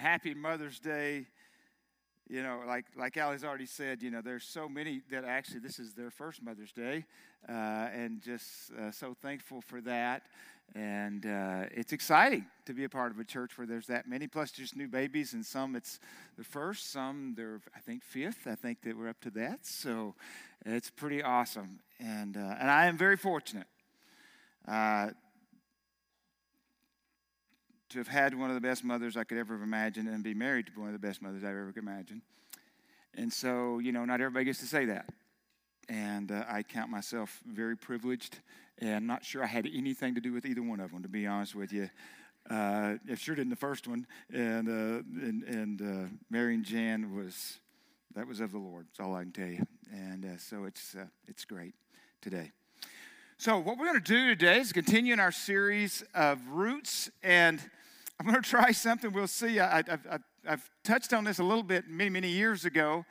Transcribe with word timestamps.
happy 0.00 0.34
Mother's 0.34 0.80
Day. 0.80 1.26
You 2.28 2.42
know, 2.42 2.62
like 2.66 2.86
like 2.96 3.16
Allie's 3.16 3.44
already 3.44 3.66
said, 3.66 4.02
you 4.02 4.10
know, 4.10 4.22
there's 4.22 4.44
so 4.44 4.68
many 4.68 5.02
that 5.10 5.24
actually 5.24 5.60
this 5.60 5.78
is 5.78 5.92
their 5.92 6.10
first 6.10 6.42
Mother's 6.42 6.72
Day, 6.72 7.04
uh, 7.48 7.52
and 7.92 8.22
just 8.22 8.72
uh, 8.72 8.90
so 8.90 9.14
thankful 9.20 9.60
for 9.60 9.80
that. 9.82 10.22
And 10.74 11.26
uh, 11.26 11.64
it's 11.72 11.92
exciting 11.92 12.46
to 12.66 12.72
be 12.72 12.84
a 12.84 12.88
part 12.88 13.10
of 13.10 13.18
a 13.18 13.24
church 13.24 13.58
where 13.58 13.66
there's 13.66 13.88
that 13.88 14.08
many, 14.08 14.28
plus 14.28 14.52
just 14.52 14.76
new 14.76 14.86
babies, 14.88 15.34
and 15.34 15.44
some 15.44 15.74
it's 15.74 15.98
the 16.38 16.44
first, 16.44 16.92
some 16.92 17.34
they're 17.36 17.60
I 17.76 17.80
think 17.80 18.04
fifth. 18.04 18.46
I 18.46 18.54
think 18.54 18.82
that 18.82 18.96
we're 18.96 19.08
up 19.08 19.20
to 19.22 19.30
that, 19.32 19.66
so 19.66 20.14
it's 20.64 20.88
pretty 20.88 21.22
awesome. 21.22 21.80
And 21.98 22.36
uh, 22.36 22.54
and 22.60 22.70
I 22.70 22.86
am 22.86 22.96
very 22.96 23.16
fortunate 23.16 23.66
uh, 24.68 25.10
to 27.90 27.98
have 27.98 28.08
had 28.08 28.34
one 28.34 28.50
of 28.50 28.54
the 28.54 28.60
best 28.60 28.84
mothers 28.84 29.16
I 29.16 29.24
could 29.24 29.38
ever 29.38 29.54
have 29.54 29.62
imagined 29.62 30.08
and 30.08 30.22
be 30.22 30.34
married 30.34 30.66
to 30.66 30.72
one 30.78 30.88
of 30.88 30.92
the 30.92 31.06
best 31.06 31.20
mothers 31.20 31.42
I 31.44 31.48
ever 31.48 31.72
could 31.72 31.82
imagine. 31.82 32.22
And 33.14 33.32
so, 33.32 33.78
you 33.78 33.90
know, 33.92 34.04
not 34.04 34.20
everybody 34.20 34.44
gets 34.44 34.60
to 34.60 34.66
say 34.66 34.86
that. 34.86 35.06
And 35.88 36.30
uh, 36.30 36.44
I 36.48 36.62
count 36.62 36.90
myself 36.90 37.40
very 37.46 37.76
privileged 37.76 38.38
and 38.78 39.06
not 39.06 39.24
sure 39.24 39.42
I 39.42 39.48
had 39.48 39.66
anything 39.66 40.14
to 40.14 40.20
do 40.20 40.32
with 40.32 40.46
either 40.46 40.62
one 40.62 40.78
of 40.78 40.92
them, 40.92 41.02
to 41.02 41.08
be 41.08 41.26
honest 41.26 41.54
with 41.56 41.72
you. 41.72 41.90
Uh, 42.48 42.94
I 43.10 43.14
sure 43.16 43.34
didn't 43.34 43.50
the 43.50 43.56
first 43.56 43.88
one. 43.88 44.06
And, 44.32 44.68
uh, 44.68 45.02
and, 45.26 45.42
and 45.42 45.82
uh, 45.82 46.08
marrying 46.30 46.62
Jan 46.62 47.14
was, 47.14 47.58
that 48.14 48.26
was 48.26 48.38
of 48.40 48.52
the 48.52 48.58
Lord. 48.58 48.86
That's 48.86 49.06
all 49.06 49.16
I 49.16 49.22
can 49.22 49.32
tell 49.32 49.48
you. 49.48 49.66
And 49.92 50.24
uh, 50.24 50.38
so 50.38 50.64
it's, 50.64 50.94
uh, 50.94 51.06
it's 51.26 51.44
great 51.44 51.74
today. 52.22 52.52
So, 53.36 53.58
what 53.58 53.78
we're 53.78 53.86
going 53.86 54.02
to 54.02 54.12
do 54.12 54.28
today 54.28 54.60
is 54.60 54.70
continue 54.70 55.14
in 55.14 55.18
our 55.18 55.32
series 55.32 56.04
of 56.14 56.46
roots. 56.50 57.10
And 57.22 57.58
I'm 58.20 58.26
going 58.26 58.42
to 58.42 58.46
try 58.46 58.70
something. 58.70 59.14
We'll 59.14 59.26
see. 59.26 59.60
I, 59.60 59.76
have 59.76 60.22
I've 60.46 60.70
touched 60.84 61.14
on 61.14 61.24
this 61.24 61.38
a 61.38 61.42
little 61.42 61.62
bit 61.62 61.88
many, 61.88 62.10
many 62.10 62.28
years 62.28 62.66
ago. 62.66 63.06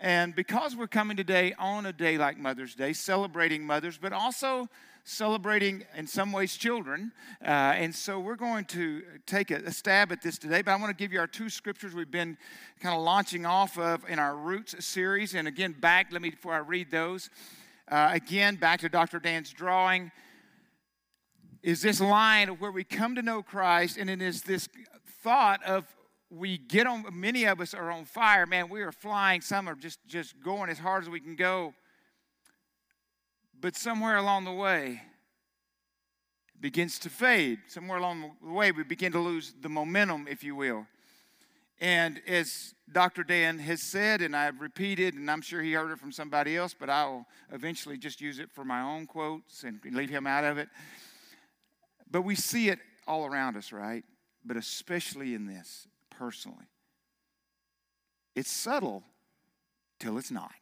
And 0.00 0.34
because 0.34 0.76
we're 0.76 0.86
coming 0.86 1.16
today 1.16 1.54
on 1.58 1.86
a 1.86 1.94
day 1.94 2.18
like 2.18 2.36
Mother's 2.36 2.74
Day, 2.74 2.92
celebrating 2.92 3.64
mothers, 3.64 3.96
but 3.96 4.12
also 4.12 4.68
celebrating 5.02 5.84
in 5.96 6.06
some 6.06 6.30
ways 6.30 6.58
children. 6.58 7.10
Uh, 7.42 7.48
and 7.48 7.94
so 7.94 8.20
we're 8.20 8.36
going 8.36 8.66
to 8.66 9.02
take 9.24 9.50
a, 9.50 9.62
a, 9.64 9.72
stab 9.72 10.12
at 10.12 10.20
this 10.20 10.36
today. 10.36 10.60
But 10.60 10.72
I 10.72 10.76
want 10.76 10.90
to 10.90 11.02
give 11.02 11.10
you 11.10 11.20
our 11.20 11.26
two 11.26 11.48
scriptures 11.48 11.94
we've 11.94 12.10
been 12.10 12.36
kind 12.80 12.94
of 12.94 13.02
launching 13.02 13.46
off 13.46 13.78
of 13.78 14.06
in 14.10 14.18
our 14.18 14.36
Roots 14.36 14.84
series. 14.84 15.34
And 15.34 15.48
again, 15.48 15.72
back, 15.72 16.08
let 16.12 16.20
me, 16.20 16.28
before 16.28 16.52
I 16.52 16.58
read 16.58 16.90
those, 16.90 17.30
uh, 17.90 18.10
again, 18.12 18.56
back 18.56 18.80
to 18.80 18.90
Dr. 18.90 19.20
Dan's 19.20 19.54
drawing 19.54 20.12
is 21.62 21.82
this 21.82 22.00
line 22.00 22.48
of 22.48 22.60
where 22.60 22.70
we 22.70 22.84
come 22.84 23.14
to 23.14 23.22
know 23.22 23.42
Christ, 23.42 23.96
and 23.96 24.08
it 24.08 24.22
is 24.22 24.42
this 24.42 24.68
thought 25.22 25.62
of 25.64 25.84
we 26.30 26.58
get 26.58 26.86
on. 26.86 27.04
Many 27.12 27.44
of 27.44 27.60
us 27.60 27.74
are 27.74 27.90
on 27.90 28.04
fire, 28.04 28.46
man. 28.46 28.68
We 28.68 28.82
are 28.82 28.92
flying. 28.92 29.40
Some 29.40 29.68
are 29.68 29.74
just 29.74 29.98
just 30.06 30.40
going 30.42 30.70
as 30.70 30.78
hard 30.78 31.02
as 31.02 31.10
we 31.10 31.20
can 31.20 31.36
go. 31.36 31.74
But 33.60 33.76
somewhere 33.76 34.16
along 34.16 34.44
the 34.44 34.52
way, 34.52 35.02
it 36.54 36.60
begins 36.60 36.98
to 37.00 37.10
fade. 37.10 37.58
Somewhere 37.66 37.98
along 37.98 38.36
the 38.42 38.52
way, 38.52 38.72
we 38.72 38.84
begin 38.84 39.12
to 39.12 39.18
lose 39.18 39.52
the 39.60 39.68
momentum, 39.68 40.26
if 40.30 40.42
you 40.42 40.56
will. 40.56 40.86
And 41.80 42.20
as 42.26 42.74
Dr. 42.92 43.22
Dan 43.22 43.58
has 43.58 43.90
said, 43.90 44.20
and 44.20 44.36
I've 44.36 44.60
repeated, 44.60 45.14
and 45.14 45.30
I'm 45.30 45.40
sure 45.40 45.62
he 45.62 45.72
heard 45.72 45.90
it 45.90 45.98
from 45.98 46.12
somebody 46.12 46.56
else, 46.56 46.74
but 46.78 46.90
I'll 46.90 47.26
eventually 47.52 47.96
just 47.96 48.20
use 48.20 48.38
it 48.38 48.50
for 48.50 48.64
my 48.64 48.82
own 48.82 49.06
quotes 49.06 49.64
and 49.64 49.80
leave 49.92 50.10
him 50.10 50.26
out 50.26 50.44
of 50.44 50.58
it. 50.58 50.68
But 52.10 52.22
we 52.22 52.34
see 52.34 52.68
it 52.68 52.78
all 53.06 53.26
around 53.26 53.56
us, 53.56 53.72
right? 53.72 54.04
But 54.44 54.56
especially 54.56 55.34
in 55.34 55.46
this, 55.46 55.86
personally. 56.10 56.66
It's 58.34 58.50
subtle 58.50 59.04
till 59.98 60.18
it's 60.18 60.30
not. 60.30 60.52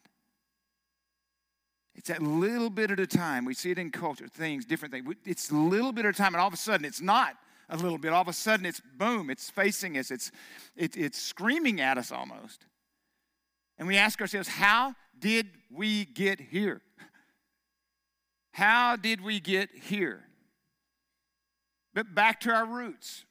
It's 1.94 2.08
that 2.08 2.22
little 2.22 2.70
bit 2.70 2.91
at 2.91 3.00
a 3.00 3.06
time. 3.06 3.44
We 3.44 3.54
see 3.54 3.72
it 3.72 3.78
in 3.78 3.91
culture, 3.91 4.28
things, 4.28 4.64
different 4.64 4.94
things. 4.94 5.12
It's 5.25 5.50
a 5.50 5.54
little 5.54 5.92
bit 5.92 6.04
at 6.04 6.14
a 6.14 6.16
time, 6.16 6.34
and 6.34 6.41
all 6.41 6.47
of 6.47 6.54
a 6.54 6.58
sudden 6.58 6.84
it's 6.84 7.00
not 7.00 7.34
a 7.69 7.76
little 7.76 7.98
bit. 7.98 8.12
All 8.12 8.22
of 8.22 8.28
a 8.28 8.32
sudden 8.32 8.66
it's 8.66 8.81
boom, 8.97 9.31
it's 9.31 9.50
facing 9.50 9.98
us, 9.98 10.10
it's, 10.10 10.31
it, 10.76 10.97
it's 10.97 11.20
screaming 11.20 11.81
at 11.81 11.98
us 11.98 12.12
almost. 12.12 12.66
And 13.78 13.88
we 13.88 13.97
ask 13.97 14.20
ourselves, 14.20 14.48
how 14.48 14.94
did 15.19 15.48
we 15.70 16.04
get 16.04 16.41
here? 16.41 16.82
How 18.53 18.97
did 18.97 19.20
we 19.20 19.41
get 19.41 19.70
here? 19.70 20.28
But 21.98 22.14
back 22.14 22.38
to 22.42 22.53
our 22.53 22.64
roots. 22.64 23.25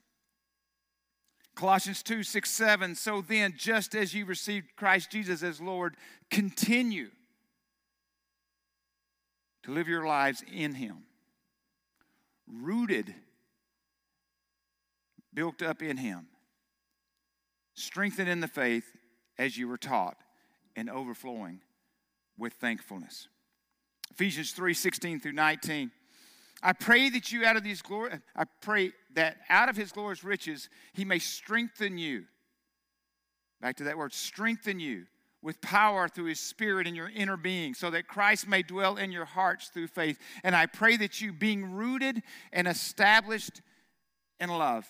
Colossians 1.55 2.03
2 2.03 2.21
6 2.21 2.51
7. 2.51 2.95
So 2.95 3.21
then, 3.21 3.53
just 3.55 3.95
as 3.95 4.13
you 4.13 4.25
received 4.25 4.75
Christ 4.75 5.09
Jesus 5.09 5.41
as 5.41 5.61
Lord, 5.61 5.95
continue 6.29 7.07
to 9.63 9.71
live 9.71 9.87
your 9.87 10.05
lives 10.05 10.43
in 10.53 10.73
Him, 10.73 11.03
rooted, 12.45 13.15
built 15.33 15.61
up 15.61 15.81
in 15.81 15.95
Him, 15.95 16.27
strengthened 17.73 18.27
in 18.27 18.41
the 18.41 18.49
faith 18.49 18.97
as 19.39 19.57
you 19.57 19.69
were 19.69 19.77
taught, 19.77 20.17
and 20.75 20.89
overflowing 20.89 21.61
with 22.37 22.51
thankfulness. 22.51 23.29
Ephesians 24.11 24.51
3 24.51 24.73
16 24.73 25.21
through 25.21 25.31
19. 25.31 25.89
I 26.61 26.73
pray 26.73 27.09
that 27.09 27.31
you 27.31 27.45
out 27.45 27.55
of 27.55 27.63
these 27.63 27.81
glory, 27.81 28.19
I 28.35 28.45
pray 28.61 28.91
that 29.13 29.37
out 29.49 29.69
of 29.69 29.75
his 29.75 29.91
glorious 29.91 30.23
riches 30.23 30.69
he 30.93 31.05
may 31.05 31.19
strengthen 31.19 31.97
you. 31.97 32.25
Back 33.61 33.77
to 33.77 33.83
that 33.85 33.97
word, 33.97 34.13
strengthen 34.13 34.79
you 34.79 35.05
with 35.41 35.61
power 35.61 36.07
through 36.07 36.25
his 36.25 36.39
spirit 36.39 36.87
in 36.87 36.95
your 36.95 37.09
inner 37.09 37.37
being, 37.37 37.73
so 37.73 37.89
that 37.91 38.07
Christ 38.07 38.47
may 38.47 38.63
dwell 38.63 38.97
in 38.97 39.11
your 39.11 39.25
hearts 39.25 39.69
through 39.69 39.87
faith. 39.87 40.19
And 40.43 40.55
I 40.55 40.65
pray 40.65 40.97
that 40.97 41.21
you, 41.21 41.31
being 41.31 41.73
rooted 41.73 42.21
and 42.51 42.67
established 42.67 43.61
in 44.39 44.49
love, 44.49 44.85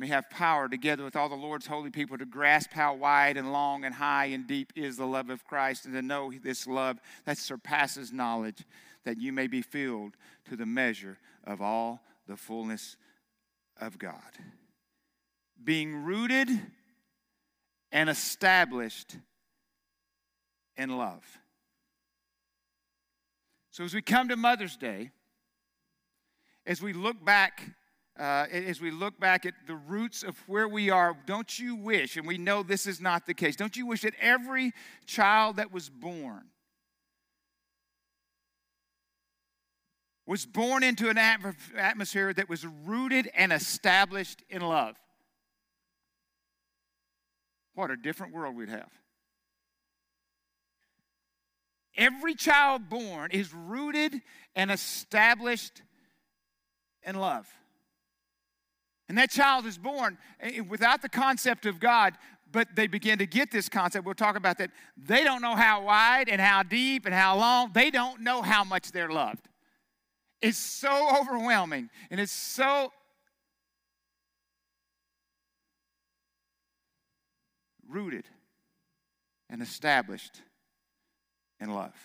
may 0.00 0.06
have 0.06 0.30
power 0.30 0.66
together 0.66 1.04
with 1.04 1.14
all 1.14 1.28
the 1.28 1.34
Lord's 1.34 1.66
holy 1.66 1.90
people 1.90 2.16
to 2.16 2.24
grasp 2.24 2.72
how 2.72 2.94
wide 2.94 3.36
and 3.36 3.52
long 3.52 3.84
and 3.84 3.94
high 3.94 4.24
and 4.26 4.46
deep 4.46 4.72
is 4.74 4.96
the 4.96 5.04
love 5.04 5.28
of 5.28 5.44
Christ 5.44 5.84
and 5.84 5.92
to 5.92 6.00
know 6.00 6.32
this 6.42 6.66
love 6.66 6.98
that 7.26 7.36
surpasses 7.36 8.10
knowledge, 8.10 8.64
that 9.04 9.20
you 9.20 9.30
may 9.30 9.46
be 9.46 9.60
filled 9.60 10.16
to 10.48 10.56
the 10.56 10.64
measure 10.64 11.18
of 11.44 11.60
all 11.60 12.00
the 12.26 12.38
fullness 12.38 12.96
of 13.78 13.98
God. 13.98 14.22
Being 15.62 16.02
rooted 16.02 16.48
and 17.92 18.08
established 18.08 19.18
in 20.78 20.96
love. 20.96 21.24
So, 23.70 23.84
as 23.84 23.92
we 23.92 24.00
come 24.00 24.30
to 24.30 24.36
Mother's 24.36 24.78
Day, 24.78 25.10
as 26.64 26.80
we 26.80 26.94
look 26.94 27.22
back 27.22 27.74
uh, 28.20 28.46
as 28.52 28.82
we 28.82 28.90
look 28.90 29.18
back 29.18 29.46
at 29.46 29.54
the 29.66 29.74
roots 29.74 30.22
of 30.22 30.36
where 30.46 30.68
we 30.68 30.90
are, 30.90 31.16
don't 31.24 31.58
you 31.58 31.74
wish, 31.74 32.18
and 32.18 32.26
we 32.26 32.36
know 32.36 32.62
this 32.62 32.86
is 32.86 33.00
not 33.00 33.26
the 33.26 33.32
case, 33.32 33.56
don't 33.56 33.76
you 33.76 33.86
wish 33.86 34.02
that 34.02 34.14
every 34.20 34.72
child 35.06 35.56
that 35.56 35.72
was 35.72 35.88
born 35.88 36.44
was 40.26 40.46
born 40.46 40.84
into 40.84 41.08
an 41.08 41.18
atmosphere 41.18 42.32
that 42.32 42.48
was 42.48 42.64
rooted 42.84 43.28
and 43.34 43.52
established 43.52 44.44
in 44.50 44.60
love? 44.62 44.94
What 47.74 47.90
a 47.90 47.96
different 47.96 48.34
world 48.34 48.54
we'd 48.54 48.68
have. 48.68 48.90
Every 51.96 52.34
child 52.34 52.88
born 52.88 53.30
is 53.32 53.52
rooted 53.52 54.20
and 54.54 54.70
established 54.70 55.82
in 57.02 57.16
love. 57.16 57.48
And 59.10 59.18
that 59.18 59.28
child 59.28 59.66
is 59.66 59.76
born 59.76 60.18
eh, 60.38 60.60
without 60.60 61.02
the 61.02 61.08
concept 61.08 61.66
of 61.66 61.80
God, 61.80 62.14
but 62.52 62.68
they 62.76 62.86
begin 62.86 63.18
to 63.18 63.26
get 63.26 63.50
this 63.50 63.68
concept. 63.68 64.06
We'll 64.06 64.14
talk 64.14 64.36
about 64.36 64.56
that. 64.58 64.70
They 64.96 65.24
don't 65.24 65.42
know 65.42 65.56
how 65.56 65.82
wide 65.82 66.28
and 66.28 66.40
how 66.40 66.62
deep 66.62 67.06
and 67.06 67.12
how 67.12 67.36
long. 67.36 67.72
They 67.74 67.90
don't 67.90 68.20
know 68.20 68.40
how 68.40 68.62
much 68.62 68.92
they're 68.92 69.10
loved. 69.10 69.48
It's 70.40 70.58
so 70.58 71.18
overwhelming 71.20 71.90
and 72.12 72.20
it's 72.20 72.30
so 72.30 72.92
rooted 77.88 78.26
and 79.48 79.60
established 79.60 80.40
in 81.58 81.74
love. 81.74 81.96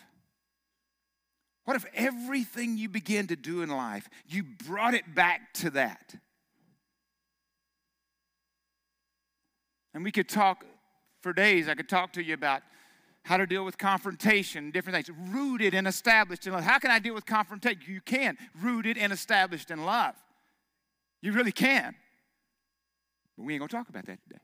What 1.66 1.78
if 1.78 1.86
everything 1.94 2.80
you 2.80 2.90
begin 2.90 3.28
to 3.28 3.36
do 3.36 3.62
in 3.62 3.70
life, 3.70 4.10
you 4.28 4.44
brought 4.44 4.96
it 4.96 5.14
back 5.14 5.54
to 5.54 5.70
that? 5.70 6.16
And 9.96 10.04
we 10.04 10.12
could 10.12 10.28
talk 10.28 10.66
for 11.22 11.32
days. 11.32 11.70
I 11.70 11.74
could 11.74 11.88
talk 11.88 12.12
to 12.14 12.24
you 12.24 12.34
about 12.34 12.62
how 13.24 13.38
to 13.38 13.48
deal 13.48 13.64
with 13.64 13.78
confrontation, 13.78 14.70
different 14.70 14.94
things, 14.94 15.18
rooted 15.32 15.74
and 15.74 15.88
established 15.88 16.46
in 16.46 16.54
love. 16.54 16.64
How 16.64 16.78
can 16.78 16.92
I 16.92 17.00
deal 17.00 17.16
with 17.16 17.26
confrontation? 17.26 17.82
You 17.88 18.02
can, 18.02 18.38
rooted 18.62 18.98
and 18.98 19.12
established 19.12 19.72
in 19.72 19.84
love. 19.86 20.14
You 21.22 21.32
really 21.32 21.54
can. 21.54 21.96
But 23.38 23.46
we 23.46 23.54
ain't 23.54 23.62
to 23.68 23.76
talk 23.76 23.90
about 23.90 24.06
that 24.06 24.20
today. 24.28 24.42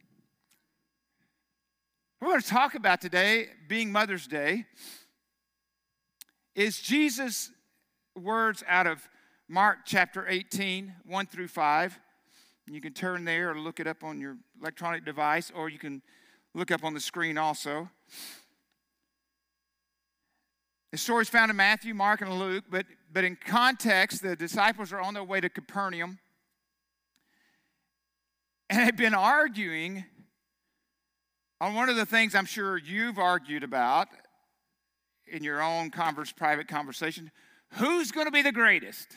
What 2.19 2.29
We're 2.29 2.39
to 2.39 2.47
talk 2.47 2.75
about 2.75 3.01
today, 3.01 3.47
being 3.67 3.91
Mother's 3.91 4.27
Day, 4.27 4.65
is 6.55 6.79
Jesus' 6.79 7.51
words 8.15 8.63
out 8.67 8.87
of 8.87 9.07
Mark 9.49 9.79
chapter 9.85 10.25
18, 10.27 10.93
1 11.05 11.25
through 11.27 11.49
5. 11.49 11.99
You 12.67 12.81
can 12.81 12.93
turn 12.93 13.25
there 13.25 13.51
or 13.51 13.59
look 13.59 13.79
it 13.79 13.87
up 13.87 14.03
on 14.03 14.21
your 14.21 14.37
electronic 14.61 15.03
device, 15.05 15.51
or 15.53 15.69
you 15.69 15.79
can 15.79 16.01
look 16.53 16.71
up 16.71 16.83
on 16.83 16.93
the 16.93 16.99
screen 16.99 17.37
also. 17.37 17.89
The 20.91 20.97
story 20.97 21.21
is 21.21 21.29
found 21.29 21.49
in 21.49 21.57
Matthew, 21.57 21.93
Mark, 21.93 22.21
and 22.21 22.37
Luke, 22.37 22.65
but, 22.69 22.85
but 23.11 23.23
in 23.23 23.37
context, 23.37 24.21
the 24.21 24.35
disciples 24.35 24.91
are 24.91 24.99
on 24.99 25.13
their 25.13 25.23
way 25.23 25.39
to 25.39 25.49
Capernaum 25.49 26.19
and 28.69 28.79
have 28.79 28.97
been 28.97 29.13
arguing 29.13 30.05
on 31.61 31.75
one 31.75 31.89
of 31.89 31.95
the 31.95 32.05
things 32.05 32.35
I'm 32.35 32.45
sure 32.45 32.77
you've 32.77 33.19
argued 33.19 33.63
about 33.63 34.07
in 35.31 35.43
your 35.43 35.61
own 35.61 35.91
converse, 35.91 36.31
private 36.31 36.67
conversation 36.67 37.31
who's 37.75 38.11
going 38.11 38.25
to 38.25 38.31
be 38.31 38.41
the 38.41 38.51
greatest? 38.51 39.07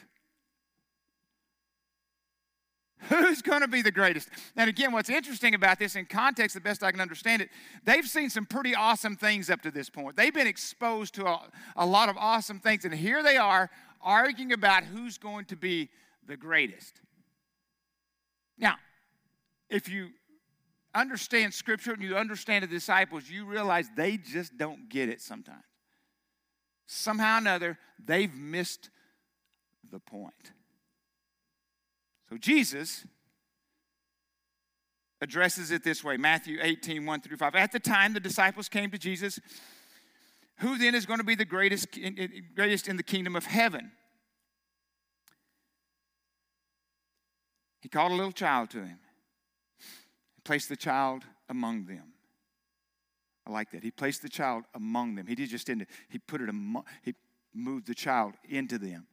Who's 3.08 3.42
going 3.42 3.60
to 3.60 3.68
be 3.68 3.82
the 3.82 3.90
greatest? 3.90 4.28
And 4.56 4.68
again, 4.68 4.92
what's 4.92 5.10
interesting 5.10 5.54
about 5.54 5.78
this 5.78 5.96
in 5.96 6.06
context, 6.06 6.54
the 6.54 6.60
best 6.60 6.82
I 6.82 6.90
can 6.90 7.00
understand 7.00 7.42
it, 7.42 7.50
they've 7.84 8.06
seen 8.06 8.30
some 8.30 8.46
pretty 8.46 8.74
awesome 8.74 9.16
things 9.16 9.50
up 9.50 9.62
to 9.62 9.70
this 9.70 9.90
point. 9.90 10.16
They've 10.16 10.32
been 10.32 10.46
exposed 10.46 11.14
to 11.16 11.26
a, 11.26 11.40
a 11.76 11.86
lot 11.86 12.08
of 12.08 12.16
awesome 12.16 12.60
things, 12.60 12.84
and 12.84 12.94
here 12.94 13.22
they 13.22 13.36
are 13.36 13.70
arguing 14.00 14.52
about 14.52 14.84
who's 14.84 15.18
going 15.18 15.46
to 15.46 15.56
be 15.56 15.90
the 16.26 16.36
greatest. 16.36 17.00
Now, 18.58 18.76
if 19.68 19.88
you 19.88 20.10
understand 20.94 21.52
Scripture 21.52 21.92
and 21.92 22.02
you 22.02 22.16
understand 22.16 22.62
the 22.62 22.68
disciples, 22.68 23.28
you 23.28 23.44
realize 23.44 23.88
they 23.96 24.16
just 24.16 24.56
don't 24.56 24.88
get 24.88 25.08
it 25.08 25.20
sometimes. 25.20 25.64
Somehow 26.86 27.36
or 27.36 27.38
another, 27.38 27.78
they've 28.04 28.32
missed 28.32 28.90
the 29.90 29.98
point. 29.98 30.52
So 32.34 32.38
Jesus 32.38 33.06
addresses 35.20 35.70
it 35.70 35.84
this 35.84 36.02
way 36.02 36.16
Matthew 36.16 36.58
18, 36.60 37.06
1 37.06 37.20
through 37.20 37.36
5. 37.36 37.54
At 37.54 37.70
the 37.70 37.78
time, 37.78 38.12
the 38.12 38.18
disciples 38.18 38.68
came 38.68 38.90
to 38.90 38.98
Jesus. 38.98 39.38
Who 40.58 40.76
then 40.76 40.96
is 40.96 41.06
going 41.06 41.20
to 41.20 41.24
be 41.24 41.36
the 41.36 41.44
greatest, 41.44 41.96
greatest 42.56 42.88
in 42.88 42.96
the 42.96 43.04
kingdom 43.04 43.36
of 43.36 43.46
heaven? 43.46 43.92
He 47.82 47.88
called 47.88 48.10
a 48.10 48.16
little 48.16 48.32
child 48.32 48.70
to 48.70 48.78
him. 48.78 48.98
He 50.34 50.40
placed 50.42 50.68
the 50.68 50.76
child 50.76 51.22
among 51.48 51.84
them. 51.84 52.14
I 53.46 53.52
like 53.52 53.70
that. 53.70 53.84
He 53.84 53.92
placed 53.92 54.22
the 54.22 54.28
child 54.28 54.64
among 54.74 55.14
them. 55.14 55.28
He 55.28 55.36
did 55.36 55.50
just 55.50 55.68
into, 55.68 55.86
he 56.08 56.18
put 56.18 56.40
it 56.40 56.48
among, 56.48 56.82
he 57.04 57.14
moved 57.54 57.86
the 57.86 57.94
child 57.94 58.34
into 58.48 58.76
them. 58.76 59.06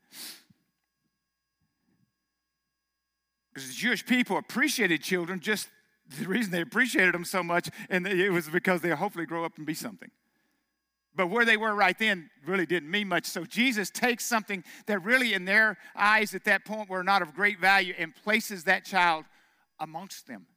Because 3.54 3.68
the 3.68 3.76
Jewish 3.76 4.06
people 4.06 4.38
appreciated 4.38 5.02
children, 5.02 5.40
just 5.40 5.68
the 6.20 6.26
reason 6.26 6.52
they 6.52 6.62
appreciated 6.62 7.14
them 7.14 7.26
so 7.26 7.44
much, 7.44 7.70
and 7.90 8.08
it 8.08 8.32
was 8.32 8.50
because 8.50 8.82
they 8.82 8.90
hopefully 8.90 9.26
grow 9.26 9.44
up 9.44 9.58
and 9.58 9.66
be 9.66 9.74
something. 9.74 10.10
But 11.14 11.28
where 11.28 11.44
they 11.44 11.58
were 11.58 11.76
right 11.76 11.98
then 11.98 12.30
really 12.46 12.66
didn't 12.66 12.90
mean 12.90 13.10
much. 13.10 13.26
So 13.26 13.44
Jesus 13.44 13.90
takes 13.90 14.26
something 14.26 14.64
that 14.86 15.04
really, 15.04 15.34
in 15.34 15.44
their 15.44 15.78
eyes 15.96 16.34
at 16.34 16.46
that 16.46 16.64
point, 16.64 16.90
were 16.90 17.04
not 17.04 17.22
of 17.22 17.34
great 17.34 17.60
value 17.60 17.94
and 17.98 18.16
places 18.16 18.64
that 18.64 18.86
child 18.86 19.26
amongst 19.80 20.28
them. 20.28 20.48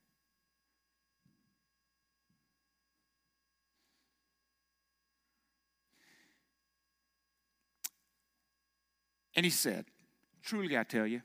And 9.37 9.44
he 9.44 9.50
said, 9.50 9.87
Truly 10.43 10.79
I 10.79 10.85
tell 10.85 11.06
you, 11.06 11.23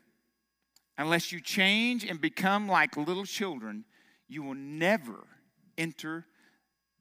Unless 1.00 1.32
you 1.32 1.40
change 1.40 2.04
and 2.04 2.20
become 2.20 2.68
like 2.68 2.94
little 2.94 3.24
children, 3.24 3.86
you 4.28 4.42
will 4.42 4.54
never 4.54 5.26
enter 5.78 6.26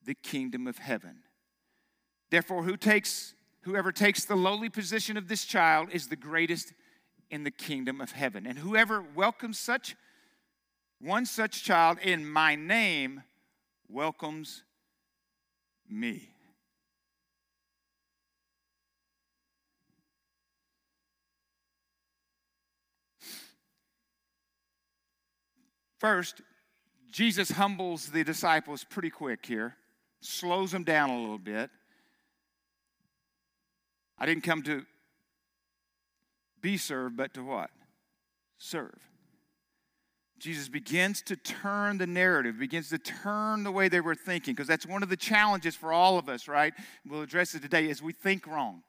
the 0.05 0.15
kingdom 0.15 0.67
of 0.67 0.77
heaven. 0.77 1.17
Therefore, 2.31 2.63
who 2.63 2.77
takes, 2.77 3.33
whoever 3.63 3.91
takes 3.91 4.23
the 4.23 4.37
lowly 4.37 4.69
position 4.69 5.17
of 5.17 5.27
this 5.27 5.43
child 5.43 5.89
is 5.91 6.07
the 6.07 6.15
greatest 6.15 6.71
in 7.29 7.43
the 7.43 7.51
kingdom 7.51 7.99
of 7.99 8.11
heaven. 8.11 8.47
And 8.47 8.59
whoever 8.59 9.01
welcomes 9.01 9.59
such 9.59 9.97
one 11.01 11.25
such 11.25 11.65
child 11.65 11.99
in 11.99 12.25
my 12.25 12.55
name 12.55 13.23
welcomes 13.89 14.63
me. 15.89 16.29
First, 25.99 26.41
Jesus 27.11 27.51
humbles 27.51 28.07
the 28.07 28.23
disciples 28.23 28.83
pretty 28.83 29.09
quick 29.09 29.45
here, 29.45 29.75
slows 30.21 30.71
them 30.71 30.83
down 30.83 31.09
a 31.09 31.19
little 31.19 31.37
bit. 31.37 31.69
I 34.17 34.25
didn't 34.25 34.43
come 34.43 34.63
to 34.63 34.85
be 36.61 36.77
served, 36.77 37.17
but 37.17 37.33
to 37.33 37.43
what? 37.43 37.69
Serve. 38.57 38.97
Jesus 40.39 40.69
begins 40.69 41.21
to 41.23 41.35
turn 41.35 41.97
the 41.97 42.07
narrative, 42.07 42.57
begins 42.57 42.89
to 42.89 42.97
turn 42.97 43.63
the 43.63 43.71
way 43.71 43.89
they 43.89 43.99
were 43.99 44.15
thinking, 44.15 44.53
because 44.53 44.67
that's 44.67 44.85
one 44.85 45.03
of 45.03 45.09
the 45.09 45.17
challenges 45.17 45.75
for 45.75 45.91
all 45.91 46.17
of 46.17 46.29
us, 46.29 46.47
right? 46.47 46.73
We'll 47.05 47.21
address 47.21 47.55
it 47.55 47.61
today 47.61 47.89
is 47.89 48.01
we 48.01 48.13
think 48.13 48.47
wrong. 48.47 48.83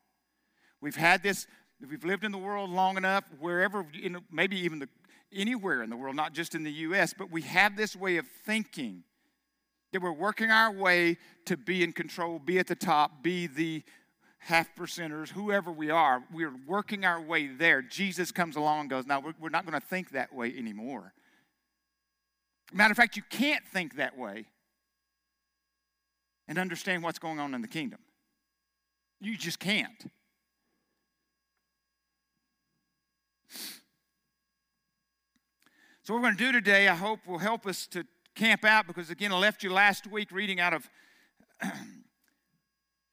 We've 0.81 0.97
had 0.97 1.25
this, 1.25 1.49
we've 1.89 2.05
lived 2.05 2.25
in 2.25 2.31
the 2.31 2.39
world 2.39 2.71
long 2.71 2.97
enough, 2.97 3.25
wherever, 3.41 3.85
maybe 4.31 4.61
even 4.61 4.79
the 4.79 4.89
anywhere 5.33 5.83
in 5.83 5.91
the 5.91 5.97
world, 5.97 6.17
not 6.17 6.33
just 6.33 6.55
in 6.55 6.63
the 6.63 6.73
U.S., 6.73 7.15
but 7.17 7.31
we 7.31 7.43
have 7.43 7.77
this 7.77 7.95
way 7.95 8.17
of 8.17 8.27
thinking 8.45 9.05
that 9.93 10.03
we're 10.03 10.13
working 10.13 10.51
our 10.51 10.73
way 10.73 11.19
to 11.47 11.57
be 11.57 11.83
in 11.83 11.93
control, 11.93 12.39
be 12.39 12.59
at 12.59 12.67
the 12.67 12.75
top, 12.75 13.23
be 13.23 13.47
the 13.47 13.83
half 14.39 14.75
percenters, 14.75 15.29
whoever 15.29 15.71
we 15.71 15.91
are. 15.91 16.23
We're 16.33 16.55
working 16.67 17.05
our 17.05 17.21
way 17.21 17.47
there. 17.47 17.83
Jesus 17.83 18.33
comes 18.33 18.57
along 18.57 18.83
and 18.83 18.91
goes, 18.91 19.07
Now, 19.07 19.23
we're 19.41 19.51
not 19.51 19.67
going 19.67 19.79
to 19.81 19.87
think 19.87 20.11
that 20.11 20.35
way 20.35 20.55
anymore. 20.57 21.13
Matter 22.73 22.93
of 22.93 22.97
fact, 22.97 23.17
you 23.17 23.23
can't 23.29 23.65
think 23.67 23.97
that 23.97 24.17
way 24.17 24.47
and 26.49 26.59
understand 26.59 27.03
what's 27.03 27.19
going 27.19 27.39
on 27.39 27.55
in 27.55 27.63
the 27.63 27.69
kingdom. 27.69 28.01
You 29.21 29.37
just 29.37 29.59
can't. 29.59 30.11
So, 36.03 36.15
what 36.15 36.23
we're 36.23 36.29
going 36.29 36.39
to 36.39 36.45
do 36.47 36.53
today, 36.53 36.89
I 36.89 36.95
hope, 36.95 37.27
will 37.27 37.39
help 37.39 37.67
us 37.67 37.87
to 37.89 38.07
camp 38.35 38.65
out 38.65 38.87
because, 38.87 39.11
again, 39.11 39.33
I 39.33 39.39
left 39.39 39.63
you 39.63 39.71
last 39.71 40.07
week 40.07 40.33
reading 40.33 40.59
out 40.59 40.73
of 40.73 40.89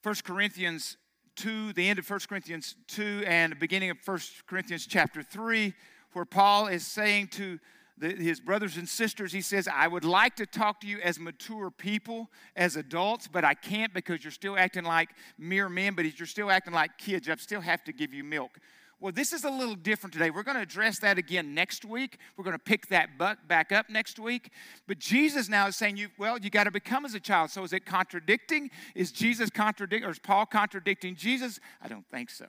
1 0.03 0.15
Corinthians 0.23 0.95
2, 1.35 1.73
the 1.73 1.89
end 1.89 1.99
of 1.99 2.09
1 2.09 2.19
Corinthians 2.29 2.75
2, 2.87 3.25
and 3.27 3.51
the 3.51 3.57
beginning 3.57 3.89
of 3.89 3.97
1 4.05 4.19
Corinthians 4.47 4.87
chapter 4.87 5.21
3, 5.21 5.73
where 6.13 6.23
Paul 6.23 6.67
is 6.67 6.87
saying 6.87 7.27
to 7.33 7.59
the, 7.97 8.15
his 8.15 8.39
brothers 8.39 8.77
and 8.77 8.87
sisters, 8.87 9.33
he 9.33 9.41
says, 9.41 9.67
I 9.67 9.89
would 9.89 10.05
like 10.05 10.37
to 10.37 10.45
talk 10.45 10.79
to 10.79 10.87
you 10.87 10.99
as 11.01 11.19
mature 11.19 11.69
people, 11.69 12.29
as 12.55 12.77
adults, 12.77 13.27
but 13.27 13.43
I 13.43 13.53
can't 13.53 13.93
because 13.93 14.23
you're 14.23 14.31
still 14.31 14.57
acting 14.57 14.85
like 14.85 15.09
mere 15.37 15.67
men, 15.67 15.93
but 15.93 16.05
you're 16.17 16.25
still 16.25 16.49
acting 16.49 16.73
like 16.73 16.97
kids. 16.97 17.27
I 17.27 17.35
still 17.35 17.59
have 17.59 17.83
to 17.83 17.91
give 17.91 18.13
you 18.13 18.23
milk. 18.23 18.59
Well, 18.99 19.11
this 19.11 19.31
is 19.31 19.43
a 19.43 19.49
little 19.49 19.75
different 19.75 20.13
today. 20.13 20.31
We're 20.31 20.43
going 20.43 20.57
to 20.57 20.63
address 20.63 20.97
that 20.99 21.19
again 21.19 21.53
next 21.53 21.85
week. 21.85 22.17
We're 22.35 22.43
going 22.43 22.57
to 22.57 22.63
pick 22.63 22.87
that 22.87 23.17
buck 23.17 23.37
back 23.47 23.71
up 23.71 23.91
next 23.91 24.17
week. 24.17 24.49
But 24.87 24.97
Jesus 24.97 25.49
now 25.49 25.67
is 25.67 25.75
saying, 25.75 25.97
you, 25.97 26.09
well, 26.17 26.39
you 26.39 26.49
got 26.49 26.63
to 26.63 26.71
become 26.71 27.05
as 27.05 27.13
a 27.13 27.19
child. 27.19 27.51
So 27.51 27.63
is 27.63 27.73
it 27.73 27.85
contradicting? 27.85 28.71
Is 28.95 29.11
Jesus 29.11 29.51
contradicting, 29.51 30.07
or 30.07 30.11
is 30.11 30.17
Paul 30.17 30.47
contradicting 30.47 31.15
Jesus? 31.15 31.59
I 31.79 31.87
don't 31.87 32.07
think 32.09 32.31
so. 32.31 32.47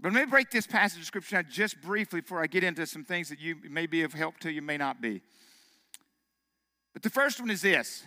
But 0.00 0.12
let 0.12 0.24
me 0.24 0.30
break 0.30 0.50
this 0.50 0.66
passage 0.66 1.00
of 1.00 1.06
Scripture 1.06 1.36
down 1.36 1.46
just 1.48 1.80
briefly 1.80 2.22
before 2.22 2.42
I 2.42 2.48
get 2.48 2.64
into 2.64 2.86
some 2.86 3.04
things 3.04 3.28
that 3.28 3.38
you 3.38 3.56
may 3.70 3.86
be 3.86 4.02
of 4.02 4.14
help 4.14 4.38
to 4.40 4.50
you, 4.50 4.62
may 4.62 4.78
not 4.78 5.00
be. 5.00 5.20
But 6.92 7.02
the 7.02 7.10
first 7.10 7.38
one 7.38 7.50
is 7.50 7.62
this 7.62 8.02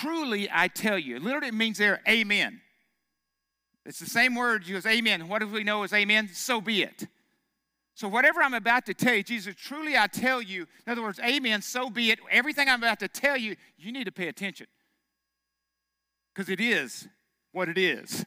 Truly 0.00 0.48
I 0.50 0.68
tell 0.68 0.98
you. 0.98 1.20
Literally 1.20 1.48
it 1.48 1.54
means 1.54 1.76
there, 1.76 2.00
amen. 2.08 2.62
It's 3.84 3.98
the 3.98 4.06
same 4.06 4.34
word 4.34 4.66
used, 4.66 4.86
amen. 4.86 5.28
What 5.28 5.40
do 5.40 5.48
we 5.48 5.64
know 5.64 5.82
is 5.82 5.92
amen? 5.92 6.30
So 6.32 6.62
be 6.62 6.82
it. 6.82 7.06
So, 7.94 8.08
whatever 8.08 8.40
I'm 8.42 8.54
about 8.54 8.86
to 8.86 8.94
tell 8.94 9.12
you, 9.12 9.22
Jesus, 9.22 9.54
truly 9.54 9.98
I 9.98 10.06
tell 10.06 10.40
you, 10.40 10.66
in 10.86 10.92
other 10.92 11.02
words, 11.02 11.20
amen, 11.20 11.60
so 11.60 11.90
be 11.90 12.10
it. 12.10 12.20
Everything 12.30 12.70
I'm 12.70 12.82
about 12.82 13.00
to 13.00 13.08
tell 13.08 13.36
you, 13.36 13.54
you 13.76 13.92
need 13.92 14.04
to 14.04 14.12
pay 14.12 14.28
attention. 14.28 14.66
Because 16.34 16.48
it 16.48 16.58
is 16.58 17.06
what 17.52 17.68
it 17.68 17.76
is. 17.76 18.24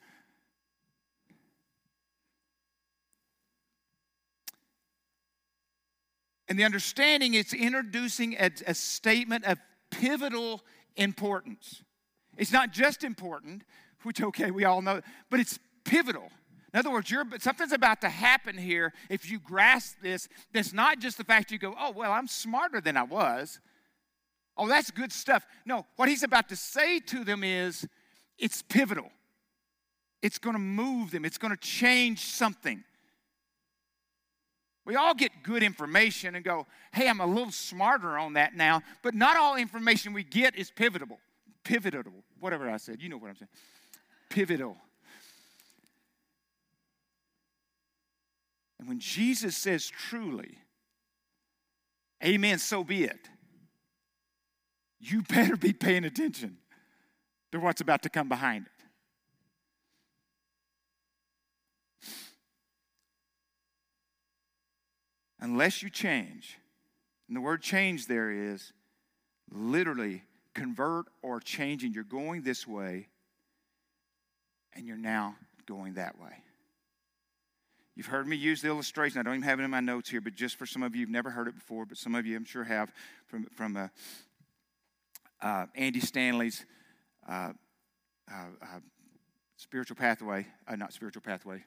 And 6.48 6.60
the 6.60 6.64
understanding 6.64 7.34
is 7.34 7.56
introducing 7.56 8.36
a, 8.36 8.52
a 8.68 8.76
statement 8.76 9.46
of 9.46 9.58
pivotal 9.90 10.62
importance. 10.96 11.84
It's 12.38 12.52
not 12.52 12.72
just 12.72 13.04
important, 13.04 13.64
which, 14.04 14.22
okay, 14.22 14.52
we 14.52 14.66
all 14.66 14.82
know, 14.82 15.02
but 15.30 15.40
it's 15.40 15.60
pivotal. 15.84 16.30
In 16.74 16.80
other 16.80 16.92
words, 16.92 17.14
something's 17.40 17.72
about 17.72 18.02
to 18.02 18.10
happen 18.10 18.58
here 18.58 18.94
if 19.10 19.32
you 19.32 19.40
grasp 19.40 19.96
this. 20.02 20.28
That's 20.52 20.74
not 20.74 21.00
just 21.00 21.18
the 21.18 21.24
fact 21.24 21.52
you 21.52 21.58
go, 21.58 21.74
oh, 21.80 21.92
well, 21.92 22.12
I'm 22.12 22.28
smarter 22.28 22.82
than 22.82 22.98
I 22.98 23.04
was. 23.04 23.62
Oh, 24.58 24.68
that's 24.68 24.92
good 24.92 25.14
stuff. 25.14 25.46
No, 25.66 25.86
what 25.96 26.10
he's 26.10 26.24
about 26.24 26.50
to 26.50 26.56
say 26.56 27.00
to 27.00 27.24
them 27.24 27.44
is 27.44 27.88
it's 28.38 28.62
pivotal. 28.62 29.10
It's 30.22 30.38
going 30.38 30.56
to 30.56 30.62
move 30.62 31.12
them, 31.12 31.24
it's 31.24 31.38
going 31.38 31.56
to 31.56 31.60
change 31.60 32.20
something. 32.20 32.84
We 34.86 34.96
all 34.96 35.16
get 35.16 35.32
good 35.42 35.64
information 35.64 36.36
and 36.36 36.46
go, 36.46 36.68
hey, 36.94 37.10
I'm 37.10 37.20
a 37.20 37.26
little 37.26 37.52
smarter 37.52 38.18
on 38.18 38.34
that 38.34 38.56
now, 38.56 38.84
but 39.02 39.16
not 39.16 39.36
all 39.36 39.56
information 39.56 40.14
we 40.14 40.24
get 40.24 40.56
is 40.56 40.70
pivotal. 40.70 41.20
Pivotal, 41.64 42.04
whatever 42.40 42.70
I 42.70 42.78
said, 42.78 43.02
you 43.02 43.10
know 43.10 43.18
what 43.18 43.30
I'm 43.30 43.36
saying. 43.36 43.50
Pivotal. 44.30 44.78
And 48.80 48.88
when 48.88 49.00
Jesus 49.00 49.58
says 49.58 49.88
truly, 49.88 50.60
amen, 52.24 52.60
so 52.60 52.84
be 52.84 53.06
it, 53.06 53.30
you 55.00 55.24
better 55.24 55.58
be 55.58 55.74
paying 55.74 56.06
attention 56.06 56.58
to 57.52 57.60
what's 57.60 57.82
about 57.82 58.04
to 58.04 58.10
come 58.10 58.30
behind 58.30 58.68
it. 58.68 58.72
Unless 65.46 65.84
you 65.84 65.92
change, 65.92 66.58
and 67.28 67.38
the 67.38 67.42
word 67.42 67.62
change 67.62 68.08
there 68.08 68.32
is 68.32 68.74
literally 69.52 70.24
convert 70.56 71.06
or 71.22 71.40
changing. 71.40 71.94
You're 71.94 72.04
going 72.04 72.42
this 72.42 72.68
way, 72.68 73.10
and 74.74 74.88
you're 74.88 74.98
now 74.98 75.36
going 75.68 75.94
that 75.94 76.20
way. 76.20 76.42
You've 77.96 78.08
heard 78.08 78.28
me 78.28 78.36
use 78.36 78.64
the 78.64 78.70
illustration. 78.70 79.20
I 79.20 79.24
don't 79.24 79.36
even 79.36 79.48
have 79.48 79.60
it 79.60 79.64
in 79.64 79.70
my 79.70 79.82
notes 79.82 80.10
here, 80.10 80.20
but 80.20 80.34
just 80.34 80.56
for 80.56 80.66
some 80.66 80.82
of 80.82 80.96
you, 80.96 81.02
you've 81.02 81.12
never 81.12 81.30
heard 81.30 81.48
it 81.48 81.54
before, 81.54 81.86
but 81.86 81.98
some 81.98 82.16
of 82.16 82.26
you, 82.26 82.36
I'm 82.36 82.44
sure, 82.44 82.64
have 82.64 82.92
from 83.28 83.46
from 83.56 83.78
uh, 83.78 83.88
uh, 85.42 85.68
Andy 85.76 86.00
Stanley's 86.00 86.66
uh, 87.30 87.52
uh, 88.32 88.48
uh 88.64 88.80
spiritual 89.58 89.96
pathway, 89.96 90.48
uh, 90.68 90.76
not 90.76 90.92
spiritual 90.92 91.22
pathway, 91.22 91.64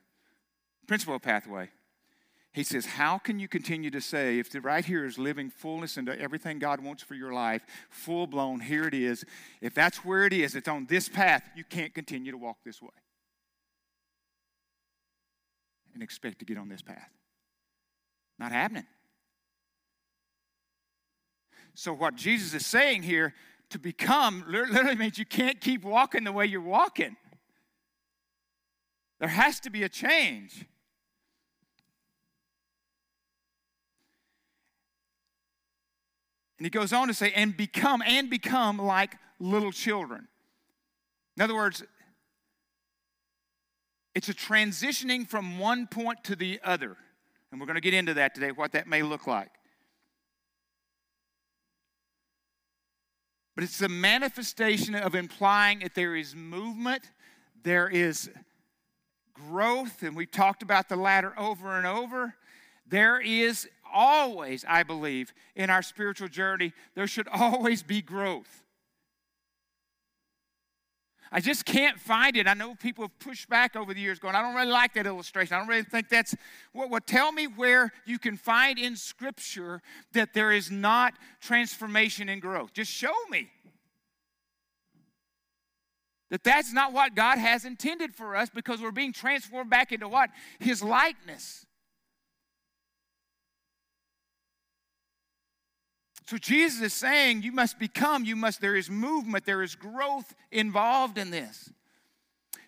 principle 0.89 1.21
pathway. 1.21 1.71
He 2.59 2.65
says, 2.65 2.87
How 2.87 3.19
can 3.19 3.39
you 3.39 3.47
continue 3.47 3.89
to 3.93 4.01
say, 4.01 4.41
if 4.41 4.51
the 4.51 4.61
right 4.61 4.85
here 4.85 5.05
is 5.05 5.17
living 5.17 5.49
fullness 5.49 5.97
into 5.97 6.21
everything 6.21 6.59
God 6.59 6.81
wants 6.81 7.05
for 7.05 7.15
your 7.15 7.33
life, 7.33 7.65
full 7.89 8.27
blown, 8.27 8.59
here 8.59 8.83
it 8.83 8.95
is, 8.95 9.25
if 9.61 9.75
that's 9.75 9.99
where 9.99 10.25
it 10.25 10.33
is, 10.33 10.57
it's 10.57 10.67
on 10.67 10.87
this 10.87 11.09
path, 11.09 11.49
you 11.55 11.63
can't 11.63 11.95
continue 11.95 12.33
to 12.33 12.37
walk 12.37 12.57
this 12.65 12.83
way 12.83 12.89
and 15.95 16.03
expect 16.03 16.41
to 16.41 16.45
get 16.45 16.59
on 16.59 16.69
this 16.69 16.83
path? 16.83 17.11
Not 18.41 18.51
happening. 18.51 18.87
So, 21.75 21.93
what 21.93 22.17
Jesus 22.17 22.55
is 22.55 22.67
saying 22.67 23.05
here, 23.05 23.35
to 23.71 23.79
become 23.79 24.45
literally 24.49 24.97
means 24.97 25.17
you 25.17 25.27
can't 25.27 25.61
keep 25.61 25.85
walking 25.85 26.25
the 26.25 26.33
way 26.33 26.47
you're 26.47 26.61
walking. 26.61 27.17
There 29.21 29.29
has 29.29 29.61
to 29.61 29.71
be 29.71 29.85
a 29.85 29.89
change. 29.89 30.65
And 36.59 36.67
he 36.67 36.71
goes 36.71 36.93
on 36.93 37.09
to 37.09 37.15
say, 37.15 37.33
and 37.35 37.57
become, 37.57 38.03
and 38.03 38.29
become 38.29 38.79
like 38.79 39.17
little 39.39 39.73
children. 39.73 40.27
In 41.37 41.43
other 41.43 41.55
words, 41.55 41.85
it's 44.15 44.29
a 44.29 44.35
transitioning 44.35 45.29
from 45.29 45.61
one 45.61 45.87
point 45.87 46.25
to 46.25 46.35
the 46.35 46.61
other. 46.65 46.97
And 47.51 47.61
we're 47.61 47.67
going 47.67 47.77
to 47.77 47.81
get 47.81 47.95
into 47.95 48.15
that 48.15 48.35
today, 48.35 48.51
what 48.51 48.73
that 48.73 48.89
may 48.89 49.03
look 49.03 49.27
like. 49.27 49.51
But 53.55 53.65
it's 53.65 53.81
a 53.81 53.89
manifestation 53.89 54.95
of 54.95 55.15
implying 55.15 55.81
that 55.81 55.95
there 55.95 56.15
is 56.15 56.35
movement, 56.35 57.03
there 57.63 57.89
is 57.89 58.31
growth, 59.33 60.03
and 60.03 60.17
we've 60.17 60.31
talked 60.31 60.63
about 60.63 60.89
the 60.89 60.97
latter 60.97 61.33
over 61.39 61.77
and 61.77 61.87
over. 61.87 62.35
There 62.87 63.21
is 63.21 63.69
always, 63.93 64.65
I 64.69 64.83
believe, 64.83 65.33
in 65.55 65.71
our 65.71 65.83
spiritual 65.83 66.29
journey, 66.29 66.73
there 66.95 67.07
should 67.07 67.29
always 67.29 67.83
be 67.83 68.03
growth. 68.03 68.65
I 71.31 71.41
just 71.41 71.67
can't 71.67 72.01
find 72.01 72.37
it. 72.37 72.49
I 72.49 72.55
know 72.55 72.75
people 72.75 73.05
have 73.05 73.19
pushed 73.19 73.49
back 73.49 73.77
over 73.77 73.93
the 73.93 74.01
years, 74.01 74.19
going, 74.19 74.35
I 74.35 74.41
don't 74.41 74.55
really 74.55 74.71
like 74.71 74.95
that 74.95 75.07
illustration. 75.07 75.55
I 75.55 75.59
don't 75.59 75.69
really 75.69 75.83
think 75.83 76.09
that's 76.09 76.35
what. 76.73 76.89
Well, 76.89 77.01
tell 77.05 77.33
me 77.33 77.47
where 77.47 77.93
you 78.07 78.19
can 78.19 78.37
find 78.37 78.79
in 78.79 78.97
Scripture 78.97 79.83
that 80.13 80.33
there 80.33 80.53
is 80.53 80.71
not 80.71 81.15
transformation 81.41 82.29
and 82.31 82.41
growth. 82.41 82.73
Just 82.73 82.91
show 82.91 83.13
me 83.31 83.51
that 86.31 86.45
that's 86.45 86.73
not 86.73 86.93
what 86.93 87.15
God 87.15 87.39
has 87.39 87.65
intended 87.65 88.15
for 88.15 88.37
us 88.37 88.49
because 88.49 88.81
we're 88.81 88.91
being 88.91 89.13
transformed 89.13 89.71
back 89.71 89.93
into 89.93 90.09
what? 90.09 90.31
His 90.59 90.83
likeness. 90.83 91.67
So 96.29 96.37
Jesus 96.37 96.83
is 96.83 96.93
saying 96.93 97.43
you 97.43 97.53
must 97.53 97.79
become, 97.79 98.23
you 98.23 98.37
must, 98.37 98.61
there 98.61 98.77
is 98.77 98.91
movement, 98.91 99.47
there 99.47 99.63
is 99.63 99.75
growth 99.75 100.35
involved 100.53 101.17
in 101.17 101.31
this. 101.31 101.73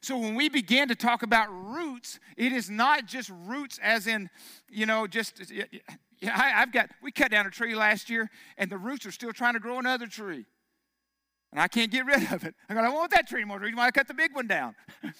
So 0.00 0.16
when 0.16 0.34
we 0.34 0.48
begin 0.48 0.88
to 0.88 0.94
talk 0.94 1.22
about 1.22 1.48
roots, 1.50 2.20
it 2.38 2.52
is 2.52 2.70
not 2.70 3.04
just 3.04 3.30
roots 3.44 3.78
as 3.82 4.06
in, 4.06 4.30
you 4.70 4.86
know, 4.86 5.06
just, 5.06 5.52
yeah, 5.52 5.64
I, 6.24 6.60
have 6.60 6.72
got, 6.72 6.88
we 7.02 7.12
cut 7.12 7.30
down 7.30 7.46
a 7.46 7.50
tree 7.50 7.74
last 7.74 8.08
year 8.08 8.30
and 8.56 8.70
the 8.70 8.78
roots 8.78 9.04
are 9.04 9.12
still 9.12 9.30
trying 9.30 9.52
to 9.52 9.60
grow 9.60 9.78
another 9.78 10.06
tree. 10.06 10.46
And 11.52 11.60
I 11.60 11.68
can't 11.68 11.90
get 11.90 12.06
rid 12.06 12.32
of 12.32 12.44
it. 12.44 12.54
I 12.70 12.72
go, 12.72 12.80
I 12.80 12.84
don't 12.84 12.94
want 12.94 13.10
that 13.10 13.28
tree 13.28 13.42
anymore. 13.42 13.58
The 13.58 13.66
reason 13.66 13.76
why 13.76 13.88
I 13.88 13.90
cut 13.90 14.08
the 14.08 14.14
big 14.14 14.34
one 14.34 14.46
down. 14.46 14.74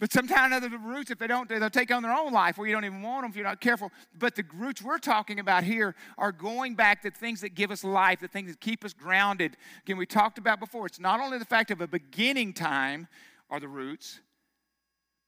But 0.00 0.10
sometimes 0.10 0.54
other 0.54 0.70
roots, 0.78 1.10
if 1.10 1.18
they 1.18 1.26
don't, 1.26 1.46
they'll 1.46 1.68
take 1.68 1.92
on 1.92 2.02
their 2.02 2.14
own 2.14 2.32
life 2.32 2.56
where 2.56 2.66
you 2.66 2.72
don't 2.72 2.86
even 2.86 3.02
want 3.02 3.22
them 3.22 3.30
if 3.30 3.36
you're 3.36 3.44
not 3.44 3.60
careful. 3.60 3.92
But 4.18 4.34
the 4.34 4.44
roots 4.54 4.80
we're 4.80 4.96
talking 4.96 5.38
about 5.38 5.62
here 5.62 5.94
are 6.16 6.32
going 6.32 6.74
back 6.74 7.02
to 7.02 7.10
things 7.10 7.42
that 7.42 7.50
give 7.50 7.70
us 7.70 7.84
life, 7.84 8.18
the 8.18 8.26
things 8.26 8.50
that 8.50 8.62
keep 8.62 8.82
us 8.82 8.94
grounded. 8.94 9.58
Again, 9.84 9.98
we 9.98 10.06
talked 10.06 10.38
about 10.38 10.58
before. 10.58 10.86
It's 10.86 10.98
not 10.98 11.20
only 11.20 11.36
the 11.36 11.44
fact 11.44 11.70
of 11.70 11.82
a 11.82 11.86
beginning 11.86 12.54
time 12.54 13.08
are 13.50 13.60
the 13.60 13.68
roots, 13.68 14.20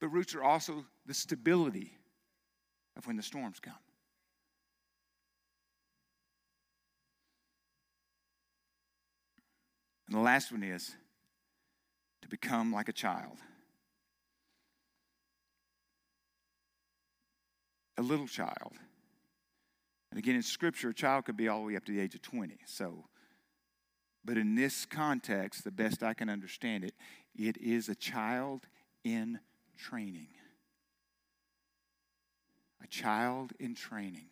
but 0.00 0.08
roots 0.08 0.34
are 0.34 0.42
also 0.42 0.86
the 1.04 1.12
stability 1.12 1.92
of 2.96 3.06
when 3.06 3.16
the 3.16 3.22
storms 3.22 3.60
come. 3.60 3.74
And 10.08 10.16
the 10.16 10.22
last 10.22 10.50
one 10.50 10.62
is 10.62 10.94
to 12.22 12.28
become 12.28 12.72
like 12.72 12.88
a 12.88 12.92
child. 12.94 13.36
A 17.98 18.02
little 18.02 18.26
child. 18.26 18.72
And 20.10 20.18
again, 20.18 20.34
in 20.34 20.42
Scripture, 20.42 20.90
a 20.90 20.94
child 20.94 21.24
could 21.24 21.36
be 21.36 21.48
all 21.48 21.60
the 21.60 21.66
way 21.68 21.76
up 21.76 21.84
to 21.86 21.92
the 21.92 22.00
age 22.00 22.14
of 22.14 22.22
20. 22.22 22.58
So, 22.66 23.06
but 24.24 24.36
in 24.36 24.54
this 24.54 24.86
context, 24.86 25.64
the 25.64 25.70
best 25.70 26.02
I 26.02 26.14
can 26.14 26.28
understand 26.28 26.84
it, 26.84 26.94
it 27.34 27.56
is 27.58 27.88
a 27.88 27.94
child 27.94 28.66
in 29.04 29.40
training. 29.76 30.28
A 32.82 32.86
child 32.86 33.52
in 33.58 33.74
training. 33.74 34.26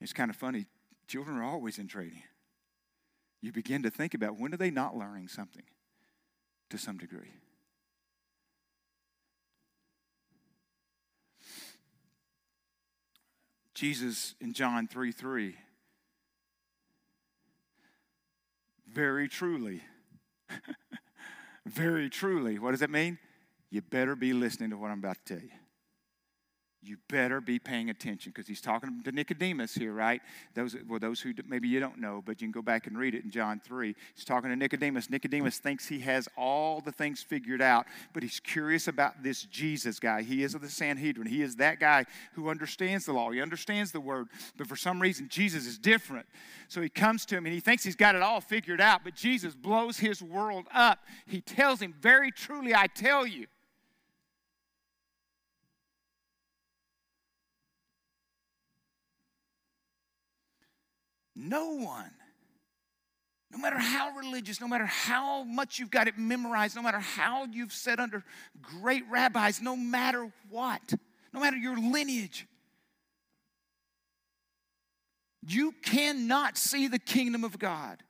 It's 0.00 0.12
kind 0.12 0.30
of 0.30 0.36
funny. 0.36 0.66
Children 1.06 1.36
are 1.38 1.44
always 1.44 1.78
in 1.78 1.86
training. 1.86 2.22
You 3.42 3.52
begin 3.52 3.82
to 3.82 3.90
think 3.90 4.14
about 4.14 4.38
when 4.38 4.52
are 4.54 4.58
they 4.58 4.70
not 4.70 4.96
learning 4.96 5.28
something 5.28 5.64
to 6.70 6.78
some 6.78 6.98
degree? 6.98 7.34
Jesus 13.80 14.34
in 14.42 14.52
John 14.52 14.86
3 14.86 15.10
3. 15.10 15.56
Very 18.92 19.26
truly. 19.26 19.80
Very 21.66 22.10
truly. 22.10 22.58
What 22.58 22.72
does 22.72 22.80
that 22.80 22.90
mean? 22.90 23.18
You 23.70 23.80
better 23.80 24.14
be 24.14 24.34
listening 24.34 24.68
to 24.68 24.76
what 24.76 24.90
I'm 24.90 24.98
about 24.98 25.16
to 25.24 25.34
tell 25.34 25.42
you. 25.42 25.59
You 26.82 26.96
better 27.08 27.40
be 27.40 27.58
paying 27.58 27.90
attention 27.90 28.32
because 28.34 28.48
he's 28.48 28.60
talking 28.60 29.02
to 29.02 29.12
Nicodemus 29.12 29.74
here, 29.74 29.92
right? 29.92 30.22
Those, 30.54 30.76
well, 30.88 30.98
those 30.98 31.20
who 31.20 31.34
maybe 31.46 31.68
you 31.68 31.78
don't 31.78 31.98
know, 31.98 32.22
but 32.24 32.40
you 32.40 32.46
can 32.46 32.52
go 32.52 32.62
back 32.62 32.86
and 32.86 32.96
read 32.96 33.14
it 33.14 33.22
in 33.22 33.30
John 33.30 33.60
3. 33.62 33.94
He's 34.14 34.24
talking 34.24 34.48
to 34.48 34.56
Nicodemus. 34.56 35.10
Nicodemus 35.10 35.58
thinks 35.58 35.86
he 35.86 36.00
has 36.00 36.26
all 36.38 36.80
the 36.80 36.92
things 36.92 37.22
figured 37.22 37.60
out, 37.60 37.84
but 38.14 38.22
he's 38.22 38.40
curious 38.40 38.88
about 38.88 39.22
this 39.22 39.42
Jesus 39.42 40.00
guy. 40.00 40.22
He 40.22 40.42
is 40.42 40.54
of 40.54 40.62
the 40.62 40.70
Sanhedrin. 40.70 41.26
He 41.26 41.42
is 41.42 41.56
that 41.56 41.80
guy 41.80 42.06
who 42.32 42.48
understands 42.48 43.04
the 43.04 43.12
law, 43.12 43.30
he 43.30 43.42
understands 43.42 43.92
the 43.92 44.00
word, 44.00 44.28
but 44.56 44.66
for 44.66 44.76
some 44.76 45.00
reason, 45.00 45.28
Jesus 45.28 45.66
is 45.66 45.78
different. 45.78 46.26
So 46.68 46.80
he 46.80 46.88
comes 46.88 47.26
to 47.26 47.36
him 47.36 47.44
and 47.44 47.54
he 47.54 47.60
thinks 47.60 47.84
he's 47.84 47.96
got 47.96 48.14
it 48.14 48.22
all 48.22 48.40
figured 48.40 48.80
out, 48.80 49.02
but 49.04 49.14
Jesus 49.14 49.54
blows 49.54 49.98
his 49.98 50.22
world 50.22 50.66
up. 50.72 51.00
He 51.26 51.42
tells 51.42 51.80
him, 51.80 51.94
Very 52.00 52.30
truly, 52.30 52.74
I 52.74 52.86
tell 52.86 53.26
you. 53.26 53.46
No 61.42 61.70
one, 61.70 62.10
no 63.50 63.56
matter 63.56 63.78
how 63.78 64.14
religious, 64.14 64.60
no 64.60 64.68
matter 64.68 64.84
how 64.84 65.42
much 65.42 65.78
you've 65.78 65.90
got 65.90 66.06
it 66.06 66.18
memorized, 66.18 66.76
no 66.76 66.82
matter 66.82 66.98
how 66.98 67.46
you've 67.46 67.72
sat 67.72 67.98
under 67.98 68.22
great 68.60 69.04
rabbis, 69.10 69.62
no 69.62 69.74
matter 69.74 70.30
what, 70.50 70.92
no 71.32 71.40
matter 71.40 71.56
your 71.56 71.78
lineage, 71.78 72.46
you 75.40 75.72
cannot 75.82 76.58
see 76.58 76.88
the 76.88 76.98
kingdom 76.98 77.42
of 77.42 77.58
God. 77.58 78.02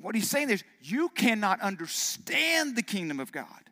What 0.00 0.14
he's 0.14 0.30
saying 0.30 0.48
is, 0.48 0.64
you 0.80 1.10
cannot 1.10 1.60
understand 1.60 2.76
the 2.76 2.82
kingdom 2.82 3.20
of 3.20 3.30
God. 3.30 3.67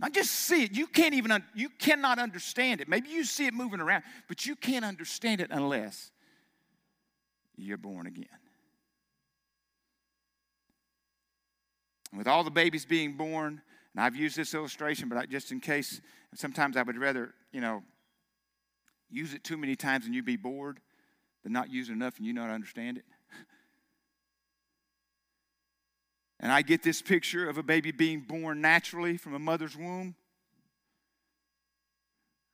Not 0.00 0.12
just 0.12 0.30
see 0.30 0.64
it. 0.64 0.72
You 0.72 0.86
can't 0.86 1.14
even, 1.14 1.30
un- 1.30 1.44
you 1.54 1.68
cannot 1.70 2.18
understand 2.18 2.80
it. 2.80 2.88
Maybe 2.88 3.08
you 3.08 3.24
see 3.24 3.46
it 3.46 3.54
moving 3.54 3.80
around, 3.80 4.04
but 4.28 4.46
you 4.46 4.54
can't 4.54 4.84
understand 4.84 5.40
it 5.40 5.48
unless 5.50 6.12
you're 7.56 7.78
born 7.78 8.06
again. 8.06 8.26
With 12.16 12.28
all 12.28 12.44
the 12.44 12.50
babies 12.50 12.84
being 12.84 13.16
born, 13.16 13.60
and 13.94 14.04
I've 14.04 14.16
used 14.16 14.36
this 14.36 14.54
illustration, 14.54 15.08
but 15.08 15.18
I, 15.18 15.26
just 15.26 15.50
in 15.50 15.60
case, 15.60 16.00
sometimes 16.34 16.76
I 16.76 16.82
would 16.82 16.96
rather, 16.96 17.34
you 17.52 17.60
know, 17.60 17.82
use 19.10 19.34
it 19.34 19.42
too 19.42 19.56
many 19.56 19.74
times 19.74 20.06
and 20.06 20.14
you 20.14 20.22
be 20.22 20.36
bored 20.36 20.80
than 21.42 21.52
not 21.52 21.70
use 21.70 21.88
it 21.88 21.92
enough 21.92 22.18
and 22.18 22.26
you 22.26 22.32
not 22.32 22.50
understand 22.50 22.98
it. 22.98 23.04
And 26.40 26.52
I 26.52 26.62
get 26.62 26.82
this 26.82 27.02
picture 27.02 27.48
of 27.48 27.58
a 27.58 27.62
baby 27.62 27.90
being 27.90 28.20
born 28.20 28.60
naturally 28.60 29.16
from 29.16 29.34
a 29.34 29.38
mother's 29.38 29.76
womb. 29.76 30.14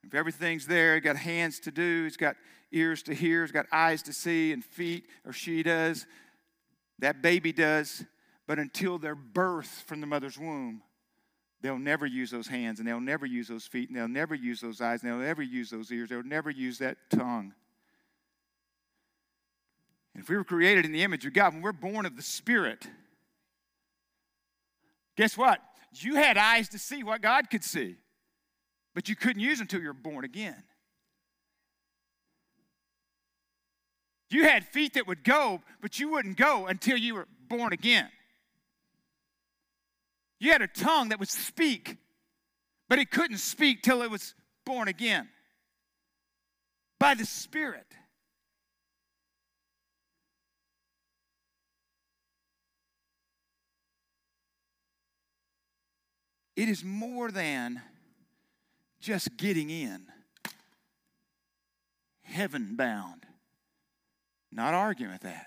If 0.07 0.15
everything's 0.15 0.67
there, 0.67 0.97
it's 0.97 1.05
got 1.05 1.17
hands 1.17 1.61
to 1.61 1.71
do, 1.71 2.05
it's 2.07 2.17
got 2.17 2.37
ears 2.73 3.03
to 3.05 3.15
hear, 3.15 3.43
it's 3.43 3.53
got 3.53 3.67
eyes 3.73 4.03
to 4.03 4.13
see, 4.13 4.53
and 4.53 4.65
feet, 4.65 5.07
or 5.25 5.33
she 5.33 5.63
does. 5.63 6.07
That 6.99 7.23
baby 7.23 7.53
does. 7.53 8.05
But 8.47 8.59
until 8.59 8.99
their 8.99 9.15
birth 9.15 9.85
from 9.87 10.01
the 10.01 10.07
mother's 10.07 10.39
womb, 10.39 10.83
they'll 11.63 11.79
never 11.79 12.05
use 12.05 12.31
those 12.31 12.47
hands, 12.47 12.79
and 12.79 12.89
they'll 12.89 13.01
never 13.01 13.25
use 13.25 13.49
those 13.49 13.67
feet, 13.67 13.89
and 13.89 13.97
they'll 13.97 14.09
never 14.09 14.35
use 14.35 14.61
those 14.61 14.81
eyes, 14.81 15.03
and 15.03 15.11
they'll 15.11 15.19
never 15.19 15.43
use 15.43 15.71
those 15.71 15.91
ears, 15.91 16.11
they'll 16.11 16.23
never 16.23 16.51
use 16.51 16.79
that 16.79 16.99
tongue. 17.11 17.55
And 20.15 20.23
if 20.23 20.29
we 20.29 20.37
were 20.37 20.45
created 20.45 20.85
in 20.85 20.93
the 20.93 21.03
image 21.03 21.25
of 21.27 21.33
God, 21.33 21.55
when 21.55 21.63
we're 21.63 21.73
born 21.73 22.07
of 22.07 22.17
the 22.17 22.23
Spirit, 22.23 22.87
Guess 25.17 25.37
what? 25.37 25.61
You 25.93 26.17
had 26.17 26.37
eyes 26.37 26.69
to 26.71 26.79
see 26.79 27.03
what 27.03 27.23
God 27.23 27.51
could 27.51 27.63
see, 27.63 27.97
but 28.95 29.09
you 29.09 29.15
couldn't 29.15 29.41
use 29.41 29.59
them 29.59 29.65
until 29.65 29.81
you 29.81 29.89
were 29.89 29.93
born 29.93 30.25
again. 30.25 30.63
You 34.31 34.45
had 34.45 34.67
feet 34.67 34.95
that 34.95 35.07
would 35.07 35.23
go, 35.23 35.63
but 35.81 36.01
you 36.01 36.11
wouldn't 36.11 36.37
go 36.37 36.67
until 36.67 36.97
you 36.97 37.15
were 37.15 37.29
born 37.49 37.73
again. 37.73 38.09
You 40.41 40.51
had 40.51 40.63
a 40.63 40.67
tongue 40.67 41.11
that 41.11 41.21
would 41.21 41.29
speak, 41.29 41.97
but 42.89 42.99
it 42.99 43.11
couldn't 43.11 43.39
speak 43.39 43.83
till 43.83 44.03
it 44.03 44.11
was 44.11 44.35
born 44.67 44.89
again 44.89 45.29
by 46.99 47.15
the 47.15 47.25
Spirit. 47.25 47.87
It 56.57 56.69
is 56.69 56.85
more 56.85 57.31
than 57.31 57.83
just 59.01 59.37
getting 59.37 59.71
in, 59.71 60.07
heaven 62.23 62.77
bound. 62.77 63.27
Not 64.53 64.73
arguing 64.73 65.13
with 65.13 65.23
that. 65.23 65.47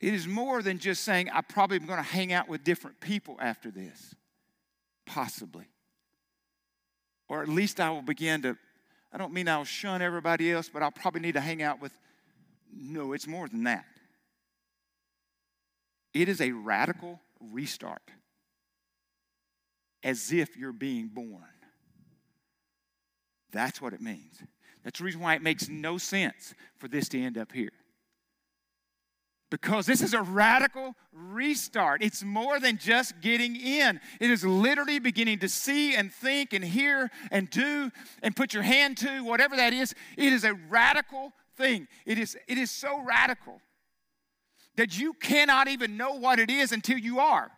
It 0.00 0.14
is 0.14 0.28
more 0.28 0.62
than 0.62 0.78
just 0.78 1.02
saying, 1.02 1.30
I 1.30 1.40
probably 1.40 1.78
am 1.78 1.86
going 1.86 1.98
to 1.98 2.02
hang 2.02 2.32
out 2.32 2.48
with 2.48 2.62
different 2.62 3.00
people 3.00 3.36
after 3.40 3.70
this. 3.70 4.14
Possibly. 5.06 5.64
Or 7.28 7.42
at 7.42 7.48
least 7.48 7.80
I 7.80 7.90
will 7.90 8.02
begin 8.02 8.42
to, 8.42 8.56
I 9.12 9.18
don't 9.18 9.32
mean 9.32 9.48
I'll 9.48 9.64
shun 9.64 10.02
everybody 10.02 10.52
else, 10.52 10.70
but 10.72 10.82
I'll 10.82 10.92
probably 10.92 11.20
need 11.20 11.32
to 11.32 11.40
hang 11.40 11.62
out 11.62 11.80
with. 11.80 11.92
No, 12.72 13.12
it's 13.12 13.26
more 13.26 13.48
than 13.48 13.64
that. 13.64 13.84
It 16.14 16.28
is 16.28 16.40
a 16.40 16.52
radical 16.52 17.20
restart, 17.40 18.02
as 20.02 20.32
if 20.32 20.56
you're 20.56 20.72
being 20.72 21.08
born. 21.08 21.44
That's 23.52 23.80
what 23.80 23.92
it 23.92 24.00
means. 24.00 24.42
That's 24.84 24.98
the 24.98 25.04
reason 25.04 25.20
why 25.20 25.34
it 25.34 25.42
makes 25.42 25.68
no 25.68 25.98
sense 25.98 26.54
for 26.78 26.88
this 26.88 27.08
to 27.10 27.20
end 27.20 27.36
up 27.36 27.52
here. 27.52 27.72
Because 29.50 29.86
this 29.86 30.02
is 30.02 30.12
a 30.12 30.20
radical 30.20 30.94
restart. 31.12 32.02
It's 32.02 32.22
more 32.22 32.60
than 32.60 32.76
just 32.76 33.20
getting 33.22 33.56
in. 33.56 33.98
It 34.20 34.30
is 34.30 34.44
literally 34.44 34.98
beginning 34.98 35.38
to 35.38 35.48
see 35.48 35.94
and 35.94 36.12
think 36.12 36.52
and 36.52 36.62
hear 36.62 37.10
and 37.30 37.48
do 37.48 37.90
and 38.22 38.36
put 38.36 38.52
your 38.52 38.62
hand 38.62 38.98
to, 38.98 39.24
whatever 39.24 39.56
that 39.56 39.72
is. 39.72 39.94
It 40.18 40.34
is 40.34 40.44
a 40.44 40.52
radical 40.52 41.32
thing. 41.56 41.88
It 42.04 42.18
is, 42.18 42.36
it 42.46 42.58
is 42.58 42.70
so 42.70 43.02
radical 43.02 43.62
that 44.78 44.96
you 44.96 45.12
cannot 45.12 45.66
even 45.66 45.96
know 45.96 46.12
what 46.12 46.38
it 46.38 46.48
is 46.48 46.70
until 46.70 46.96
you 46.96 47.18
are. 47.18 47.50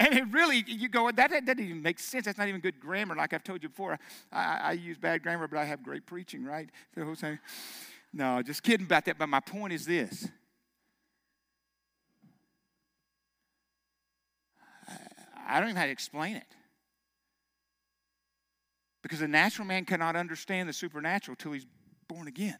And 0.00 0.14
it 0.14 0.24
really, 0.30 0.64
you 0.66 0.88
go, 0.88 1.10
that, 1.10 1.30
that 1.30 1.44
doesn't 1.44 1.62
even 1.62 1.82
make 1.82 1.98
sense. 1.98 2.24
That's 2.24 2.38
not 2.38 2.48
even 2.48 2.62
good 2.62 2.80
grammar. 2.80 3.14
Like 3.14 3.34
I've 3.34 3.44
told 3.44 3.62
you 3.62 3.68
before, 3.68 3.98
I, 4.32 4.60
I 4.62 4.72
use 4.72 4.96
bad 4.96 5.22
grammar, 5.22 5.46
but 5.46 5.58
I 5.58 5.66
have 5.66 5.82
great 5.82 6.06
preaching, 6.06 6.42
right? 6.42 6.70
So, 6.94 7.36
no, 8.14 8.42
just 8.42 8.62
kidding 8.62 8.86
about 8.86 9.04
that. 9.04 9.18
But 9.18 9.28
my 9.28 9.40
point 9.40 9.74
is 9.74 9.84
this 9.84 10.26
I 15.46 15.60
don't 15.60 15.68
even 15.68 15.74
know 15.74 15.80
how 15.80 15.86
to 15.86 15.92
explain 15.92 16.36
it. 16.36 16.46
Because 19.02 19.20
the 19.20 19.28
natural 19.28 19.66
man 19.66 19.84
cannot 19.84 20.16
understand 20.16 20.66
the 20.66 20.72
supernatural 20.72 21.36
till 21.36 21.52
he's 21.52 21.66
born 22.08 22.26
again. 22.26 22.56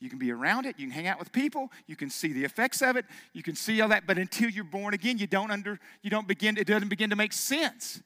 You 0.00 0.08
can 0.08 0.18
be 0.18 0.32
around 0.32 0.64
it, 0.64 0.76
you 0.78 0.86
can 0.86 0.94
hang 0.94 1.06
out 1.06 1.18
with 1.18 1.30
people, 1.30 1.70
you 1.86 1.94
can 1.94 2.08
see 2.08 2.32
the 2.32 2.44
effects 2.44 2.80
of 2.80 2.96
it, 2.96 3.04
you 3.34 3.42
can 3.42 3.54
see 3.54 3.80
all 3.82 3.88
that, 3.90 4.06
but 4.06 4.16
until 4.16 4.48
you're 4.48 4.64
born 4.64 4.94
again, 4.94 5.18
you 5.18 5.26
don't 5.26 5.50
under 5.50 5.78
you 6.02 6.08
don't 6.08 6.26
begin 6.26 6.56
it 6.56 6.66
doesn't 6.66 6.88
begin 6.88 7.10
to 7.10 7.16
make 7.16 7.32
sense. 7.32 8.02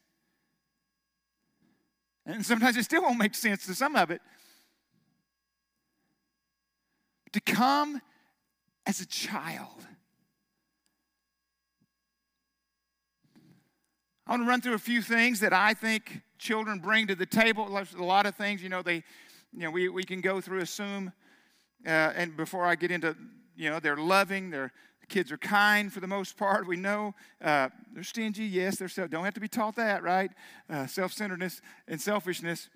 And 2.27 2.45
sometimes 2.45 2.77
it 2.77 2.85
still 2.85 3.03
won't 3.03 3.19
make 3.19 3.35
sense 3.35 3.67
to 3.67 3.75
some 3.75 3.95
of 3.97 4.11
it. 4.11 4.21
To 7.33 7.41
come 7.41 8.01
as 8.87 9.01
a 9.01 9.07
child. 9.07 9.87
I 14.27 14.31
want 14.31 14.43
to 14.43 14.49
run 14.49 14.61
through 14.63 14.75
a 14.75 14.79
few 14.79 15.03
things 15.03 15.41
that 15.41 15.53
I 15.53 15.75
think 15.75 16.23
children 16.39 16.79
bring 16.79 17.07
to 17.09 17.15
the 17.15 17.27
table. 17.27 17.69
a 17.69 18.03
lot 18.03 18.25
of 18.25 18.35
things, 18.35 18.63
you 18.63 18.71
know, 18.71 18.81
they, 18.81 19.05
you 19.53 19.61
know, 19.61 19.71
we, 19.71 19.91
we 19.91 20.03
can 20.03 20.23
go 20.23 20.41
through, 20.41 20.61
assume 20.61 21.13
uh, 21.87 22.13
and 22.17 22.37
before 22.37 22.65
I 22.65 22.75
get 22.75 22.91
into, 22.91 23.17
you 23.57 23.71
know, 23.71 23.81
they're 23.81 23.97
loving, 23.97 24.51
their 24.51 24.73
kids 25.09 25.31
are 25.31 25.39
kind 25.39 25.93
for 25.93 26.01
the 26.01 26.07
most 26.07 26.37
part. 26.37 26.67
We 26.67 26.77
know 26.77 27.15
uh, 27.43 27.69
they're 27.93 28.03
stingy. 28.03 28.45
Yes, 28.45 28.77
they're 28.77 28.89
self, 28.89 29.11
don't 29.11 29.25
have 29.25 29.35
to 29.35 29.41
be 29.41 29.49
taught 29.49 29.77
that, 29.77 30.03
right? 30.03 30.31
Uh, 30.69 30.87
self-centeredness 30.87 31.61
and 31.87 32.01
selfishness. 32.01 32.69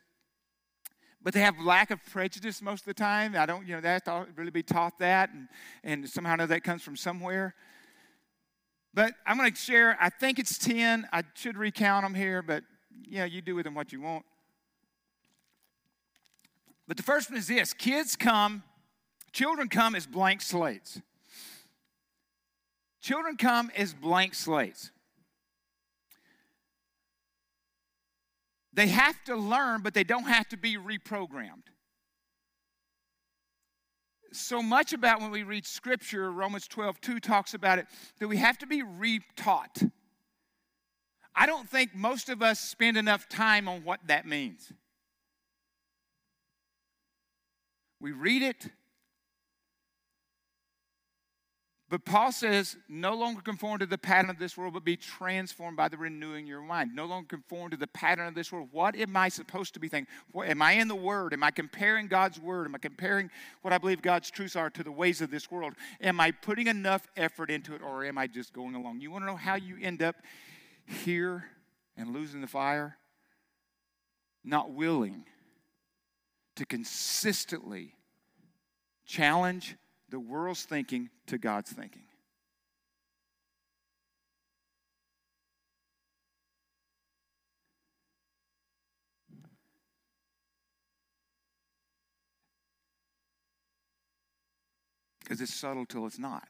But 1.23 1.35
they 1.35 1.41
have 1.41 1.59
lack 1.59 1.91
of 1.91 2.05
prejudice 2.05 2.63
most 2.63 2.83
of 2.83 2.87
the 2.87 2.95
time. 2.95 3.35
I 3.37 3.47
don't, 3.47 3.67
you 3.67 3.75
know, 3.75 3.81
they 3.81 3.89
have 3.89 4.05
to 4.05 4.27
really 4.37 4.51
be 4.51 4.63
taught 4.63 4.99
that, 5.01 5.31
and, 5.31 5.49
and 5.83 6.09
somehow 6.09 6.37
know 6.37 6.47
that 6.47 6.63
comes 6.63 6.83
from 6.83 6.97
somewhere. 6.97 7.55
But 8.95 9.15
I'm 9.27 9.37
going 9.37 9.51
to 9.51 9.57
share, 9.57 9.97
I 10.01 10.11
think 10.11 10.39
it's 10.39 10.59
10. 10.59 11.09
I 11.13 11.23
should 11.35 11.57
recount 11.57 12.05
them 12.05 12.15
here, 12.15 12.43
but 12.43 12.63
yeah, 13.07 13.25
you 13.25 13.43
do 13.43 13.55
with 13.55 13.65
them 13.65 13.75
what 13.75 13.93
you 13.93 14.01
want. 14.01 14.25
But 16.87 16.97
the 16.97 17.03
first 17.03 17.31
one 17.31 17.39
is 17.39 17.49
this 17.49 17.73
kids 17.75 18.17
come 18.17 18.63
Children 19.33 19.69
come 19.69 19.95
as 19.95 20.07
blank 20.07 20.43
slates. 20.43 21.01
Children 23.01 23.37
come 23.37 23.71
as 23.77 23.95
blank 23.95 24.35
slates. 24.35 24.91
They 28.73 28.89
have 28.89 29.23
to 29.25 29.37
learn, 29.37 29.83
but 29.83 29.95
they 29.95 30.05
don't 30.05 30.25
have 30.25 30.49
to 30.49 30.57
be 30.57 30.77
reprogrammed. 30.77 31.65
So 34.33 34.63
much 34.63 34.93
about 34.93 35.21
when 35.21 35.31
we 35.31 35.43
read 35.43 35.67
scripture, 35.67 36.31
Romans 36.31 36.69
12, 36.69 37.01
2 37.01 37.19
talks 37.19 37.55
about 37.55 37.79
it, 37.79 37.87
that 38.19 38.29
we 38.29 38.37
have 38.37 38.59
to 38.59 38.67
be 38.67 38.83
re-taught. 38.83 39.83
I 41.35 41.47
don't 41.47 41.69
think 41.69 41.95
most 41.95 42.29
of 42.29 42.43
us 42.43 42.61
spend 42.61 42.97
enough 42.97 43.29
time 43.29 43.69
on 43.69 43.85
what 43.85 44.01
that 44.07 44.27
means. 44.27 44.73
We 48.01 48.13
read 48.13 48.43
it, 48.43 48.69
But 51.91 52.05
Paul 52.05 52.33
says, 52.33 52.77
no 52.87 53.15
longer 53.15 53.41
conform 53.41 53.79
to 53.79 53.87
the 53.87 53.97
pattern 53.97 54.29
of 54.29 54.39
this 54.39 54.59
world, 54.59 54.75
but 54.75 54.85
be 54.85 54.97
transformed 54.97 55.79
by 55.79 55.89
the 55.89 55.97
renewing 55.97 56.45
of 56.45 56.49
your 56.49 56.61
mind. 56.61 56.95
No 56.95 57.07
longer 57.07 57.27
conform 57.27 57.71
to 57.71 57.79
the 57.79 57.87
pattern 57.87 58.27
of 58.27 58.35
this 58.35 58.53
world. 58.53 58.69
What 58.73 58.95
am 58.95 59.17
I 59.17 59.31
supposed 59.31 59.73
to 59.73 59.81
be 59.81 59.89
thinking? 59.89 60.13
What, 60.33 60.49
am 60.49 60.61
I 60.61 60.73
in 60.73 60.89
the 60.89 60.95
Word? 60.95 61.33
Am 61.33 61.43
I 61.43 61.51
comparing 61.51 62.07
God's 62.07 62.39
Word? 62.39 62.67
Am 62.67 62.75
I 62.75 62.79
comparing 62.79 63.31
what 63.63 63.73
I 63.73 63.79
believe 63.79 64.03
God's 64.03 64.31
truths 64.31 64.55
are 64.55 64.69
to 64.69 64.85
the 64.85 64.93
ways 64.93 65.23
of 65.23 65.31
this 65.31 65.51
world? 65.51 65.73
Am 66.03 66.21
I 66.21 66.31
putting 66.31 66.67
enough 66.67 67.09
effort 67.17 67.51
into 67.51 67.75
it, 67.75 67.81
or 67.81 68.05
am 68.05 68.19
I 68.19 68.27
just 68.27 68.53
going 68.53 68.75
along? 68.75 69.01
You 69.01 69.11
want 69.11 69.23
to 69.23 69.27
know 69.27 69.37
how 69.37 69.55
you 69.55 69.79
end 69.81 70.03
up 70.03 70.17
here 70.85 71.47
and 71.97 72.13
losing 72.13 72.43
the 72.43 72.47
fire? 72.47 72.99
Not 74.45 74.73
willing 74.73 75.25
to 76.57 76.67
consistently 76.67 77.95
challenge 79.07 79.77
the 80.11 80.19
world's 80.19 80.65
thinking 80.65 81.11
to 81.27 81.39
God's 81.39 81.73
thinking. 81.73 82.03
Because 95.21 95.43
it's 95.43 95.55
subtle 95.55 95.85
till 95.85 96.07
it's 96.07 96.19
not. 96.19 96.49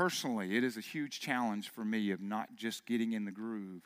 Personally, 0.00 0.56
it 0.56 0.64
is 0.64 0.78
a 0.78 0.80
huge 0.80 1.20
challenge 1.20 1.68
for 1.68 1.84
me 1.84 2.10
of 2.10 2.22
not 2.22 2.56
just 2.56 2.86
getting 2.86 3.12
in 3.12 3.26
the 3.26 3.30
groove. 3.30 3.82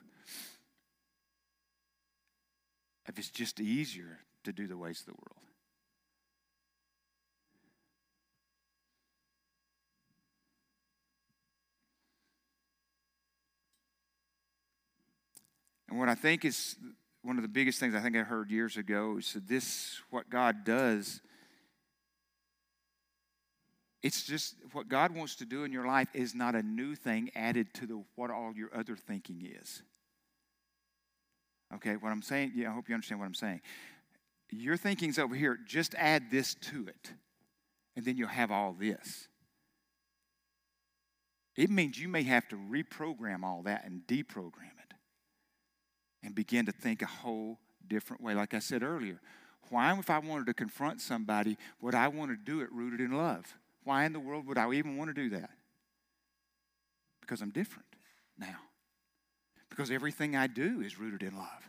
If 3.09 3.19
it's 3.19 3.31
just 3.31 3.59
easier 3.59 4.21
to 4.45 4.53
do 4.53 4.69
the 4.69 4.77
ways 4.77 5.01
of 5.01 5.07
the 5.07 5.13
world. 5.15 5.43
And 15.89 15.99
what 15.99 16.09
I 16.09 16.15
think 16.15 16.45
is 16.45 16.77
one 17.23 17.39
of 17.39 17.43
the 17.43 17.49
biggest 17.49 17.81
things 17.81 17.93
I 17.93 17.99
think 17.99 18.17
I 18.17 18.21
heard 18.21 18.53
years 18.53 18.77
ago 18.77 19.17
is 19.19 19.33
that 19.33 19.49
this, 19.49 20.01
what 20.11 20.31
God 20.31 20.65
does 20.65 21.21
it's 24.05 24.23
just 24.23 24.57
what 24.73 24.91
God 24.91 25.17
wants 25.17 25.35
to 25.37 25.47
do 25.47 25.65
in 25.65 25.73
your 25.73 25.87
life 25.87 26.09
is 26.13 26.35
not 26.35 26.55
a 26.55 26.63
new 26.63 26.95
thing 26.95 27.31
added 27.35 27.73
to 27.73 27.87
the, 27.87 28.05
what 28.17 28.31
all 28.31 28.53
your 28.55 28.69
other 28.77 28.97
thinking 28.97 29.51
is. 29.59 29.83
Okay, 31.75 31.97
what 31.97 32.13
I'm 32.13 32.21
saying, 32.21 32.53
yeah, 32.55 32.69
I 32.69 32.75
hope 32.75 32.91
you 32.91 32.95
understand 32.95 33.19
what 33.19 33.25
I'm 33.25 33.35
saying. 33.35 33.63
Your 34.51 34.77
thinking's 34.77 35.19
over 35.19 35.35
here, 35.35 35.59
just 35.67 35.95
add 35.95 36.31
this 36.31 36.55
to 36.55 36.87
it, 36.87 37.15
and 37.97 38.05
then 38.05 38.19
you'll 38.19 38.29
have 38.29 38.51
all 38.51 38.77
this. 38.79 39.27
It 41.57 41.71
means 41.71 41.99
you 41.99 42.09
may 42.09 42.25
have 42.25 42.47
to 42.49 42.57
reprogram 42.57 43.43
all 43.43 43.63
that 43.63 43.87
and 43.87 44.03
deprogram 44.07 44.77
it 44.83 44.95
and 46.23 46.35
begin 46.35 46.67
to 46.67 46.73
think 46.73 47.01
a 47.01 47.07
whole 47.07 47.59
different 47.89 48.23
way. 48.23 48.35
Like 48.35 48.53
I 48.53 48.59
said 48.59 48.83
earlier, 48.83 49.19
why, 49.71 49.99
if 49.99 50.11
I 50.11 50.19
wanted 50.19 50.45
to 50.49 50.55
confront 50.55 51.01
somebody, 51.01 51.57
would 51.81 51.95
I 51.95 52.09
want 52.09 52.33
to 52.33 52.37
do 52.37 52.61
it 52.61 52.71
rooted 52.71 53.01
in 53.01 53.13
love? 53.13 53.57
Why 53.85 54.05
in 54.05 54.13
the 54.13 54.21
world 54.21 54.47
would 54.47 54.59
I 54.59 54.71
even 54.73 54.97
want 54.97 55.15
to 55.15 55.15
do 55.15 55.31
that? 55.31 55.51
Because 57.21 57.41
I'm 57.41 57.51
different 57.51 57.87
now. 58.39 58.57
Because 59.71 59.91
everything 59.91 60.37
I 60.37 60.47
do 60.47 60.81
is 60.81 60.99
rooted 60.99 61.23
in 61.23 61.37
love. 61.37 61.69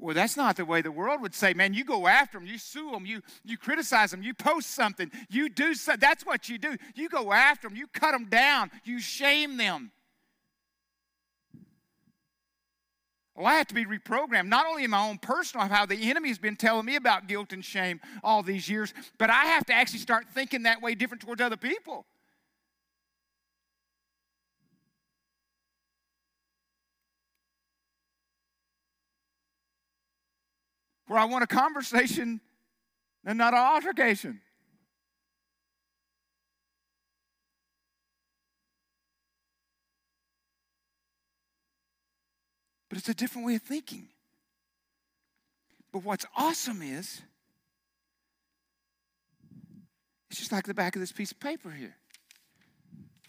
Well, 0.00 0.14
that's 0.14 0.36
not 0.36 0.56
the 0.56 0.64
way 0.64 0.80
the 0.80 0.90
world 0.90 1.20
would 1.20 1.34
say, 1.34 1.52
man, 1.52 1.74
you 1.74 1.84
go 1.84 2.06
after 2.06 2.38
them, 2.38 2.46
you 2.46 2.56
sue 2.56 2.90
them, 2.90 3.04
you, 3.04 3.20
you 3.44 3.58
criticize 3.58 4.10
them, 4.10 4.22
you 4.22 4.32
post 4.32 4.70
something, 4.70 5.10
you 5.28 5.50
do 5.50 5.74
so, 5.74 5.94
that's 5.94 6.24
what 6.24 6.48
you 6.48 6.56
do. 6.56 6.76
You 6.94 7.10
go 7.10 7.32
after 7.32 7.68
them, 7.68 7.76
you 7.76 7.86
cut 7.86 8.12
them 8.12 8.24
down, 8.24 8.70
you 8.84 8.98
shame 8.98 9.58
them. 9.58 9.92
Well, 13.40 13.48
I 13.48 13.54
have 13.54 13.68
to 13.68 13.74
be 13.74 13.86
reprogrammed, 13.86 14.48
not 14.48 14.66
only 14.66 14.84
in 14.84 14.90
my 14.90 15.08
own 15.08 15.16
personal 15.16 15.66
how 15.66 15.86
the 15.86 16.10
enemy 16.10 16.28
has 16.28 16.36
been 16.36 16.56
telling 16.56 16.84
me 16.84 16.96
about 16.96 17.26
guilt 17.26 17.54
and 17.54 17.64
shame 17.64 17.98
all 18.22 18.42
these 18.42 18.68
years, 18.68 18.92
but 19.16 19.30
I 19.30 19.46
have 19.46 19.64
to 19.66 19.72
actually 19.72 20.00
start 20.00 20.26
thinking 20.34 20.64
that 20.64 20.82
way 20.82 20.94
different 20.94 21.22
towards 21.22 21.40
other 21.40 21.56
people. 21.56 22.04
Where 31.06 31.18
I 31.18 31.24
want 31.24 31.42
a 31.42 31.46
conversation 31.46 32.42
and 33.24 33.38
not 33.38 33.54
an 33.54 33.60
altercation. 33.60 34.42
But 42.90 42.98
it's 42.98 43.08
a 43.08 43.14
different 43.14 43.46
way 43.46 43.54
of 43.54 43.62
thinking. 43.62 44.08
But 45.92 46.04
what's 46.04 46.26
awesome 46.36 46.82
is, 46.82 47.22
it's 50.28 50.38
just 50.38 50.52
like 50.52 50.66
the 50.66 50.74
back 50.74 50.96
of 50.96 51.00
this 51.00 51.12
piece 51.12 51.32
of 51.32 51.40
paper 51.40 51.70
here. 51.70 51.94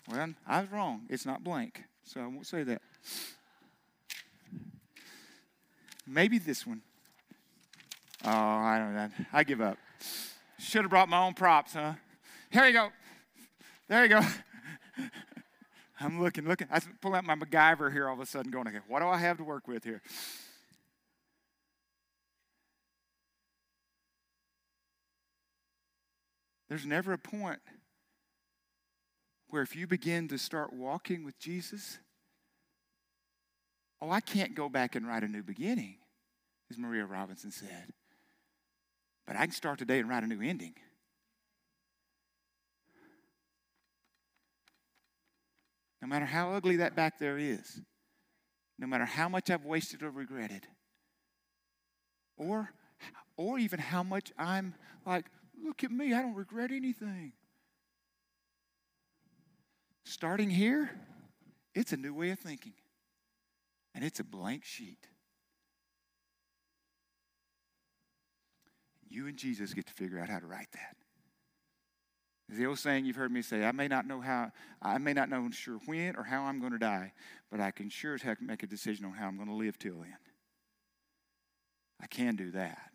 Well, 0.09 0.33
I 0.45 0.61
was 0.61 0.71
wrong. 0.71 1.03
It's 1.09 1.25
not 1.25 1.43
blank, 1.43 1.83
so 2.03 2.19
I 2.19 2.25
won't 2.25 2.47
say 2.47 2.63
that. 2.63 2.81
Maybe 6.07 6.39
this 6.39 6.65
one. 6.67 6.81
Oh, 8.25 8.29
I 8.29 8.77
don't 8.79 8.95
know. 8.95 9.09
I 9.31 9.43
give 9.43 9.61
up. 9.61 9.77
Should 10.59 10.81
have 10.81 10.89
brought 10.89 11.07
my 11.07 11.23
own 11.25 11.35
props, 11.35 11.73
huh? 11.73 11.93
Here 12.49 12.65
you 12.65 12.73
go. 12.73 12.89
There 13.87 14.03
you 14.03 14.09
go. 14.09 14.21
I'm 16.03 16.21
looking, 16.21 16.47
looking. 16.47 16.67
I 16.71 16.79
pull 17.01 17.13
out 17.13 17.23
my 17.23 17.35
MacGyver 17.35 17.91
here 17.91 18.07
all 18.07 18.15
of 18.15 18.19
a 18.19 18.25
sudden, 18.25 18.51
going, 18.51 18.67
okay, 18.67 18.79
what 18.87 19.01
do 19.01 19.07
I 19.07 19.17
have 19.17 19.37
to 19.37 19.43
work 19.43 19.67
with 19.67 19.83
here? 19.83 20.01
There's 26.69 26.85
never 26.85 27.13
a 27.13 27.17
point 27.17 27.59
where 29.49 29.61
if 29.61 29.75
you 29.75 29.85
begin 29.85 30.29
to 30.29 30.37
start 30.37 30.71
walking 30.71 31.25
with 31.25 31.37
Jesus, 31.37 31.99
oh, 34.01 34.09
I 34.09 34.21
can't 34.21 34.55
go 34.55 34.69
back 34.69 34.95
and 34.95 35.05
write 35.05 35.23
a 35.23 35.27
new 35.27 35.43
beginning, 35.43 35.97
as 36.69 36.77
Maria 36.77 37.05
Robinson 37.05 37.51
said. 37.51 37.91
But 39.27 39.35
I 39.35 39.45
can 39.45 39.51
start 39.51 39.79
today 39.79 39.99
and 39.99 40.09
write 40.09 40.23
a 40.23 40.27
new 40.27 40.41
ending. 40.41 40.75
No 46.01 46.07
matter 46.07 46.25
how 46.25 46.53
ugly 46.53 46.77
that 46.77 46.95
back 46.95 47.19
there 47.19 47.37
is, 47.37 47.79
no 48.79 48.87
matter 48.87 49.05
how 49.05 49.29
much 49.29 49.49
I've 49.49 49.65
wasted 49.65 50.01
or 50.01 50.09
regretted, 50.09 50.65
or, 52.37 52.71
or 53.37 53.59
even 53.59 53.79
how 53.79 54.01
much 54.01 54.31
I'm 54.37 54.73
like, 55.05 55.25
look 55.63 55.83
at 55.83 55.91
me, 55.91 56.13
I 56.13 56.21
don't 56.21 56.33
regret 56.33 56.71
anything. 56.71 57.33
Starting 60.03 60.49
here, 60.49 60.89
it's 61.75 61.93
a 61.93 61.97
new 61.97 62.13
way 62.13 62.31
of 62.31 62.39
thinking, 62.39 62.73
and 63.93 64.03
it's 64.03 64.19
a 64.19 64.23
blank 64.23 64.65
sheet. 64.65 65.07
You 69.07 69.27
and 69.27 69.37
Jesus 69.37 69.73
get 69.73 69.85
to 69.87 69.93
figure 69.93 70.19
out 70.19 70.29
how 70.29 70.39
to 70.39 70.47
write 70.47 70.71
that. 70.73 70.95
The 72.51 72.65
old 72.65 72.79
saying 72.79 73.05
you've 73.05 73.15
heard 73.15 73.31
me 73.31 73.41
say, 73.41 73.63
I 73.63 73.71
may 73.71 73.87
not 73.87 74.05
know 74.05 74.19
how, 74.19 74.51
I 74.81 74.97
may 74.97 75.13
not 75.13 75.29
know 75.29 75.49
sure 75.51 75.79
when 75.85 76.17
or 76.17 76.23
how 76.23 76.43
I'm 76.43 76.59
going 76.59 76.73
to 76.73 76.77
die, 76.77 77.13
but 77.49 77.61
I 77.61 77.71
can 77.71 77.89
sure 77.89 78.13
as 78.15 78.21
heck 78.21 78.41
make 78.41 78.61
a 78.61 78.67
decision 78.67 79.05
on 79.05 79.13
how 79.13 79.27
I'm 79.27 79.37
going 79.37 79.47
to 79.47 79.55
live 79.55 79.79
till 79.79 79.99
then. 79.99 80.17
I 82.01 82.07
can 82.07 82.35
do 82.35 82.51
that. 82.51 82.91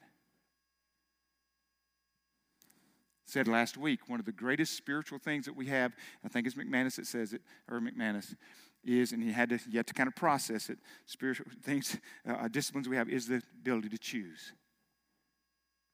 Said 3.25 3.49
last 3.49 3.79
week, 3.79 4.09
one 4.09 4.21
of 4.21 4.27
the 4.27 4.33
greatest 4.33 4.77
spiritual 4.77 5.19
things 5.19 5.47
that 5.47 5.57
we 5.57 5.67
have, 5.67 5.93
I 6.23 6.29
think 6.29 6.47
it's 6.47 6.55
McManus 6.55 6.97
that 6.97 7.07
says 7.07 7.33
it, 7.33 7.41
or 7.71 7.81
McManus, 7.81 8.35
is, 8.85 9.13
and 9.13 9.23
he 9.23 9.33
had 9.33 9.49
to 9.49 9.59
you 9.69 9.83
to 9.83 9.95
kind 9.95 10.07
of 10.07 10.15
process 10.15 10.69
it. 10.69 10.79
Spiritual 11.07 11.47
things, 11.63 11.99
uh, 12.29 12.47
disciplines 12.49 12.89
we 12.89 12.97
have 12.97 13.09
is 13.09 13.27
the 13.27 13.43
ability 13.61 13.89
to 13.89 13.99
choose, 13.99 14.53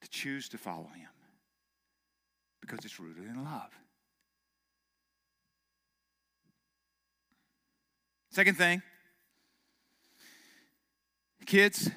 to 0.02 0.10
choose 0.10 0.48
to 0.50 0.58
follow 0.58 0.90
Him, 0.94 1.08
because 2.62 2.78
it's 2.84 2.98
rooted 2.98 3.24
in 3.24 3.44
love. 3.44 3.70
Second 8.30 8.56
thing, 8.56 8.80
kids, 11.44 11.90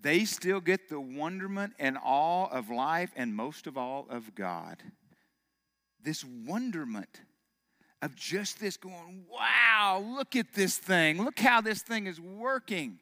they 0.00 0.24
still 0.24 0.60
get 0.60 0.88
the 0.88 1.00
wonderment 1.00 1.74
and 1.78 1.96
awe 2.02 2.46
of 2.46 2.70
life 2.70 3.12
and 3.14 3.36
most 3.36 3.68
of 3.68 3.78
all 3.78 4.08
of 4.10 4.34
God. 4.34 4.82
This 6.02 6.24
wonderment 6.24 7.20
of 8.02 8.16
just 8.16 8.60
this 8.60 8.76
going, 8.76 9.26
wow, 9.30 10.04
look 10.04 10.34
at 10.34 10.54
this 10.54 10.76
thing. 10.76 11.22
Look 11.22 11.38
how 11.38 11.60
this 11.60 11.82
thing 11.82 12.08
is 12.08 12.20
working. 12.20 12.98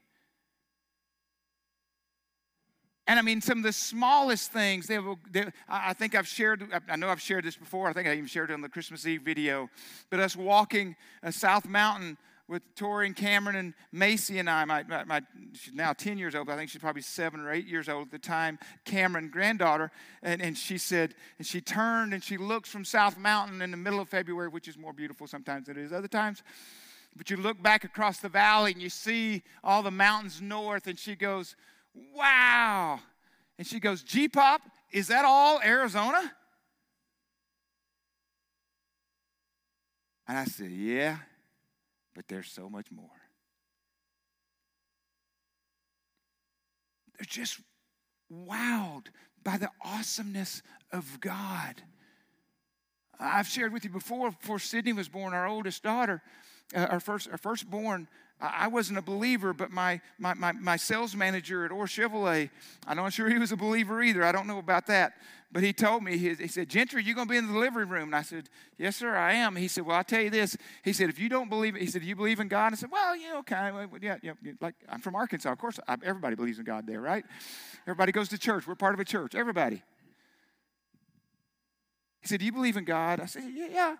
And 3.08 3.18
I 3.18 3.22
mean, 3.22 3.40
some 3.40 3.58
of 3.58 3.64
the 3.64 3.72
smallest 3.72 4.50
things, 4.52 4.88
they, 4.88 4.98
will, 4.98 5.18
they, 5.30 5.46
I 5.68 5.92
think 5.92 6.14
I've 6.14 6.26
shared, 6.26 6.66
I 6.88 6.96
know 6.96 7.08
I've 7.08 7.20
shared 7.20 7.44
this 7.44 7.56
before. 7.56 7.88
I 7.88 7.92
think 7.92 8.08
I 8.08 8.14
even 8.14 8.26
shared 8.26 8.50
it 8.50 8.54
on 8.54 8.62
the 8.62 8.68
Christmas 8.68 9.06
Eve 9.06 9.22
video. 9.22 9.70
But 10.10 10.18
us 10.18 10.34
walking 10.34 10.96
a 11.22 11.30
South 11.30 11.68
Mountain 11.68 12.18
with 12.48 12.62
Tori 12.74 13.06
and 13.06 13.16
Cameron 13.16 13.56
and 13.56 13.74
Macy 13.92 14.38
and 14.38 14.48
I. 14.48 14.64
My, 14.64 14.82
my, 14.84 15.04
my, 15.04 15.22
she's 15.52 15.74
now 15.74 15.92
10 15.92 16.18
years 16.18 16.34
old, 16.34 16.46
but 16.46 16.54
I 16.54 16.56
think 16.56 16.70
she's 16.70 16.80
probably 16.80 17.02
seven 17.02 17.40
or 17.40 17.52
eight 17.52 17.66
years 17.66 17.88
old 17.88 18.06
at 18.06 18.10
the 18.12 18.18
time. 18.18 18.58
Cameron, 18.84 19.30
granddaughter, 19.30 19.90
and, 20.22 20.40
and 20.40 20.56
she 20.56 20.78
said, 20.78 21.14
and 21.38 21.46
she 21.46 21.60
turned 21.60 22.14
and 22.14 22.22
she 22.22 22.36
looks 22.36 22.68
from 22.68 22.84
South 22.84 23.18
Mountain 23.18 23.62
in 23.62 23.70
the 23.70 23.76
middle 23.76 24.00
of 24.00 24.08
February, 24.08 24.48
which 24.48 24.68
is 24.68 24.78
more 24.78 24.92
beautiful 24.92 25.26
sometimes 25.26 25.66
than 25.66 25.76
it 25.76 25.82
is 25.82 25.92
other 25.92 26.08
times. 26.08 26.42
But 27.16 27.30
you 27.30 27.36
look 27.36 27.62
back 27.62 27.84
across 27.84 28.18
the 28.18 28.28
valley 28.28 28.72
and 28.72 28.82
you 28.82 28.90
see 28.90 29.42
all 29.64 29.82
the 29.82 29.90
mountains 29.90 30.40
north, 30.40 30.86
and 30.86 30.98
she 30.98 31.16
goes, 31.16 31.56
Wow. 32.14 33.00
And 33.58 33.66
she 33.66 33.80
goes, 33.80 34.02
G 34.02 34.28
Pop, 34.28 34.62
is 34.92 35.08
that 35.08 35.24
all 35.24 35.60
Arizona? 35.62 36.32
And 40.28 40.38
I 40.38 40.44
said, 40.44 40.70
Yeah 40.70 41.18
but 42.16 42.26
there's 42.28 42.50
so 42.50 42.68
much 42.70 42.90
more. 42.90 43.04
They're 47.18 47.26
just 47.28 47.60
wowed 48.32 49.08
by 49.44 49.58
the 49.58 49.70
awesomeness 49.84 50.62
of 50.90 51.20
God. 51.20 51.82
I've 53.20 53.46
shared 53.46 53.72
with 53.72 53.84
you 53.84 53.90
before, 53.90 54.30
before 54.30 54.58
Sydney 54.58 54.94
was 54.94 55.08
born, 55.08 55.34
our 55.34 55.46
oldest 55.46 55.82
daughter, 55.82 56.22
uh, 56.74 56.86
our, 56.90 57.00
first, 57.00 57.28
our 57.30 57.38
firstborn, 57.38 58.08
I 58.40 58.68
wasn't 58.68 58.98
a 58.98 59.02
believer, 59.02 59.54
but 59.54 59.70
my, 59.70 60.00
my, 60.18 60.34
my, 60.34 60.52
my 60.52 60.76
sales 60.76 61.16
manager 61.16 61.64
at 61.64 61.72
Orr 61.72 61.86
Chevrolet, 61.86 62.50
I'm 62.86 62.96
not 62.96 63.12
sure 63.12 63.30
he 63.30 63.38
was 63.38 63.50
a 63.50 63.56
believer 63.56 64.02
either. 64.02 64.22
I 64.24 64.32
don't 64.32 64.46
know 64.46 64.58
about 64.58 64.86
that. 64.88 65.14
But 65.52 65.62
he 65.62 65.72
told 65.72 66.02
me, 66.02 66.18
he, 66.18 66.34
he 66.34 66.48
said, 66.48 66.68
Gentry, 66.68 67.02
you're 67.02 67.14
going 67.14 67.28
to 67.28 67.30
be 67.30 67.38
in 67.38 67.46
the 67.46 67.52
delivery 67.52 67.84
room? 67.84 68.08
And 68.08 68.16
I 68.16 68.22
said, 68.22 68.50
Yes, 68.76 68.96
sir, 68.96 69.16
I 69.16 69.34
am. 69.34 69.56
He 69.56 69.68
said, 69.68 69.86
Well, 69.86 69.96
I'll 69.96 70.04
tell 70.04 70.20
you 70.20 70.28
this. 70.28 70.56
He 70.82 70.92
said, 70.92 71.08
If 71.08 71.18
you 71.18 71.28
don't 71.28 71.48
believe 71.48 71.76
he 71.76 71.86
said, 71.86 72.02
Do 72.02 72.08
you 72.08 72.16
believe 72.16 72.40
in 72.40 72.48
God? 72.48 72.72
I 72.72 72.76
said, 72.76 72.90
Well, 72.90 73.16
you 73.16 73.28
know, 73.28 73.42
kind 73.42 73.74
of, 73.74 74.02
yeah, 74.02 74.16
yeah, 74.22 74.32
like 74.60 74.74
I'm 74.88 75.00
from 75.00 75.14
Arkansas. 75.14 75.50
Of 75.50 75.58
course, 75.58 75.78
I, 75.86 75.96
everybody 76.02 76.34
believes 76.34 76.58
in 76.58 76.64
God 76.64 76.86
there, 76.86 77.00
right? 77.00 77.24
Everybody 77.82 78.12
goes 78.12 78.28
to 78.30 78.38
church. 78.38 78.66
We're 78.66 78.74
part 78.74 78.92
of 78.92 79.00
a 79.00 79.04
church. 79.04 79.34
Everybody. 79.34 79.82
He 82.20 82.28
said, 82.28 82.40
Do 82.40 82.44
you 82.44 82.52
believe 82.52 82.76
in 82.76 82.84
God? 82.84 83.20
I 83.20 83.26
said, 83.26 83.44
yeah. 83.54 83.96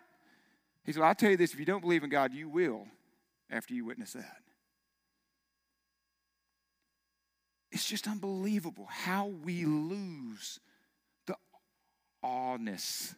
He 0.86 0.92
said, 0.92 1.00
well, 1.00 1.08
I'll 1.08 1.16
tell 1.16 1.30
you 1.30 1.36
this 1.36 1.52
if 1.52 1.58
you 1.58 1.66
don't 1.66 1.80
believe 1.80 2.04
in 2.04 2.10
God, 2.10 2.32
you 2.32 2.48
will 2.48 2.86
after 3.50 3.74
you 3.74 3.84
witness 3.84 4.12
that. 4.12 4.38
It's 7.72 7.86
just 7.86 8.06
unbelievable 8.06 8.86
how 8.88 9.26
we 9.26 9.64
lose 9.64 10.60
the 11.26 11.34
awness, 12.22 13.14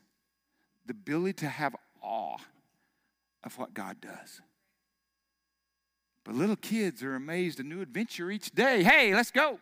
the 0.87 0.93
ability 0.93 1.35
to 1.35 1.49
have 1.49 1.77
awe 2.03 2.39
of 3.45 3.59
what 3.59 3.75
God 3.75 4.01
does. 4.01 4.41
But 6.25 6.35
little 6.35 6.57
kids 6.57 7.03
are 7.03 7.15
amazed 7.15 7.61
a 7.61 7.63
new 7.63 7.83
adventure 7.83 8.31
each 8.31 8.51
day. 8.53 8.83
Hey, 8.83 9.15
let's 9.15 9.31
go. 9.31 9.59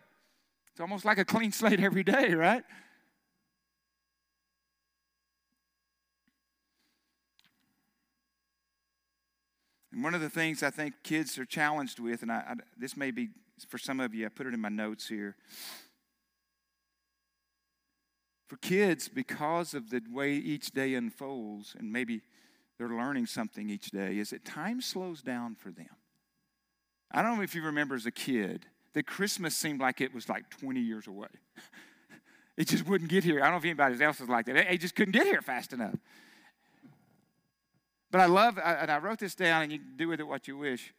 It's 0.70 0.80
almost 0.80 1.04
like 1.04 1.18
a 1.18 1.24
clean 1.24 1.50
slate 1.50 1.80
every 1.80 2.04
day, 2.04 2.34
right? 2.34 2.62
And 9.96 10.04
one 10.04 10.14
of 10.14 10.20
the 10.20 10.28
things 10.28 10.62
I 10.62 10.68
think 10.68 10.92
kids 11.02 11.38
are 11.38 11.46
challenged 11.46 12.00
with, 12.00 12.20
and 12.20 12.30
I, 12.30 12.36
I, 12.36 12.54
this 12.76 12.98
may 12.98 13.10
be 13.10 13.30
for 13.66 13.78
some 13.78 13.98
of 13.98 14.14
you, 14.14 14.26
I 14.26 14.28
put 14.28 14.46
it 14.46 14.52
in 14.52 14.60
my 14.60 14.68
notes 14.68 15.08
here. 15.08 15.36
For 18.46 18.58
kids, 18.58 19.08
because 19.08 19.72
of 19.72 19.88
the 19.88 20.02
way 20.12 20.34
each 20.34 20.72
day 20.72 20.94
unfolds, 20.96 21.74
and 21.78 21.90
maybe 21.90 22.20
they're 22.76 22.90
learning 22.90 23.24
something 23.24 23.70
each 23.70 23.90
day, 23.90 24.18
is 24.18 24.30
that 24.30 24.44
time 24.44 24.82
slows 24.82 25.22
down 25.22 25.54
for 25.54 25.70
them. 25.70 25.88
I 27.10 27.22
don't 27.22 27.38
know 27.38 27.42
if 27.42 27.54
you 27.54 27.62
remember 27.62 27.94
as 27.94 28.04
a 28.04 28.10
kid 28.10 28.66
that 28.92 29.06
Christmas 29.06 29.56
seemed 29.56 29.80
like 29.80 30.02
it 30.02 30.14
was 30.14 30.28
like 30.28 30.50
20 30.50 30.78
years 30.78 31.06
away. 31.06 31.28
it 32.58 32.68
just 32.68 32.86
wouldn't 32.86 33.08
get 33.08 33.24
here. 33.24 33.40
I 33.40 33.44
don't 33.44 33.52
know 33.52 33.58
if 33.58 33.64
anybody 33.64 34.04
else 34.04 34.20
is 34.20 34.28
like 34.28 34.44
that. 34.44 34.56
It 34.70 34.78
just 34.78 34.94
couldn't 34.94 35.12
get 35.12 35.26
here 35.26 35.40
fast 35.40 35.72
enough. 35.72 35.96
But 38.16 38.22
I 38.22 38.26
love, 38.28 38.58
and 38.58 38.90
I 38.90 38.96
wrote 38.96 39.18
this 39.18 39.34
down, 39.34 39.60
and 39.60 39.70
you 39.70 39.78
can 39.78 39.94
do 39.94 40.08
with 40.08 40.20
it 40.20 40.26
what 40.26 40.48
you 40.48 40.56
wish. 40.56 40.94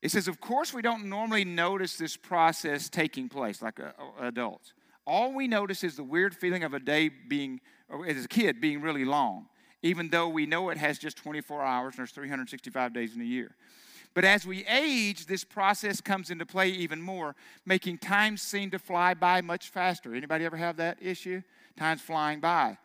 It 0.00 0.10
says, 0.10 0.26
Of 0.26 0.40
course, 0.40 0.72
we 0.72 0.80
don't 0.80 1.04
normally 1.04 1.44
notice 1.44 1.98
this 1.98 2.16
process 2.16 2.88
taking 2.88 3.28
place 3.28 3.60
like 3.60 3.78
adults. 4.18 4.72
All 5.06 5.34
we 5.34 5.46
notice 5.46 5.84
is 5.84 5.96
the 5.96 6.02
weird 6.02 6.34
feeling 6.34 6.64
of 6.64 6.72
a 6.72 6.80
day 6.80 7.10
being, 7.10 7.60
as 8.08 8.24
a 8.24 8.26
kid, 8.26 8.58
being 8.58 8.80
really 8.80 9.04
long, 9.04 9.48
even 9.82 10.08
though 10.08 10.28
we 10.28 10.46
know 10.46 10.70
it 10.70 10.78
has 10.78 10.98
just 10.98 11.18
24 11.18 11.62
hours 11.62 11.92
and 11.92 11.98
there's 11.98 12.12
365 12.12 12.94
days 12.94 13.14
in 13.14 13.20
a 13.20 13.26
year. 13.26 13.54
But 14.14 14.24
as 14.24 14.46
we 14.46 14.64
age, 14.64 15.26
this 15.26 15.44
process 15.44 16.00
comes 16.00 16.30
into 16.30 16.46
play 16.46 16.70
even 16.70 17.02
more, 17.02 17.36
making 17.66 17.98
time 17.98 18.38
seem 18.38 18.70
to 18.70 18.78
fly 18.78 19.12
by 19.12 19.42
much 19.42 19.68
faster. 19.68 20.14
Anybody 20.14 20.46
ever 20.46 20.56
have 20.56 20.78
that 20.78 20.96
issue? 21.02 21.42
Time's 21.76 22.00
flying 22.00 22.40
by. 22.40 22.78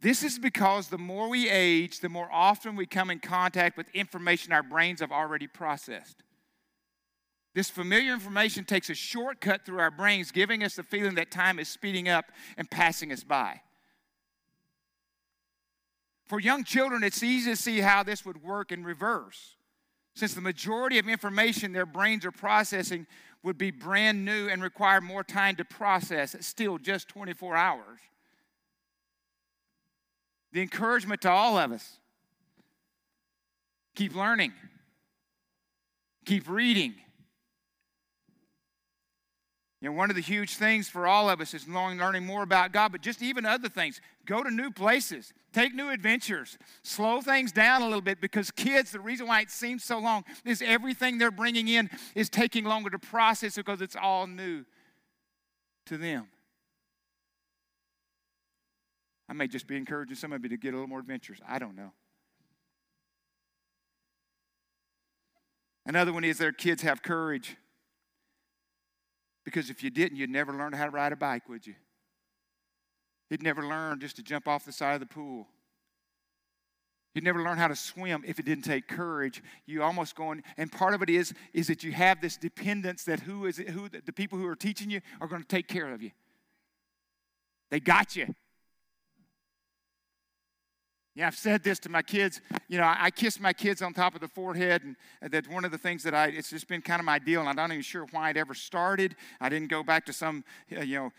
This 0.00 0.22
is 0.22 0.38
because 0.38 0.88
the 0.88 0.98
more 0.98 1.28
we 1.28 1.48
age, 1.50 2.00
the 2.00 2.08
more 2.08 2.28
often 2.32 2.76
we 2.76 2.86
come 2.86 3.10
in 3.10 3.18
contact 3.18 3.76
with 3.76 3.88
information 3.90 4.52
our 4.52 4.62
brains 4.62 5.00
have 5.00 5.10
already 5.10 5.48
processed. 5.48 6.22
This 7.54 7.68
familiar 7.68 8.12
information 8.12 8.64
takes 8.64 8.90
a 8.90 8.94
shortcut 8.94 9.64
through 9.64 9.80
our 9.80 9.90
brains, 9.90 10.30
giving 10.30 10.62
us 10.62 10.76
the 10.76 10.84
feeling 10.84 11.16
that 11.16 11.32
time 11.32 11.58
is 11.58 11.68
speeding 11.68 12.08
up 12.08 12.26
and 12.56 12.70
passing 12.70 13.10
us 13.10 13.24
by. 13.24 13.60
For 16.28 16.38
young 16.38 16.62
children, 16.62 17.02
it's 17.02 17.22
easy 17.22 17.50
to 17.50 17.56
see 17.56 17.80
how 17.80 18.04
this 18.04 18.24
would 18.24 18.42
work 18.42 18.70
in 18.70 18.84
reverse. 18.84 19.56
Since 20.14 20.34
the 20.34 20.40
majority 20.40 20.98
of 20.98 21.08
information 21.08 21.72
their 21.72 21.86
brains 21.86 22.24
are 22.24 22.30
processing 22.30 23.06
would 23.42 23.58
be 23.58 23.72
brand 23.72 24.24
new 24.24 24.48
and 24.48 24.62
require 24.62 25.00
more 25.00 25.24
time 25.24 25.56
to 25.56 25.64
process, 25.64 26.36
still 26.40 26.78
just 26.78 27.08
24 27.08 27.56
hours 27.56 27.98
the 30.52 30.62
encouragement 30.62 31.20
to 31.22 31.30
all 31.30 31.58
of 31.58 31.72
us 31.72 31.98
keep 33.94 34.14
learning, 34.14 34.52
keep 36.24 36.48
reading. 36.48 36.94
You 39.80 39.88
know, 39.88 39.96
one 39.96 40.10
of 40.10 40.16
the 40.16 40.22
huge 40.22 40.56
things 40.56 40.88
for 40.88 41.06
all 41.06 41.30
of 41.30 41.40
us 41.40 41.54
is 41.54 41.68
learning 41.68 42.24
more 42.24 42.42
about 42.42 42.72
God, 42.72 42.90
but 42.90 43.00
just 43.00 43.22
even 43.22 43.46
other 43.46 43.68
things. 43.68 44.00
Go 44.26 44.42
to 44.42 44.50
new 44.50 44.72
places, 44.72 45.32
take 45.52 45.72
new 45.72 45.90
adventures, 45.90 46.58
slow 46.82 47.20
things 47.20 47.52
down 47.52 47.82
a 47.82 47.84
little 47.84 48.00
bit 48.00 48.20
because 48.20 48.50
kids, 48.50 48.90
the 48.90 48.98
reason 48.98 49.28
why 49.28 49.40
it 49.40 49.50
seems 49.50 49.84
so 49.84 49.98
long 49.98 50.24
is 50.44 50.62
everything 50.62 51.18
they're 51.18 51.30
bringing 51.30 51.68
in 51.68 51.90
is 52.16 52.28
taking 52.28 52.64
longer 52.64 52.90
to 52.90 52.98
process 52.98 53.54
because 53.54 53.80
it's 53.80 53.94
all 53.94 54.26
new 54.26 54.64
to 55.86 55.96
them. 55.96 56.26
I 59.28 59.34
may 59.34 59.46
just 59.46 59.66
be 59.66 59.76
encouraging 59.76 60.16
some 60.16 60.32
of 60.32 60.42
you 60.42 60.48
to 60.48 60.56
get 60.56 60.70
a 60.70 60.76
little 60.76 60.88
more 60.88 61.00
adventurous. 61.00 61.40
I 61.46 61.58
don't 61.58 61.76
know. 61.76 61.92
Another 65.84 66.12
one 66.12 66.24
is 66.24 66.38
their 66.38 66.52
kids 66.52 66.82
have 66.82 67.02
courage. 67.02 67.56
Because 69.44 69.70
if 69.70 69.82
you 69.82 69.90
didn't, 69.90 70.18
you'd 70.18 70.30
never 70.30 70.52
learn 70.52 70.74
how 70.74 70.84
to 70.84 70.90
ride 70.90 71.12
a 71.12 71.16
bike, 71.16 71.48
would 71.48 71.66
you? 71.66 71.74
You'd 73.30 73.42
never 73.42 73.66
learn 73.66 74.00
just 74.00 74.16
to 74.16 74.22
jump 74.22 74.48
off 74.48 74.64
the 74.64 74.72
side 74.72 74.94
of 74.94 75.00
the 75.00 75.06
pool. 75.06 75.46
You'd 77.14 77.24
never 77.24 77.42
learn 77.42 77.58
how 77.58 77.68
to 77.68 77.76
swim 77.76 78.22
if 78.26 78.38
it 78.38 78.44
didn't 78.44 78.64
take 78.64 78.86
courage. 78.86 79.42
You 79.66 79.82
almost 79.82 80.14
going, 80.14 80.42
and 80.56 80.70
part 80.70 80.94
of 80.94 81.02
it 81.02 81.10
is 81.10 81.34
is 81.52 81.66
that 81.66 81.82
you 81.82 81.92
have 81.92 82.20
this 82.20 82.36
dependence 82.36 83.04
that 83.04 83.20
who 83.20 83.46
is 83.46 83.58
it, 83.58 83.70
who 83.70 83.88
the 83.88 84.12
people 84.12 84.38
who 84.38 84.46
are 84.46 84.54
teaching 84.54 84.90
you 84.90 85.00
are 85.20 85.26
going 85.26 85.42
to 85.42 85.48
take 85.48 85.66
care 85.66 85.92
of 85.92 86.02
you. 86.02 86.10
They 87.70 87.80
got 87.80 88.14
you. 88.14 88.34
Yeah, 91.18 91.26
I've 91.26 91.36
said 91.36 91.64
this 91.64 91.80
to 91.80 91.88
my 91.88 92.02
kids. 92.02 92.40
You 92.68 92.78
know, 92.78 92.84
I, 92.84 92.96
I 93.00 93.10
kiss 93.10 93.40
my 93.40 93.52
kids 93.52 93.82
on 93.82 93.92
top 93.92 94.14
of 94.14 94.20
the 94.20 94.28
forehead, 94.28 94.84
and 94.84 95.32
that's 95.32 95.48
one 95.48 95.64
of 95.64 95.72
the 95.72 95.76
things 95.76 96.04
that 96.04 96.14
I, 96.14 96.26
it's 96.26 96.50
just 96.50 96.68
been 96.68 96.80
kind 96.80 97.00
of 97.00 97.06
my 97.06 97.18
deal, 97.18 97.40
and 97.40 97.48
I'm 97.48 97.56
not 97.56 97.72
even 97.72 97.82
sure 97.82 98.06
why 98.12 98.30
it 98.30 98.36
ever 98.36 98.54
started. 98.54 99.16
I 99.40 99.48
didn't 99.48 99.66
go 99.66 99.82
back 99.82 100.06
to 100.06 100.12
some, 100.12 100.44
uh, 100.76 100.82
you 100.82 100.96
know, 100.96 101.12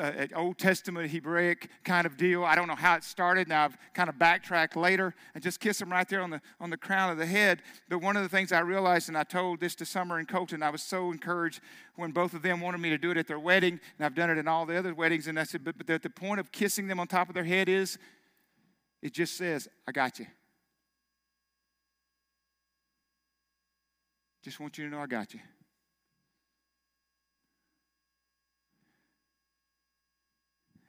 uh, 0.00 0.26
Old 0.34 0.58
Testament 0.58 1.08
Hebraic 1.12 1.70
kind 1.84 2.06
of 2.08 2.16
deal. 2.16 2.44
I 2.44 2.56
don't 2.56 2.66
know 2.66 2.74
how 2.74 2.96
it 2.96 3.04
started. 3.04 3.46
Now 3.46 3.66
I've 3.66 3.76
kind 3.94 4.08
of 4.08 4.18
backtracked 4.18 4.74
later 4.74 5.14
and 5.32 5.44
just 5.44 5.60
kiss 5.60 5.78
them 5.78 5.92
right 5.92 6.08
there 6.08 6.22
on 6.22 6.30
the 6.30 6.40
on 6.60 6.70
the 6.70 6.76
crown 6.76 7.10
of 7.10 7.18
the 7.18 7.24
head. 7.24 7.62
But 7.88 8.00
one 8.00 8.16
of 8.16 8.24
the 8.24 8.28
things 8.28 8.50
I 8.50 8.60
realized, 8.60 9.08
and 9.08 9.16
I 9.16 9.22
told 9.22 9.60
this 9.60 9.76
to 9.76 9.86
Summer 9.86 10.18
and 10.18 10.26
Colton, 10.26 10.60
I 10.60 10.70
was 10.70 10.82
so 10.82 11.12
encouraged 11.12 11.60
when 11.94 12.10
both 12.10 12.34
of 12.34 12.42
them 12.42 12.60
wanted 12.60 12.78
me 12.78 12.90
to 12.90 12.98
do 12.98 13.12
it 13.12 13.16
at 13.16 13.28
their 13.28 13.38
wedding, 13.38 13.78
and 13.96 14.04
I've 14.04 14.16
done 14.16 14.28
it 14.28 14.38
in 14.38 14.48
all 14.48 14.66
the 14.66 14.76
other 14.76 14.92
weddings. 14.92 15.28
And 15.28 15.38
I 15.38 15.44
said, 15.44 15.64
but, 15.64 15.78
but 15.78 15.86
the, 15.86 16.00
the 16.00 16.10
point 16.10 16.40
of 16.40 16.50
kissing 16.50 16.88
them 16.88 16.98
on 16.98 17.06
top 17.06 17.28
of 17.28 17.34
their 17.34 17.44
head 17.44 17.68
is, 17.68 17.96
it 19.06 19.14
just 19.14 19.36
says, 19.36 19.68
"I 19.86 19.92
got 19.92 20.18
you." 20.18 20.26
Just 24.42 24.58
want 24.58 24.76
you 24.78 24.84
to 24.84 24.90
know 24.90 25.00
I 25.00 25.06
got 25.06 25.32
you. 25.32 25.40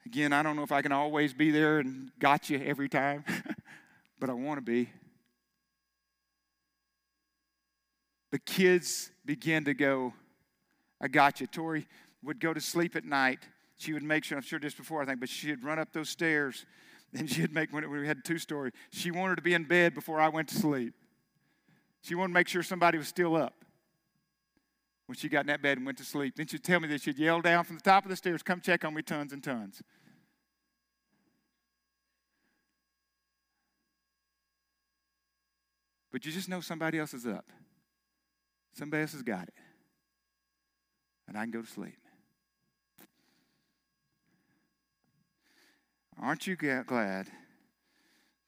Again, 0.04 0.32
I 0.32 0.42
don't 0.42 0.56
know 0.56 0.64
if 0.64 0.72
I 0.72 0.82
can 0.82 0.90
always 0.90 1.32
be 1.32 1.52
there 1.52 1.78
and 1.78 2.10
got 2.18 2.50
you 2.50 2.58
every 2.58 2.88
time, 2.88 3.24
but 4.18 4.30
I 4.30 4.32
want 4.32 4.58
to 4.58 4.62
be. 4.62 4.90
The 8.32 8.40
kids 8.40 9.12
begin 9.24 9.64
to 9.66 9.74
go, 9.74 10.12
I 11.00 11.06
got 11.06 11.40
you. 11.40 11.46
Tori 11.46 11.86
would 12.24 12.40
go 12.40 12.52
to 12.52 12.60
sleep 12.60 12.96
at 12.96 13.04
night. 13.04 13.40
She 13.76 13.92
would 13.92 14.02
make 14.02 14.24
sure, 14.24 14.36
I'm 14.36 14.42
sure 14.42 14.58
just 14.58 14.76
before 14.76 15.02
I 15.02 15.04
think, 15.04 15.20
but 15.20 15.28
she'd 15.28 15.62
run 15.62 15.78
up 15.78 15.92
those 15.92 16.08
stairs 16.08 16.66
and 17.14 17.30
she'd 17.30 17.52
make, 17.52 17.72
when 17.72 17.88
we 17.90 18.06
had 18.06 18.24
two 18.24 18.38
story, 18.38 18.70
she 18.90 19.10
wanted 19.10 19.36
to 19.36 19.42
be 19.42 19.54
in 19.54 19.64
bed 19.64 19.94
before 19.94 20.20
I 20.20 20.28
went 20.28 20.48
to 20.48 20.54
sleep. 20.54 20.94
She 22.02 22.14
wanted 22.14 22.28
to 22.28 22.34
make 22.34 22.48
sure 22.48 22.62
somebody 22.62 22.98
was 22.98 23.08
still 23.08 23.34
up 23.34 23.54
when 25.06 25.16
she 25.16 25.28
got 25.28 25.40
in 25.40 25.46
that 25.46 25.62
bed 25.62 25.78
and 25.78 25.86
went 25.86 25.98
to 25.98 26.04
sleep. 26.04 26.36
Then 26.36 26.46
she'd 26.46 26.62
tell 26.62 26.80
me 26.80 26.88
that 26.88 27.00
she'd 27.00 27.18
yell 27.18 27.40
down 27.40 27.64
from 27.64 27.76
the 27.76 27.82
top 27.82 28.04
of 28.04 28.10
the 28.10 28.16
stairs, 28.16 28.42
come 28.42 28.60
check 28.60 28.84
on 28.84 28.94
me 28.94 29.02
tons 29.02 29.32
and 29.32 29.42
tons. 29.42 29.82
But 36.12 36.24
you 36.24 36.32
just 36.32 36.48
know 36.48 36.60
somebody 36.60 36.98
else 36.98 37.14
is 37.14 37.26
up. 37.26 37.46
Somebody 38.74 39.02
else 39.02 39.12
has 39.12 39.22
got 39.22 39.44
it. 39.44 39.54
And 41.26 41.36
I 41.36 41.42
can 41.42 41.50
go 41.50 41.62
to 41.62 41.66
sleep. 41.66 41.98
Aren't 46.20 46.48
you 46.48 46.56
glad 46.56 47.28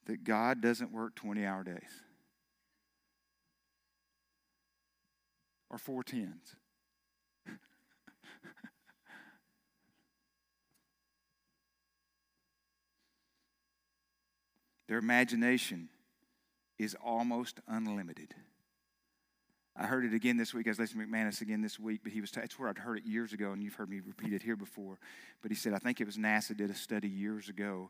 that 0.05 0.23
God 0.25 0.61
doesn't 0.61 0.91
work 0.91 1.15
20 1.15 1.45
hour 1.45 1.63
days? 1.63 2.03
Or 5.69 5.77
four 5.77 6.03
tens? 6.03 6.57
Their 14.89 14.97
imagination 14.97 15.87
is 16.77 16.93
almost 17.01 17.61
unlimited. 17.67 18.35
I 19.81 19.85
heard 19.85 20.05
it 20.05 20.13
again 20.13 20.37
this 20.37 20.53
week. 20.53 20.67
I 20.67 20.69
was 20.69 20.77
listening 20.77 21.07
to 21.07 21.11
McManus 21.11 21.41
again 21.41 21.63
this 21.63 21.79
week, 21.79 22.01
but 22.03 22.11
he 22.11 22.21
was, 22.21 22.29
t- 22.29 22.39
it's 22.39 22.59
where 22.59 22.69
I'd 22.69 22.77
heard 22.77 22.99
it 22.99 23.05
years 23.05 23.33
ago, 23.33 23.51
and 23.51 23.63
you've 23.63 23.73
heard 23.73 23.89
me 23.89 23.99
repeat 23.99 24.31
it 24.31 24.43
here 24.43 24.55
before. 24.55 24.99
But 25.41 25.49
he 25.49 25.55
said, 25.55 25.73
I 25.73 25.79
think 25.79 25.99
it 25.99 26.05
was 26.05 26.17
NASA 26.17 26.55
did 26.55 26.69
a 26.69 26.75
study 26.75 27.07
years 27.07 27.49
ago 27.49 27.89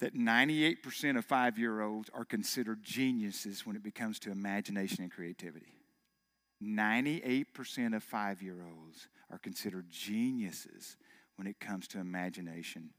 that 0.00 0.14
98% 0.14 1.18
of 1.18 1.26
five 1.26 1.58
year 1.58 1.82
olds 1.82 2.08
are 2.14 2.24
considered 2.24 2.82
geniuses 2.82 3.66
when 3.66 3.76
it 3.76 3.94
comes 3.94 4.18
to 4.20 4.30
imagination 4.30 5.02
and 5.02 5.12
creativity. 5.12 5.74
98% 6.62 7.94
of 7.94 8.02
five 8.02 8.40
year 8.40 8.64
olds 8.64 9.08
are 9.30 9.38
considered 9.38 9.90
geniuses 9.90 10.96
when 11.36 11.46
it 11.46 11.60
comes 11.60 11.86
to 11.88 11.98
imagination 11.98 12.90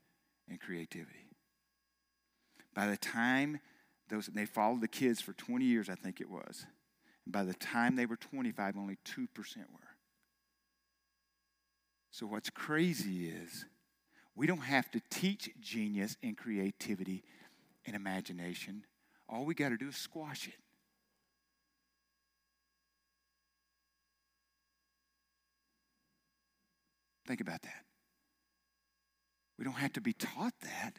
and 0.47 0.61
creativity. 0.61 1.31
By 2.75 2.85
the 2.85 2.97
time 2.97 3.61
those 4.09 4.27
they 4.27 4.45
followed 4.45 4.81
the 4.81 4.87
kids 4.87 5.21
for 5.21 5.33
20 5.33 5.65
years, 5.65 5.89
I 5.89 5.95
think 5.95 6.21
it 6.21 6.29
was. 6.29 6.67
By 7.29 7.43
the 7.43 7.53
time 7.53 7.95
they 7.95 8.05
were 8.05 8.15
25, 8.15 8.77
only 8.77 8.97
2% 9.05 9.27
were. 9.57 9.79
So 12.09 12.25
what's 12.25 12.49
crazy 12.49 13.27
is 13.27 13.65
we 14.33 14.47
don't 14.47 14.59
have 14.59 14.89
to 14.91 15.01
teach 15.09 15.49
genius 15.59 16.15
and 16.23 16.37
creativity 16.37 17.23
and 17.85 17.95
imagination. 17.95 18.85
All 19.27 19.45
we 19.45 19.53
got 19.53 19.69
to 19.69 19.77
do 19.77 19.89
is 19.89 19.97
squash 19.97 20.47
it. 20.47 20.55
Think 27.27 27.41
about 27.41 27.61
that. 27.63 27.83
We 29.59 29.65
don't 29.65 29.73
have 29.73 29.93
to 29.93 30.01
be 30.01 30.13
taught 30.13 30.53
that. 30.61 30.93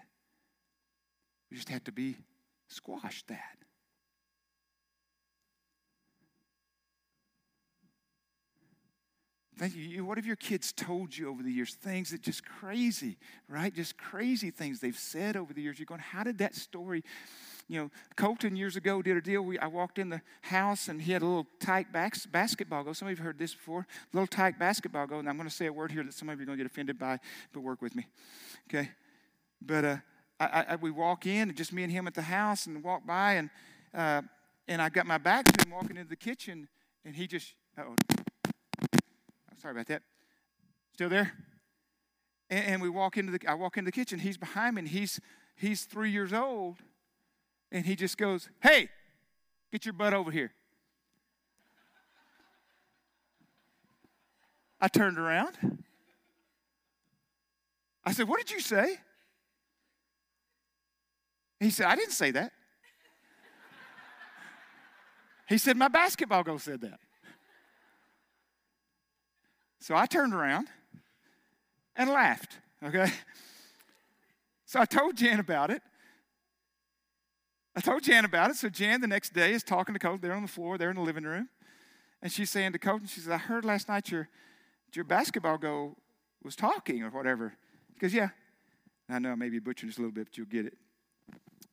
We 1.51 1.57
just 1.57 1.71
have 1.71 1.85
to 1.85 1.93
be 1.93 2.17
squashed 2.69 3.29
that. 3.29 3.57
Thank 9.59 9.75
you. 9.75 10.05
What 10.05 10.19
have 10.19 10.27
your 10.27 10.37
kids 10.37 10.73
told 10.73 11.17
you 11.17 11.29
over 11.29 11.43
the 11.43 11.51
years? 11.51 11.75
Things 11.75 12.11
that 12.11 12.23
just 12.23 12.45
crazy, 12.45 13.17
right? 13.49 13.75
Just 13.75 13.99
crazy 13.99 14.53
things 14.53 14.79
they've 14.79 14.97
said 14.97 15.37
over 15.37 15.53
the 15.53 15.61
years. 15.61 15.79
You're 15.81 15.87
going, 15.87 16.01
how 16.01 16.23
did 16.23 16.39
that 16.39 16.55
story? 16.55 17.03
You 17.67 17.83
know, 17.83 17.91
Colton 18.17 18.55
years 18.55 18.77
ago 18.77 19.03
did 19.03 19.17
a 19.17 19.21
deal. 19.21 19.43
We, 19.43 19.59
I 19.59 19.67
walked 19.67 19.99
in 19.99 20.11
the 20.11 20.23
house 20.43 20.87
and 20.87 21.03
he 21.03 21.11
had 21.11 21.23
a 21.23 21.27
little 21.27 21.47
tight 21.59 21.93
bas- 21.93 22.27
basketball 22.27 22.85
goal. 22.85 22.95
Some 22.95 23.09
of 23.09 23.11
you 23.11 23.17
have 23.17 23.25
heard 23.25 23.39
this 23.39 23.53
before. 23.53 23.81
A 23.81 24.17
little 24.17 24.29
tight 24.29 24.59
basketball 24.61 25.09
goal. 25.09 25.19
And 25.19 25.29
I'm 25.29 25.37
going 25.37 25.49
to 25.49 25.55
say 25.55 25.67
a 25.67 25.73
word 25.73 25.91
here 25.91 26.05
that 26.05 26.15
some 26.15 26.29
of 26.29 26.39
you 26.39 26.45
are 26.45 26.47
going 26.47 26.57
to 26.57 26.65
get 26.65 26.71
offended 26.71 26.99
by, 26.99 27.19
but 27.53 27.61
work 27.61 27.83
with 27.83 27.97
me. 27.97 28.07
Okay? 28.69 28.91
But 29.61 29.85
uh, 29.85 29.97
I, 30.39 30.67
I, 30.69 30.77
we 30.77 30.93
walk 30.93 31.27
in, 31.27 31.49
and 31.49 31.57
just 31.57 31.73
me 31.73 31.83
and 31.83 31.91
him 31.91 32.07
at 32.07 32.15
the 32.15 32.23
house, 32.23 32.67
and 32.67 32.83
walk 32.83 33.05
by, 33.05 33.35
and 33.35 33.51
uh, 33.93 34.23
and 34.69 34.81
I 34.81 34.89
got 34.89 35.07
my 35.07 35.19
back 35.19 35.47
to 35.47 35.67
him 35.67 35.73
walking 35.73 35.97
into 35.97 36.09
the 36.09 36.17
kitchen, 36.17 36.69
and 37.05 37.17
he 37.17 37.27
just, 37.27 37.55
oh, 37.79 37.97
sorry 39.59 39.73
about 39.73 39.87
that. 39.87 40.03
Still 40.95 41.09
there? 41.09 41.33
And, 42.51 42.65
and, 42.67 42.83
we 42.83 42.89
walk 42.89 43.17
into 43.17 43.33
the, 43.33 43.41
I 43.47 43.55
walk 43.55 43.77
in 43.77 43.85
the 43.85 43.93
kitchen. 43.93 44.19
He's 44.19 44.39
behind 44.39 44.77
me, 44.77 44.81
and 44.81 44.89
he's 44.89 45.21
he's 45.55 45.85
three 45.85 46.11
years 46.11 46.33
old, 46.33 46.79
and 47.71 47.85
he 47.85 47.95
just 47.95 48.17
goes, 48.17 48.49
"Hey, 48.61 48.89
get 49.71 49.85
your 49.85 49.93
butt 49.93 50.15
over 50.15 50.31
here." 50.31 50.53
I 54.81 54.89
turned 54.89 55.19
around. 55.19 55.85
I 58.05 58.13
said, 58.13 58.29
What 58.29 58.39
did 58.39 58.51
you 58.51 58.61
say? 58.61 58.97
He 61.61 61.71
said, 61.71 61.87
I 61.87 61.97
didn't 61.97 62.13
say 62.13 62.31
that. 62.31 62.53
He 65.49 65.59
said, 65.59 65.77
My 65.77 65.89
basketball 65.89 66.43
goal 66.43 66.59
said 66.59 66.81
that. 66.83 67.01
So 69.81 69.95
I 69.95 70.07
turned 70.07 70.35
around 70.35 70.69
and 71.97 72.11
laughed, 72.11 72.59
okay? 72.83 73.11
So 74.67 74.81
I 74.81 74.85
told 74.85 75.17
Jan 75.17 75.41
about 75.41 75.71
it. 75.71 75.83
I 77.75 77.81
told 77.81 78.03
Jan 78.03 78.25
about 78.25 78.51
it. 78.51 78.57
So 78.57 78.69
Jan 78.69 79.01
the 79.01 79.07
next 79.07 79.33
day 79.33 79.53
is 79.53 79.63
talking 79.63 79.95
to 79.95 79.99
Colton. 79.99 80.21
They're 80.21 80.37
on 80.37 80.43
the 80.43 80.49
floor, 80.49 80.79
they're 80.79 80.91
in 80.91 80.97
the 80.97 81.03
living 81.03 81.25
room. 81.25 81.49
And 82.21 82.33
she's 82.33 82.51
saying 82.51 82.73
to 82.73 82.79
Colton, 82.79 83.07
she 83.07 83.21
says, 83.21 83.31
I 83.31 83.39
heard 83.39 83.65
last 83.65 83.89
night 83.89 84.11
your, 84.11 84.29
your 84.93 85.05
basketball 85.05 85.59
goal 85.59 85.97
was 86.43 86.57
talking 86.57 87.03
or 87.03 87.11
whatever. 87.11 87.55
He 87.95 88.01
goes, 88.01 88.13
Yeah. 88.13 88.31
I 89.09 89.19
know 89.19 89.31
I 89.31 89.37
may 89.37 89.49
be 89.49 89.59
butchering 89.59 89.91
a 89.97 90.01
little 90.01 90.13
bit, 90.13 90.27
but 90.27 90.37
you'll 90.37 90.47
get 90.47 90.67
it. 90.67 90.77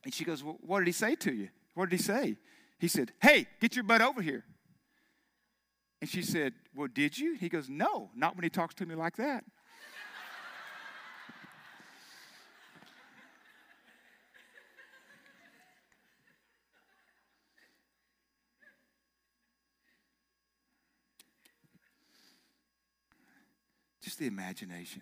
And 0.05 0.13
she 0.13 0.23
goes, 0.23 0.43
well, 0.43 0.57
What 0.61 0.79
did 0.79 0.87
he 0.87 0.93
say 0.93 1.15
to 1.15 1.33
you? 1.33 1.49
What 1.73 1.89
did 1.89 1.97
he 1.97 2.03
say? 2.03 2.37
He 2.79 2.87
said, 2.87 3.11
Hey, 3.21 3.47
get 3.59 3.75
your 3.75 3.83
butt 3.83 4.01
over 4.01 4.21
here. 4.21 4.45
And 6.05 6.09
she 6.11 6.21
said, 6.21 6.53
Well, 6.75 6.87
did 6.87 7.17
you? 7.17 7.33
He 7.33 7.49
goes, 7.49 7.67
No, 7.67 8.11
not 8.15 8.35
when 8.35 8.43
he 8.43 8.49
talks 8.51 8.75
to 8.75 8.85
me 8.85 8.93
like 8.93 9.15
that. 9.15 9.43
Just 24.03 24.19
the 24.19 24.27
imagination. 24.27 25.01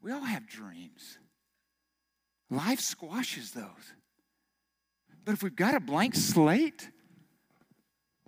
We 0.00 0.12
all 0.12 0.20
have 0.20 0.46
dreams. 0.46 1.18
Life 2.50 2.78
squashes 2.78 3.50
those. 3.50 3.64
But 5.24 5.32
if 5.32 5.42
we've 5.42 5.56
got 5.56 5.74
a 5.74 5.80
blank 5.80 6.14
slate, 6.14 6.88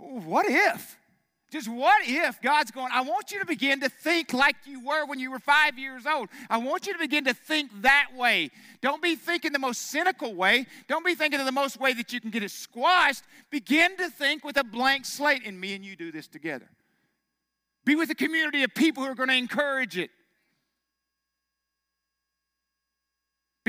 what 0.01 0.46
if? 0.48 0.96
Just 1.51 1.68
what 1.68 2.03
if 2.07 2.40
God's 2.40 2.70
going, 2.70 2.92
I 2.92 3.01
want 3.01 3.32
you 3.32 3.40
to 3.40 3.46
begin 3.46 3.80
to 3.80 3.88
think 3.88 4.32
like 4.32 4.55
you 4.66 4.84
were 4.86 5.05
when 5.05 5.18
you 5.18 5.32
were 5.32 5.40
five 5.40 5.78
years 5.78 6.07
old. 6.07 6.28
I 6.48 6.59
want 6.59 6.86
you 6.86 6.92
to 6.92 6.98
begin 6.98 7.24
to 7.24 7.34
think 7.34 7.70
that 7.82 8.11
way. 8.16 8.51
Don't 8.80 9.03
be 9.03 9.16
thinking 9.16 9.53
the 9.53 9.59
most 9.59 9.90
cynical 9.90 10.32
way. 10.32 10.66
Don't 10.86 11.05
be 11.05 11.16
thinking 11.16 11.40
of 11.40 11.46
the 11.46 11.53
most 11.53 11.80
way 11.80 11.92
that 11.94 12.12
you 12.12 12.20
can 12.20 12.30
get 12.30 12.44
it 12.44 12.53
squashed. 12.53 13.24
Begin 13.51 13.96
to 13.96 14.11
think 14.11 14.44
with 14.44 14.59
a 14.59 14.64
blank 14.64 15.05
slate, 15.05 15.42
and 15.44 15.61
me 15.61 15.74
and 15.74 15.84
you 15.84 15.96
do 15.96 16.12
this 16.12 16.28
together. 16.28 16.68
Be 17.84 17.96
with 17.96 18.11
a 18.11 18.14
community 18.14 18.62
of 18.62 18.72
people 18.72 19.03
who 19.03 19.11
are 19.11 19.16
going 19.16 19.30
to 19.30 19.34
encourage 19.34 19.98
it. 19.98 20.11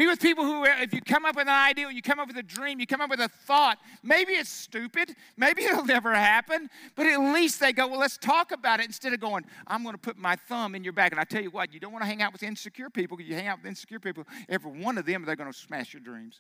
Be 0.02 0.08
with 0.08 0.20
people 0.20 0.44
who, 0.44 0.66
if 0.66 0.96
you 0.96 1.00
come 1.00 1.26
up 1.26 1.36
with 1.36 1.48
an 1.48 1.54
idea, 1.54 1.88
you 1.92 2.02
come 2.02 2.18
up 2.18 2.28
with 2.28 2.38
a 2.38 2.42
dream, 2.42 2.80
you 2.80 2.88
come 2.88 3.02
up 3.02 3.12
with 3.12 3.20
a 3.20 3.28
thought, 3.28 3.78
maybe 4.02 4.32
it's 4.32 4.50
stupid, 4.50 5.16
maybe 5.38 5.62
it'll 5.66 5.86
never 5.86 6.12
happen, 6.16 6.72
but 6.96 7.06
at 7.06 7.20
least 7.20 7.60
they 7.60 7.72
go, 7.72 7.86
well, 7.86 8.00
let's 8.00 8.18
talk 8.18 8.52
about 8.52 8.80
it 8.80 8.88
instead 8.88 9.14
of 9.14 9.20
going, 9.20 9.46
I'm 9.68 9.84
going 9.84 9.94
to 9.94 10.02
put 10.02 10.18
my 10.18 10.36
thumb 10.36 10.74
in 10.74 10.84
your 10.84 10.94
back. 10.94 11.12
And 11.12 11.22
I 11.22 11.24
tell 11.24 11.44
you 11.44 11.52
what, 11.52 11.72
you 11.72 11.80
don't 11.80 11.92
want 11.92 12.02
to 12.02 12.08
hang 12.08 12.24
out 12.24 12.34
with 12.34 12.42
insecure 12.42 12.90
people 12.90 13.16
because 13.16 13.30
you 13.30 13.36
hang 13.36 13.46
out 13.46 13.60
with 13.60 13.68
insecure 13.68 14.00
people, 14.00 14.24
every 14.50 14.72
one 14.72 14.98
of 14.98 15.06
them, 15.06 15.24
they're 15.24 15.36
going 15.36 15.52
to 15.52 15.56
smash 15.56 15.94
your 15.94 16.02
dreams. 16.02 16.40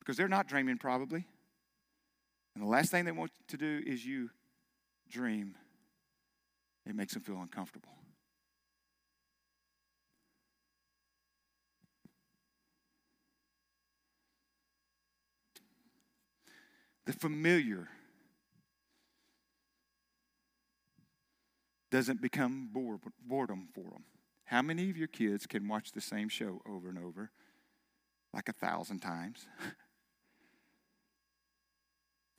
Because 0.00 0.18
they're 0.18 0.28
not 0.28 0.48
dreaming, 0.48 0.76
probably. 0.76 1.24
And 2.54 2.62
the 2.62 2.68
last 2.68 2.90
thing 2.90 3.06
they 3.06 3.12
want 3.12 3.30
to 3.48 3.56
do 3.56 3.80
is 3.86 4.04
you 4.04 4.28
dream. 5.08 5.54
It 6.84 6.94
makes 6.94 7.14
them 7.14 7.22
feel 7.22 7.40
uncomfortable. 7.40 7.99
The 17.10 17.18
familiar 17.18 17.88
doesn't 21.90 22.22
become 22.22 22.70
boredom 22.72 23.66
for 23.74 23.80
them. 23.80 24.04
How 24.44 24.62
many 24.62 24.90
of 24.90 24.96
your 24.96 25.08
kids 25.08 25.44
can 25.44 25.66
watch 25.66 25.90
the 25.90 26.00
same 26.00 26.28
show 26.28 26.62
over 26.64 26.88
and 26.88 26.96
over, 26.96 27.32
like 28.32 28.48
a 28.48 28.52
thousand 28.52 29.00
times? 29.00 29.48
I 29.60 29.64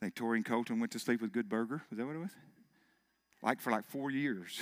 think 0.00 0.14
Tori 0.14 0.38
and 0.38 0.46
Colton 0.46 0.80
went 0.80 0.92
to 0.92 0.98
sleep 0.98 1.20
with 1.20 1.32
Good 1.32 1.50
Burger. 1.50 1.82
Was 1.90 1.98
that 1.98 2.06
what 2.06 2.16
it 2.16 2.20
was? 2.20 2.34
Like 3.42 3.60
for 3.60 3.72
like 3.72 3.84
four 3.84 4.10
years. 4.10 4.58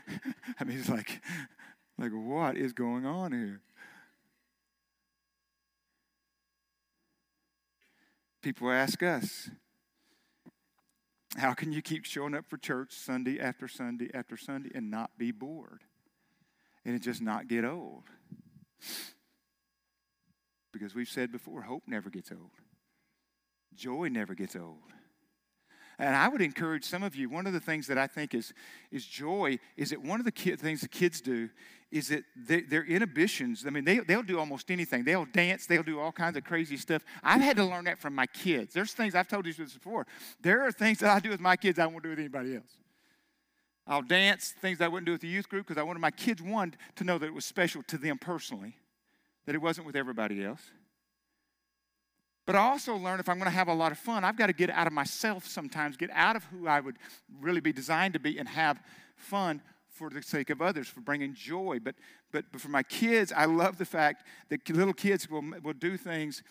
I 0.60 0.64
mean, 0.64 0.78
it's 0.78 0.90
like, 0.90 1.22
like 1.96 2.12
what 2.12 2.58
is 2.58 2.74
going 2.74 3.06
on 3.06 3.32
here? 3.32 3.62
People 8.44 8.70
ask 8.70 9.02
us, 9.02 9.48
how 11.38 11.54
can 11.54 11.72
you 11.72 11.80
keep 11.80 12.04
showing 12.04 12.34
up 12.34 12.44
for 12.44 12.58
church 12.58 12.92
Sunday 12.92 13.40
after 13.40 13.66
Sunday 13.66 14.10
after 14.12 14.36
Sunday 14.36 14.68
and 14.74 14.90
not 14.90 15.12
be 15.16 15.32
bored? 15.32 15.80
And 16.84 16.94
it 16.94 16.98
just 16.98 17.22
not 17.22 17.48
get 17.48 17.64
old? 17.64 18.02
Because 20.74 20.94
we've 20.94 21.08
said 21.08 21.32
before, 21.32 21.62
hope 21.62 21.84
never 21.86 22.10
gets 22.10 22.30
old. 22.30 22.50
Joy 23.74 24.08
never 24.08 24.34
gets 24.34 24.56
old. 24.56 24.92
And 25.98 26.14
I 26.14 26.28
would 26.28 26.42
encourage 26.42 26.84
some 26.84 27.02
of 27.02 27.16
you, 27.16 27.30
one 27.30 27.46
of 27.46 27.54
the 27.54 27.60
things 27.60 27.86
that 27.86 27.96
I 27.96 28.06
think 28.06 28.34
is, 28.34 28.52
is 28.90 29.06
joy 29.06 29.58
is 29.78 29.88
that 29.88 30.02
one 30.02 30.20
of 30.20 30.26
the 30.26 30.32
ki- 30.32 30.56
things 30.56 30.82
the 30.82 30.88
kids 30.88 31.22
do 31.22 31.48
is 31.94 32.08
that 32.08 32.24
they, 32.34 32.60
their 32.60 32.84
inhibitions, 32.84 33.64
I 33.64 33.70
mean, 33.70 33.84
they, 33.84 34.00
they'll 34.00 34.24
do 34.24 34.40
almost 34.40 34.68
anything. 34.68 35.04
They'll 35.04 35.26
dance, 35.26 35.66
they'll 35.66 35.84
do 35.84 36.00
all 36.00 36.10
kinds 36.10 36.36
of 36.36 36.42
crazy 36.42 36.76
stuff. 36.76 37.04
I've 37.22 37.40
had 37.40 37.56
to 37.56 37.64
learn 37.64 37.84
that 37.84 38.00
from 38.00 38.16
my 38.16 38.26
kids. 38.26 38.74
There's 38.74 38.92
things, 38.92 39.14
I've 39.14 39.28
told 39.28 39.46
you 39.46 39.52
this 39.52 39.74
before. 39.74 40.04
There 40.40 40.62
are 40.62 40.72
things 40.72 40.98
that 40.98 41.10
I 41.10 41.20
do 41.20 41.30
with 41.30 41.38
my 41.38 41.54
kids 41.54 41.78
I 41.78 41.86
won't 41.86 42.02
do 42.02 42.10
with 42.10 42.18
anybody 42.18 42.56
else. 42.56 42.72
I'll 43.86 44.02
dance 44.02 44.52
things 44.60 44.80
I 44.80 44.88
wouldn't 44.88 45.06
do 45.06 45.12
with 45.12 45.20
the 45.20 45.28
youth 45.28 45.48
group 45.48 45.68
because 45.68 45.80
I 45.80 45.84
wanted 45.84 46.00
my 46.00 46.10
kids, 46.10 46.42
one, 46.42 46.74
to 46.96 47.04
know 47.04 47.16
that 47.16 47.26
it 47.26 47.34
was 47.34 47.44
special 47.44 47.84
to 47.84 47.96
them 47.96 48.18
personally, 48.18 48.74
that 49.46 49.54
it 49.54 49.62
wasn't 49.62 49.86
with 49.86 49.94
everybody 49.94 50.44
else. 50.44 50.62
But 52.44 52.56
I 52.56 52.58
also 52.58 52.96
learned 52.96 53.20
if 53.20 53.28
I'm 53.28 53.38
going 53.38 53.50
to 53.50 53.56
have 53.56 53.68
a 53.68 53.74
lot 53.74 53.92
of 53.92 53.98
fun, 53.98 54.24
I've 54.24 54.36
got 54.36 54.48
to 54.48 54.52
get 54.52 54.68
out 54.68 54.88
of 54.88 54.92
myself 54.92 55.46
sometimes, 55.46 55.96
get 55.96 56.10
out 56.12 56.34
of 56.34 56.42
who 56.44 56.66
I 56.66 56.80
would 56.80 56.96
really 57.40 57.60
be 57.60 57.72
designed 57.72 58.14
to 58.14 58.20
be, 58.20 58.38
and 58.38 58.48
have 58.48 58.82
fun 59.16 59.62
for 59.94 60.10
the 60.10 60.22
sake 60.22 60.50
of 60.50 60.60
others, 60.60 60.88
for 60.88 61.00
bringing 61.00 61.34
joy. 61.34 61.78
But, 61.82 61.94
but, 62.32 62.44
but 62.50 62.60
for 62.60 62.68
my 62.68 62.82
kids, 62.82 63.32
I 63.32 63.44
love 63.46 63.78
the 63.78 63.84
fact 63.84 64.26
that 64.50 64.68
little 64.68 64.92
kids 64.92 65.30
will, 65.30 65.44
will 65.62 65.72
do 65.72 65.96
things 65.96 66.42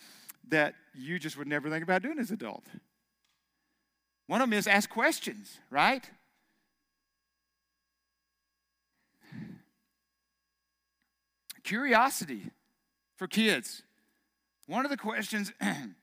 that 0.48 0.74
you 0.94 1.18
just 1.18 1.36
would 1.36 1.46
never 1.46 1.68
think 1.70 1.84
about 1.84 2.02
doing 2.02 2.18
as 2.18 2.30
an 2.30 2.36
adult. 2.36 2.64
One 4.26 4.40
of 4.40 4.48
them 4.48 4.58
is 4.58 4.66
ask 4.66 4.88
questions, 4.88 5.58
right? 5.70 6.08
Curiosity 11.62 12.50
for 13.16 13.26
kids. 13.26 13.82
One 14.66 14.84
of 14.84 14.90
the 14.90 14.96
questions, 14.96 15.52
and 15.60 15.94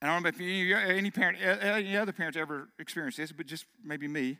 I 0.00 0.06
don't 0.06 0.22
know 0.22 0.28
if 0.28 0.40
any, 0.40 0.72
any 0.72 1.10
parent, 1.10 1.38
any 1.40 1.96
other 1.96 2.12
parents 2.12 2.36
ever 2.36 2.68
experienced 2.78 3.18
this, 3.18 3.32
but 3.32 3.46
just 3.46 3.66
maybe 3.84 4.06
me, 4.06 4.38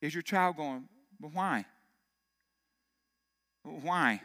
is 0.00 0.14
your 0.14 0.22
child 0.22 0.56
going, 0.56 0.84
but 1.20 1.32
why? 1.34 1.64
Why? 3.62 4.20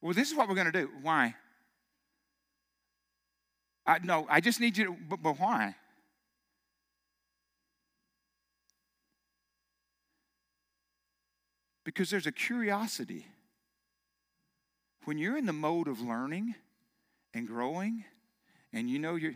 Well, 0.00 0.12
this 0.12 0.30
is 0.30 0.36
what 0.36 0.48
we're 0.48 0.54
going 0.54 0.70
to 0.70 0.80
do. 0.80 0.90
Why? 1.02 1.34
I, 3.86 3.98
no, 4.02 4.26
I 4.28 4.40
just 4.40 4.60
need 4.60 4.76
you 4.76 4.84
to, 4.86 4.96
but, 5.08 5.22
but 5.22 5.38
why? 5.38 5.76
Because 11.84 12.10
there's 12.10 12.26
a 12.26 12.32
curiosity 12.32 13.26
when 15.04 15.18
you're 15.18 15.36
in 15.38 15.46
the 15.46 15.52
mode 15.52 15.86
of 15.86 16.00
learning 16.00 16.56
and 17.32 17.46
growing, 17.46 18.04
and 18.72 18.90
you 18.90 18.98
know 18.98 19.14
you're, 19.14 19.34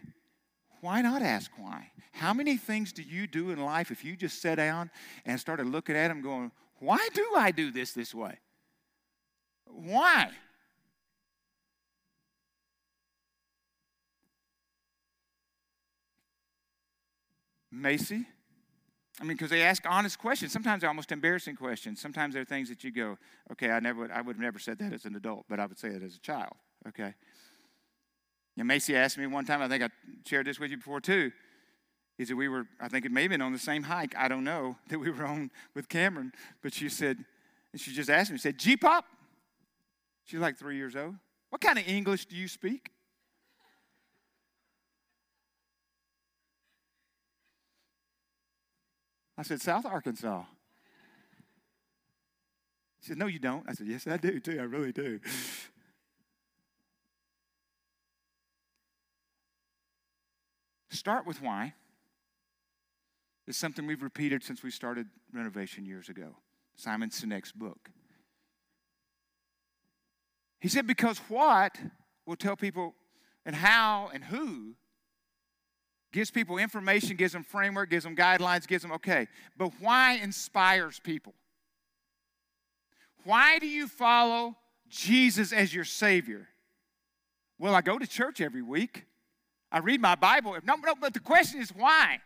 why 0.81 1.03
not 1.03 1.22
ask 1.22 1.51
why? 1.57 1.91
How 2.12 2.35
many 2.35 2.57
things 2.57 2.93
do 2.93 3.03
you 3.03 3.26
do 3.26 3.51
in 3.51 3.61
life 3.61 3.91
if 3.91 4.05
you 4.05 4.16
just 4.16 4.41
sat 4.41 4.57
down 4.57 4.91
and 5.24 5.39
started 5.39 5.66
looking 5.66 5.97
at 5.97 6.09
them 6.09 6.22
going, 6.22 6.51
why 6.78 7.09
do 7.14 7.26
I 7.37 7.51
do 7.51 7.70
this 7.70 7.93
this 7.93 8.14
way? 8.14 8.39
Why? 9.66 10.31
Macy, 17.72 18.26
I 19.20 19.24
mean, 19.24 19.37
because 19.37 19.51
they 19.51 19.62
ask 19.62 19.85
honest 19.89 20.18
questions. 20.18 20.53
Sometimes 20.53 20.81
they're 20.81 20.89
almost 20.89 21.12
embarrassing 21.12 21.57
questions. 21.57 22.01
Sometimes 22.01 22.35
they're 22.35 22.45
things 22.45 22.68
that 22.70 22.83
you 22.83 22.91
go, 22.91 23.18
okay, 23.53 23.70
I 23.70 23.78
never, 23.78 24.01
would, 24.01 24.11
I 24.11 24.22
would 24.22 24.37
have 24.37 24.43
never 24.43 24.59
said 24.59 24.78
that 24.78 24.93
as 24.95 25.05
an 25.05 25.14
adult, 25.14 25.45
but 25.49 25.61
I 25.61 25.66
would 25.66 25.78
say 25.78 25.89
it 25.89 26.03
as 26.03 26.16
a 26.16 26.20
child. 26.20 26.55
Okay. 26.89 27.14
And 28.57 28.68
Macy 28.68 28.96
asked 28.96 29.18
me 29.18 29.26
one 29.26 29.44
time. 29.44 29.62
I 29.62 29.68
think 29.68 29.82
I 29.82 29.88
shared 30.26 30.46
this 30.46 30.61
with 30.61 30.70
you 30.70 30.76
before 30.76 31.01
too. 31.01 31.32
Is 32.18 32.28
that 32.28 32.36
we 32.36 32.48
were, 32.48 32.66
I 32.78 32.88
think 32.88 33.07
it 33.07 33.12
may 33.12 33.22
have 33.22 33.30
been 33.30 33.40
on 33.40 33.53
the 33.53 33.59
same 33.59 33.82
hike. 33.82 34.14
I 34.16 34.28
don't 34.28 34.44
know 34.44 34.76
that 34.88 34.98
we 34.98 35.11
were 35.11 35.24
on 35.24 35.51
with 35.74 35.88
Cameron, 35.88 36.32
but 36.62 36.74
she 36.74 36.88
said, 36.88 37.24
and 37.72 37.80
she 37.80 37.92
just 37.92 38.11
asked 38.11 38.30
me, 38.30 38.36
she 38.36 38.42
said, 38.42 38.59
G 38.59 38.76
pop. 38.76 39.05
She's 40.24 40.40
like 40.40 40.59
three 40.59 40.76
years 40.76 40.94
old. 40.96 41.14
What 41.48 41.61
kind 41.61 41.78
of 41.78 41.88
English 41.88 42.26
do 42.26 42.36
you 42.36 42.46
speak? 42.46 42.90
I 49.36 49.42
said, 49.42 49.62
South 49.62 49.86
Arkansas. 49.86 50.44
She 53.01 53.09
said, 53.09 53.18
No, 53.18 53.26
you 53.26 53.38
don't. 53.38 53.64
I 53.66 53.72
said, 53.72 53.86
Yes, 53.86 54.07
I 54.07 54.18
do, 54.18 54.38
too. 54.38 54.59
I 54.61 54.64
really 54.64 54.92
do. 54.92 55.18
Start 61.01 61.26
with 61.26 61.40
why. 61.40 61.72
It's 63.46 63.57
something 63.57 63.86
we've 63.86 64.03
repeated 64.03 64.44
since 64.44 64.62
we 64.62 64.70
started 64.70 65.07
renovation 65.32 65.86
years 65.86 66.11
ago. 66.11 66.36
Simon 66.76 67.09
Sinek's 67.09 67.53
book. 67.53 67.88
He 70.61 70.68
said, 70.68 70.86
Because 70.86 71.16
what 71.30 71.78
will 72.26 72.36
tell 72.36 72.55
people 72.55 72.94
and 73.46 73.57
how 73.57 74.11
and 74.12 74.22
who 74.22 74.74
gives 76.12 76.30
people 76.30 76.59
information, 76.59 77.16
gives 77.16 77.32
them 77.32 77.44
framework, 77.44 77.88
gives 77.88 78.05
them 78.05 78.14
guidelines, 78.14 78.68
gives 78.68 78.82
them, 78.82 78.92
okay. 78.92 79.26
But 79.57 79.72
why 79.80 80.20
inspires 80.22 81.01
people? 81.01 81.32
Why 83.24 83.59
do 83.59 83.66
you 83.66 83.88
follow 83.88 84.55
Jesus 84.90 85.51
as 85.51 85.74
your 85.74 85.84
Savior? 85.84 86.48
Well, 87.59 87.74
I 87.74 87.80
go 87.80 87.98
to 87.98 88.07
church 88.07 88.42
every 88.42 88.61
week. 88.61 89.07
I 89.73 89.79
read 89.79 90.01
my 90.01 90.14
Bible. 90.14 90.57
No, 90.64 90.77
no, 90.77 90.95
but 91.01 91.14
the 91.14 91.21
question 91.21 91.61
is 91.61 91.71
why? 91.71 92.18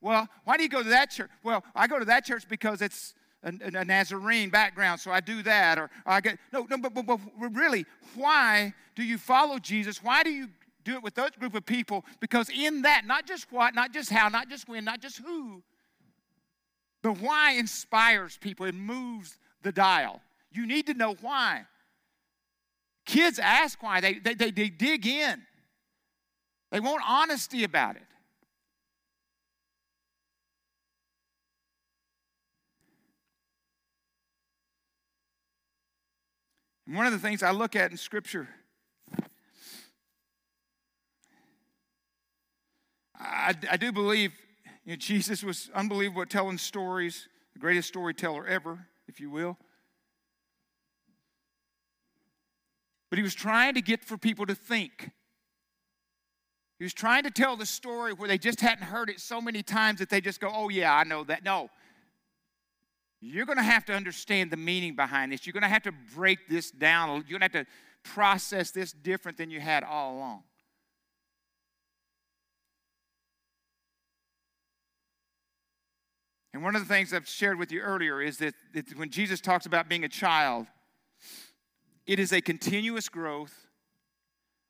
Well, 0.00 0.28
why 0.44 0.56
do 0.56 0.62
you 0.62 0.68
go 0.68 0.82
to 0.82 0.88
that 0.90 1.10
church? 1.10 1.30
Well, 1.42 1.64
I 1.74 1.86
go 1.86 1.98
to 1.98 2.04
that 2.06 2.24
church 2.24 2.44
because 2.48 2.82
it's 2.82 3.14
a, 3.44 3.52
a 3.74 3.84
Nazarene 3.84 4.50
background, 4.50 5.00
so 5.00 5.10
I 5.10 5.20
do 5.20 5.42
that. 5.42 5.78
Or 5.78 5.90
I 6.04 6.20
get 6.20 6.38
no, 6.52 6.66
no, 6.68 6.78
but, 6.78 6.94
but, 6.94 7.06
but 7.06 7.20
really, 7.54 7.86
why 8.14 8.74
do 8.94 9.04
you 9.04 9.16
follow 9.18 9.58
Jesus? 9.58 10.02
Why 10.02 10.22
do 10.22 10.30
you 10.30 10.48
do 10.84 10.94
it 10.94 11.02
with 11.02 11.14
those 11.14 11.30
group 11.38 11.54
of 11.54 11.64
people 11.64 12.04
because 12.20 12.48
in 12.50 12.82
that, 12.82 13.02
not 13.06 13.26
just 13.26 13.50
what, 13.50 13.74
not 13.74 13.92
just 13.92 14.10
how, 14.10 14.28
not 14.28 14.48
just 14.48 14.68
when, 14.68 14.84
not 14.84 15.00
just 15.00 15.18
who, 15.18 15.62
but 17.02 17.18
why 17.20 17.52
inspires 17.52 18.38
people. 18.40 18.66
It 18.66 18.74
moves 18.74 19.38
the 19.62 19.72
dial. 19.72 20.20
You 20.52 20.66
need 20.66 20.86
to 20.86 20.94
know 20.94 21.14
why. 21.20 21.62
Kids 23.04 23.38
ask 23.38 23.82
why, 23.82 24.00
they, 24.00 24.14
they, 24.14 24.34
they, 24.34 24.50
they 24.50 24.68
dig 24.68 25.06
in, 25.06 25.42
they 26.72 26.80
want 26.80 27.02
honesty 27.06 27.64
about 27.64 27.96
it. 27.96 28.02
And 36.86 36.96
one 36.96 37.06
of 37.06 37.12
the 37.12 37.18
things 37.18 37.42
I 37.42 37.50
look 37.50 37.76
at 37.76 37.90
in 37.90 37.98
Scripture, 37.98 38.48
I, 43.18 43.54
I 43.70 43.76
do 43.76 43.92
believe 43.92 44.32
you 44.84 44.92
know, 44.92 44.96
Jesus 44.96 45.44
was 45.44 45.70
unbelievable 45.74 46.22
at 46.22 46.30
telling 46.30 46.56
stories, 46.56 47.28
the 47.52 47.58
greatest 47.58 47.88
storyteller 47.88 48.46
ever, 48.46 48.86
if 49.08 49.20
you 49.20 49.30
will. 49.30 49.58
But 53.10 53.18
he 53.18 53.22
was 53.22 53.34
trying 53.34 53.74
to 53.74 53.82
get 53.82 54.02
for 54.02 54.16
people 54.16 54.46
to 54.46 54.54
think. 54.54 55.10
He 56.82 56.84
was 56.84 56.94
trying 56.94 57.22
to 57.22 57.30
tell 57.30 57.54
the 57.54 57.64
story 57.64 58.12
where 58.12 58.26
they 58.26 58.38
just 58.38 58.60
hadn't 58.60 58.82
heard 58.82 59.08
it 59.08 59.20
so 59.20 59.40
many 59.40 59.62
times 59.62 60.00
that 60.00 60.08
they 60.10 60.20
just 60.20 60.40
go, 60.40 60.50
oh, 60.52 60.68
yeah, 60.68 60.92
I 60.92 61.04
know 61.04 61.22
that. 61.22 61.44
No, 61.44 61.70
you're 63.20 63.46
going 63.46 63.58
to 63.58 63.62
have 63.62 63.84
to 63.84 63.92
understand 63.92 64.50
the 64.50 64.56
meaning 64.56 64.96
behind 64.96 65.30
this. 65.30 65.46
You're 65.46 65.52
going 65.52 65.62
to 65.62 65.68
have 65.68 65.84
to 65.84 65.92
break 66.12 66.48
this 66.48 66.72
down. 66.72 67.24
You're 67.28 67.38
going 67.38 67.48
to 67.48 67.56
have 67.56 67.66
to 67.66 67.72
process 68.02 68.72
this 68.72 68.90
different 68.90 69.38
than 69.38 69.48
you 69.48 69.60
had 69.60 69.84
all 69.84 70.16
along. 70.16 70.42
And 76.52 76.64
one 76.64 76.74
of 76.74 76.82
the 76.82 76.92
things 76.92 77.14
I've 77.14 77.28
shared 77.28 77.60
with 77.60 77.70
you 77.70 77.80
earlier 77.80 78.20
is 78.20 78.38
that, 78.38 78.54
that 78.74 78.98
when 78.98 79.10
Jesus 79.10 79.40
talks 79.40 79.66
about 79.66 79.88
being 79.88 80.02
a 80.02 80.08
child, 80.08 80.66
it 82.08 82.18
is 82.18 82.32
a 82.32 82.40
continuous 82.40 83.08
growth. 83.08 83.68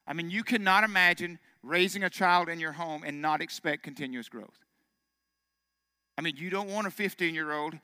I 0.07 0.13
mean, 0.13 0.29
you 0.29 0.45
cannot 0.45 0.85
imagine 0.85 1.39
raising 1.63 2.05
a 2.05 2.11
child 2.11 2.49
in 2.49 2.59
your 2.59 2.73
home 2.73 3.03
and 3.05 3.23
not 3.23 3.41
expect 3.41 3.83
continuous 3.83 4.29
growth. 4.29 4.59
I 6.19 6.23
mean, 6.23 6.35
you 6.37 6.51
don't 6.51 6.69
want 6.69 6.87
a 6.87 6.91
15 6.91 7.35
year 7.35 7.53
old 7.53 7.75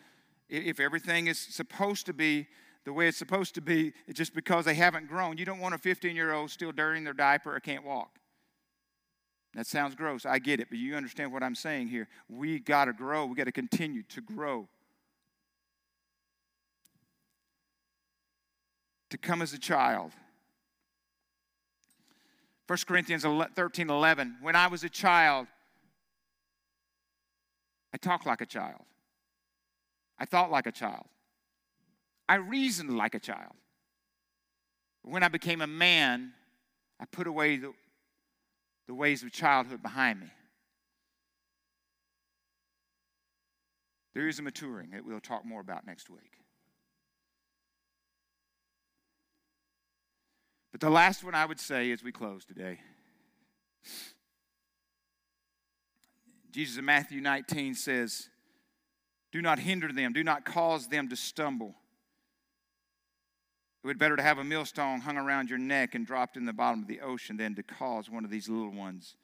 if 0.49 0.81
everything 0.81 1.27
is 1.27 1.39
supposed 1.39 2.07
to 2.07 2.13
be 2.13 2.47
the 2.85 2.93
way 2.93 3.07
it's 3.07 3.19
supposed 3.19 3.55
to 3.55 3.61
be, 3.61 3.93
just 4.15 4.35
because 4.35 4.65
they 4.65 4.75
haven't 4.75 5.09
grown. 5.09 5.37
You 5.37 5.45
don't 5.45 5.59
want 5.59 5.75
a 5.75 5.79
15 5.79 6.17
year 6.17 6.33
old 6.33 6.51
still 6.51 6.73
dirtying 6.73 7.05
their 7.05 7.13
diaper 7.13 7.55
or 7.55 7.61
can't 7.61 7.85
walk. 7.85 8.19
That 9.55 9.67
sounds 9.67 9.95
gross. 9.95 10.25
I 10.25 10.39
get 10.39 10.61
it, 10.61 10.69
but 10.71 10.79
you 10.79 10.95
understand 10.95 11.33
what 11.33 11.43
I'm 11.43 11.55
saying 11.55 11.89
here. 11.89 12.09
We 12.29 12.59
got 12.59 12.87
to 12.87 12.93
grow, 12.93 13.27
we 13.27 13.35
got 13.35 13.45
to 13.45 13.53
continue 13.53 14.03
to 14.05 14.21
grow. 14.21 14.69
To 19.11 19.19
come 19.19 19.43
as 19.43 19.53
a 19.53 19.59
child. 19.59 20.13
1 22.69 22.79
Corinthians 22.87 23.25
13 23.25 23.89
11. 23.91 24.37
When 24.43 24.55
I 24.55 24.67
was 24.67 24.85
a 24.85 24.91
child, 24.91 25.47
I 27.95 27.97
talked 27.97 28.27
like 28.27 28.43
a 28.43 28.47
child. 28.47 28.83
I 30.19 30.27
thought 30.27 30.51
like 30.51 30.67
a 30.67 30.73
child. 30.73 31.07
I 32.29 32.35
reasoned 32.35 32.95
like 32.95 33.15
a 33.15 33.19
child. 33.19 33.55
When 35.03 35.23
I 35.23 35.29
became 35.29 35.63
a 35.63 35.67
man, 35.67 36.33
I 37.01 37.07
put 37.07 37.27
away 37.27 37.57
the, 37.57 37.73
the 38.87 38.95
ways 38.95 39.23
of 39.23 39.33
childhood 39.33 39.83
behind 39.83 40.21
me. 40.21 40.27
There 44.13 44.29
is 44.29 44.39
a 44.41 44.43
maturing 44.43 44.91
that 44.91 45.07
we'll 45.07 45.21
talk 45.21 45.47
more 45.47 45.63
about 45.63 45.87
next 45.87 46.11
week. 46.11 46.33
But 50.73 50.81
the 50.81 50.91
last 50.91 51.25
one 51.25 51.35
I 51.35 51.47
would 51.47 51.61
say 51.61 51.91
as 51.93 52.03
we 52.03 52.13
close 52.13 52.45
today 52.45 52.81
Jesus 56.51 56.79
in 56.79 56.85
Matthew 56.85 57.21
19 57.21 57.75
says, 57.75 58.29
do 59.31 59.43
not 59.43 59.59
hinder 59.59 59.93
them, 59.93 60.13
do 60.13 60.25
not 60.25 60.45
cause 60.45 60.89
them 60.89 61.09
to 61.09 61.17
stumble. 61.17 61.75
It 63.85 63.87
would 63.87 63.99
be 63.99 64.05
better 64.05 64.17
to 64.17 64.23
have 64.23 64.39
a 64.39 64.45
millstone 64.45 65.01
hung 65.01 65.17
around 65.17 65.51
your 65.51 65.59
neck 65.59 65.95
and 65.95 66.07
dropped 66.07 66.37
in 66.37 66.47
the 66.47 66.53
bottom 66.53 66.83
of 66.83 66.89
the 66.89 67.01
ocean 67.01 67.37
than 67.37 67.55
to 67.55 67.63
cause 67.63 68.11
one 68.11 68.25
of 68.25 68.31
these 68.31 68.49
little 68.49 68.73
ones 68.73 69.15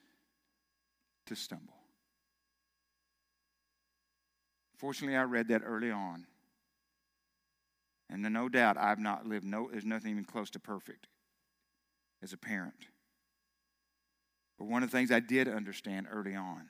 to 1.26 1.34
stumble. 1.34 1.74
Fortunately, 4.76 5.16
I 5.16 5.24
read 5.24 5.48
that 5.48 5.62
early 5.64 5.90
on. 5.90 6.26
And 8.10 8.22
no 8.22 8.48
doubt 8.48 8.76
I've 8.76 9.00
not 9.00 9.26
lived, 9.26 9.44
no, 9.44 9.70
there's 9.72 9.84
nothing 9.84 10.12
even 10.12 10.24
close 10.24 10.50
to 10.50 10.60
perfect 10.60 11.08
as 12.24 12.32
a 12.32 12.38
parent. 12.38 12.88
But 14.58 14.64
one 14.64 14.82
of 14.82 14.90
the 14.90 14.96
things 14.96 15.12
I 15.12 15.20
did 15.20 15.46
understand 15.46 16.08
early 16.10 16.34
on 16.34 16.68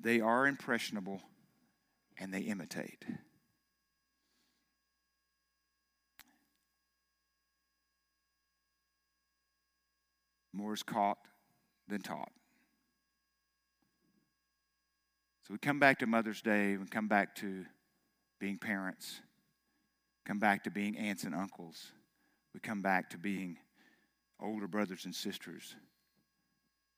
they 0.00 0.20
are 0.20 0.46
impressionable 0.46 1.20
and 2.18 2.32
they 2.32 2.42
imitate. 2.42 3.04
More 10.52 10.72
is 10.72 10.84
caught 10.84 11.18
than 11.88 12.00
taught. 12.00 12.30
So 15.42 15.54
we 15.54 15.58
come 15.58 15.80
back 15.80 15.98
to 15.98 16.06
Mother's 16.06 16.42
Day, 16.42 16.76
we 16.76 16.86
come 16.86 17.08
back 17.08 17.34
to 17.36 17.64
being 18.38 18.56
parents, 18.56 19.20
come 20.24 20.38
back 20.38 20.62
to 20.64 20.70
being 20.70 20.96
aunts 20.96 21.24
and 21.24 21.34
uncles, 21.34 21.90
we 22.54 22.60
come 22.60 22.82
back 22.82 23.10
to 23.10 23.18
being 23.18 23.58
older 24.40 24.66
brothers 24.66 25.04
and 25.04 25.14
sisters, 25.14 25.74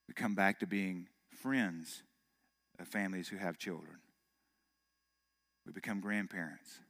we 0.09 0.15
come 0.15 0.35
back 0.35 0.61
to 0.61 0.67
being 0.67 1.09
friends 1.43 2.03
of 2.79 2.89
families 2.89 3.29
who 3.29 3.37
have 3.37 3.59
children. 3.59 3.97
We 5.67 5.73
become 5.73 6.01
grandparents. 6.01 6.81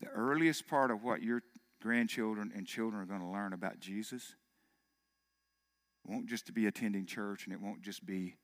The 0.00 0.08
earliest 0.08 0.66
part 0.68 0.90
of 0.90 1.02
what 1.04 1.22
your 1.22 1.42
grandchildren 1.82 2.52
and 2.54 2.66
children 2.66 3.02
are 3.02 3.06
going 3.06 3.20
to 3.20 3.26
learn 3.26 3.52
about 3.52 3.78
Jesus 3.78 4.34
won't 6.06 6.26
just 6.26 6.52
be 6.52 6.66
attending 6.66 7.06
church 7.06 7.46
and 7.46 7.54
it 7.54 7.60
won't 7.60 7.82
just 7.82 8.04
be 8.04 8.36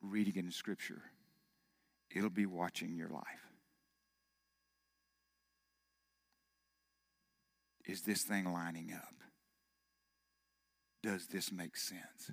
reading 0.00 0.36
in 0.36 0.50
Scripture, 0.50 1.02
it'll 2.14 2.30
be 2.30 2.46
watching 2.46 2.94
your 2.94 3.08
life. 3.08 3.47
Is 7.88 8.02
this 8.02 8.22
thing 8.22 8.52
lining 8.52 8.92
up? 8.94 9.14
Does 11.02 11.26
this 11.26 11.50
make 11.50 11.76
sense? 11.76 12.30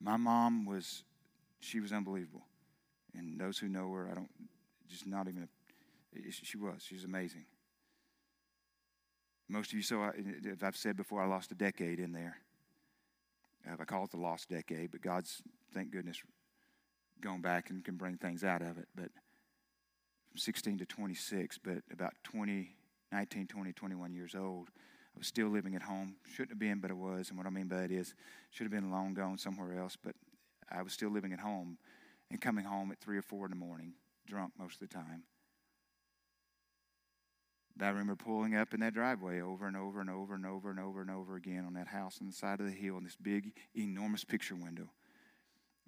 My 0.00 0.16
mom 0.16 0.64
was, 0.64 1.04
she 1.60 1.78
was 1.78 1.92
unbelievable. 1.92 2.46
And 3.14 3.38
those 3.38 3.58
who 3.58 3.68
know 3.68 3.92
her, 3.92 4.08
I 4.10 4.14
don't, 4.14 4.30
just 4.88 5.06
not 5.06 5.28
even, 5.28 5.48
she 6.30 6.56
was. 6.56 6.82
She's 6.82 7.04
amazing. 7.04 7.44
Most 9.48 9.70
of 9.70 9.76
you 9.76 9.82
saw, 9.82 10.10
if 10.16 10.64
I've 10.64 10.76
said 10.76 10.96
before, 10.96 11.22
I 11.22 11.26
lost 11.26 11.52
a 11.52 11.54
decade 11.54 12.00
in 12.00 12.12
there. 12.12 12.38
I 13.68 13.84
call 13.84 14.04
it 14.04 14.10
the 14.10 14.16
lost 14.16 14.48
decade, 14.48 14.90
but 14.92 15.02
God's, 15.02 15.42
thank 15.74 15.90
goodness, 15.90 16.22
gone 17.20 17.42
back 17.42 17.68
and 17.70 17.84
can 17.84 17.96
bring 17.96 18.16
things 18.16 18.44
out 18.44 18.62
of 18.62 18.78
it. 18.78 18.88
But 18.94 19.10
from 20.36 20.40
16 20.40 20.76
to 20.76 20.84
26, 20.84 21.56
but 21.64 21.78
about 21.90 22.12
20, 22.24 22.76
19, 23.10 23.46
20, 23.46 23.72
21 23.72 24.12
years 24.12 24.34
old, 24.34 24.68
I 24.68 25.16
was 25.16 25.26
still 25.26 25.48
living 25.48 25.74
at 25.74 25.80
home. 25.80 26.16
Shouldn't 26.30 26.50
have 26.50 26.58
been, 26.58 26.78
but 26.78 26.90
I 26.90 26.94
was. 26.94 27.30
And 27.30 27.38
what 27.38 27.46
I 27.46 27.50
mean 27.50 27.68
by 27.68 27.76
that 27.76 27.90
is, 27.90 28.14
should 28.50 28.64
have 28.64 28.70
been 28.70 28.90
long 28.90 29.14
gone 29.14 29.38
somewhere 29.38 29.78
else, 29.78 29.96
but 29.96 30.14
I 30.70 30.82
was 30.82 30.92
still 30.92 31.08
living 31.08 31.32
at 31.32 31.40
home 31.40 31.78
and 32.30 32.38
coming 32.38 32.66
home 32.66 32.92
at 32.92 33.00
3 33.00 33.16
or 33.16 33.22
4 33.22 33.46
in 33.46 33.50
the 33.50 33.56
morning, 33.56 33.94
drunk 34.26 34.52
most 34.58 34.82
of 34.82 34.90
the 34.90 34.94
time. 34.94 35.22
I 37.80 37.88
remember 37.88 38.14
pulling 38.14 38.56
up 38.56 38.74
in 38.74 38.80
that 38.80 38.92
driveway 38.92 39.40
over 39.40 39.66
and 39.66 39.76
over 39.76 40.02
and 40.02 40.10
over 40.10 40.34
and 40.34 40.44
over 40.44 40.68
and 40.68 40.78
over 40.78 41.00
and 41.00 41.10
over 41.10 41.36
again 41.36 41.64
on 41.64 41.72
that 41.74 41.86
house 41.86 42.18
on 42.20 42.26
the 42.26 42.34
side 42.34 42.60
of 42.60 42.66
the 42.66 42.72
hill 42.72 42.98
in 42.98 43.04
this 43.04 43.16
big, 43.16 43.54
enormous 43.74 44.22
picture 44.22 44.54
window. 44.54 44.90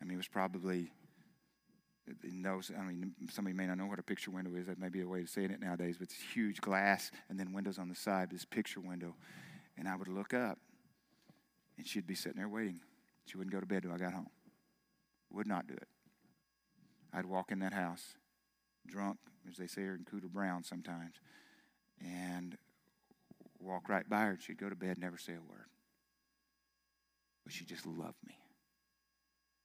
I 0.01 0.07
mean, 0.07 0.15
it 0.15 0.17
was 0.17 0.29
probably 0.29 0.91
knows, 2.23 2.71
I 2.77 2.83
mean, 2.83 3.15
somebody 3.31 3.57
may 3.57 3.67
not 3.67 3.79
know 3.79 3.87
what 3.87 3.99
a 3.99 4.03
picture 4.03 4.31
window 4.31 4.55
is. 4.55 4.67
That 4.67 4.79
may 4.79 4.89
be 4.89 5.01
a 5.01 5.09
way 5.09 5.21
of 5.21 5.29
saying 5.29 5.51
it 5.51 5.61
nowadays, 5.61 5.97
but 5.99 6.05
it's 6.05 6.15
huge 6.15 6.61
glass 6.61 7.11
and 7.29 7.39
then 7.39 7.53
windows 7.53 7.79
on 7.79 7.89
the 7.89 7.95
side, 7.95 8.31
this 8.31 8.45
picture 8.45 8.81
window. 8.81 9.15
And 9.77 9.89
I 9.89 9.97
would 9.97 10.09
look 10.09 10.35
up, 10.35 10.59
and 11.77 11.87
she'd 11.87 12.07
be 12.07 12.15
sitting 12.15 12.39
there 12.39 12.49
waiting. 12.49 12.81
She 13.27 13.37
wouldn't 13.37 13.53
go 13.53 13.61
to 13.61 13.67
bed 13.67 13.83
till 13.83 13.93
I 13.93 13.99
got 13.99 14.13
home. 14.13 14.31
Would 15.31 15.47
not 15.47 15.67
do 15.67 15.75
it. 15.75 15.89
I'd 17.13 17.27
walk 17.27 17.53
in 17.53 17.61
that 17.61 17.73
house, 17.73 18.15
drunk, 18.87 19.19
as 19.49 19.57
they 19.57 19.67
say 19.67 19.83
in 19.83 20.05
Cooter 20.11 20.31
Brown 20.31 20.65
sometimes, 20.65 21.15
and 22.01 22.57
walk 23.61 23.89
right 23.89 24.09
by 24.09 24.23
her 24.23 24.31
and 24.31 24.43
she'd 24.43 24.59
go 24.59 24.69
to 24.69 24.77
bed, 24.77 24.99
never 24.99 25.19
say 25.19 25.33
a 25.33 25.37
word. 25.37 25.67
But 27.45 27.53
she 27.53 27.65
just 27.65 27.87
loved 27.87 28.19
me. 28.27 28.37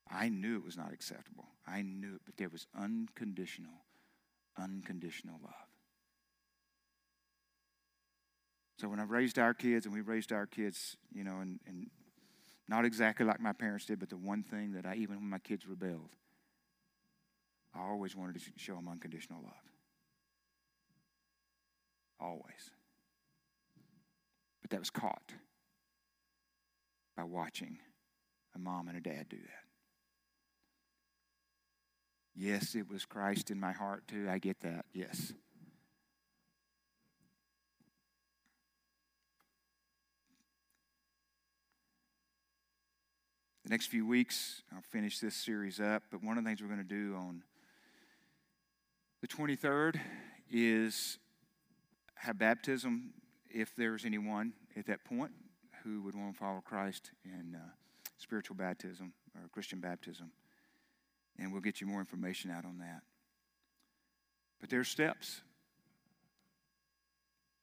I 0.09 0.29
knew 0.29 0.57
it 0.57 0.65
was 0.65 0.77
not 0.77 0.93
acceptable. 0.93 1.45
I 1.65 1.81
knew 1.81 2.15
it, 2.15 2.21
but 2.25 2.37
there 2.37 2.49
was 2.49 2.67
unconditional, 2.77 3.85
unconditional 4.57 5.39
love. 5.41 5.53
So 8.79 8.89
when 8.89 8.99
I've 8.99 9.11
raised 9.11 9.39
our 9.39 9.53
kids, 9.53 9.85
and 9.85 9.93
we 9.93 10.01
raised 10.01 10.31
our 10.31 10.45
kids, 10.45 10.97
you 11.13 11.23
know, 11.23 11.39
and, 11.39 11.59
and 11.67 11.89
not 12.67 12.85
exactly 12.85 13.25
like 13.25 13.39
my 13.39 13.53
parents 13.53 13.85
did, 13.85 13.99
but 13.99 14.09
the 14.09 14.17
one 14.17 14.43
thing 14.43 14.73
that 14.73 14.85
I, 14.85 14.95
even 14.95 15.17
when 15.17 15.29
my 15.29 15.39
kids 15.39 15.67
rebelled, 15.67 16.09
I 17.73 17.81
always 17.81 18.15
wanted 18.15 18.35
to 18.35 18.51
show 18.57 18.75
them 18.75 18.87
unconditional 18.87 19.41
love. 19.41 19.53
Always. 22.19 22.71
But 24.61 24.71
that 24.71 24.79
was 24.79 24.89
caught 24.89 25.33
by 27.15 27.23
watching 27.23 27.79
a 28.55 28.59
mom 28.59 28.87
and 28.87 28.97
a 28.97 29.01
dad 29.01 29.27
do 29.29 29.37
that. 29.37 29.72
Yes, 32.35 32.75
it 32.75 32.89
was 32.89 33.05
Christ 33.05 33.51
in 33.51 33.59
my 33.59 33.71
heart 33.71 34.07
too. 34.07 34.27
I 34.29 34.39
get 34.39 34.59
that. 34.61 34.85
Yes. 34.93 35.33
The 43.63 43.69
next 43.69 43.87
few 43.87 44.05
weeks, 44.05 44.61
I'll 44.73 44.81
finish 44.81 45.19
this 45.19 45.35
series 45.35 45.79
up, 45.79 46.03
but 46.11 46.23
one 46.23 46.37
of 46.37 46.43
the 46.43 46.49
things 46.49 46.61
we're 46.61 46.67
going 46.67 46.79
to 46.79 46.83
do 46.83 47.15
on 47.15 47.43
the 49.21 49.27
23rd 49.27 49.99
is 50.51 51.17
have 52.15 52.37
baptism 52.37 53.13
if 53.49 53.73
there's 53.75 54.03
anyone 54.03 54.53
at 54.75 54.85
that 54.87 55.05
point 55.05 55.31
who 55.83 56.01
would 56.01 56.15
want 56.15 56.33
to 56.33 56.37
follow 56.37 56.61
Christ 56.61 57.11
in 57.23 57.55
uh, 57.55 57.59
spiritual 58.17 58.55
baptism 58.55 59.13
or 59.35 59.47
Christian 59.49 59.79
baptism. 59.79 60.31
And 61.39 61.51
we'll 61.51 61.61
get 61.61 61.81
you 61.81 61.87
more 61.87 61.99
information 61.99 62.51
out 62.51 62.65
on 62.65 62.77
that. 62.79 63.01
But 64.61 64.69
there's 64.69 64.87
steps 64.87 65.41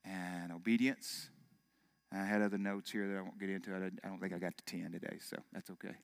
and 0.05 0.53
obedience. 0.53 1.31
I 2.13 2.25
had 2.25 2.43
other 2.43 2.59
notes 2.59 2.91
here 2.91 3.07
that 3.09 3.17
I 3.17 3.21
won't 3.23 3.39
get 3.39 3.49
into. 3.49 3.75
I 3.75 3.79
don't 4.07 4.21
think 4.21 4.33
I 4.33 4.39
got 4.39 4.57
to 4.57 4.65
10 4.65 4.93
today, 4.93 5.19
so 5.21 5.37
that's 5.53 5.71
okay. 5.71 5.95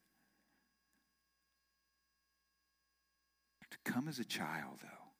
To 3.70 3.78
come 3.84 4.06
as 4.06 4.20
a 4.20 4.24
child, 4.24 4.78
though, 4.80 5.10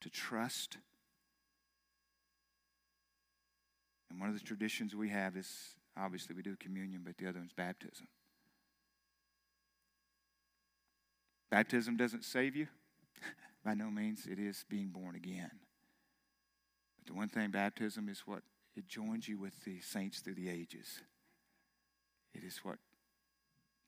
to 0.00 0.08
trust. 0.08 0.78
And 4.10 4.18
one 4.18 4.30
of 4.30 4.34
the 4.34 4.44
traditions 4.44 4.96
we 4.96 5.10
have 5.10 5.36
is 5.36 5.74
obviously 5.96 6.34
we 6.34 6.42
do 6.42 6.56
communion, 6.56 7.02
but 7.04 7.18
the 7.18 7.28
other 7.28 7.38
one's 7.38 7.52
baptism. 7.52 8.08
Baptism 11.50 11.96
doesn't 11.96 12.24
save 12.24 12.56
you. 12.56 12.68
By 13.64 13.74
no 13.74 13.90
means. 13.90 14.26
It 14.30 14.38
is 14.38 14.64
being 14.68 14.88
born 14.88 15.16
again. 15.16 15.50
But 16.98 17.06
the 17.06 17.14
one 17.14 17.28
thing, 17.28 17.50
baptism 17.50 18.08
is 18.08 18.22
what 18.26 18.42
it 18.76 18.86
joins 18.86 19.28
you 19.28 19.38
with 19.38 19.64
the 19.64 19.80
saints 19.80 20.20
through 20.20 20.34
the 20.34 20.48
ages. 20.48 21.00
It 22.34 22.44
is 22.44 22.58
what 22.62 22.76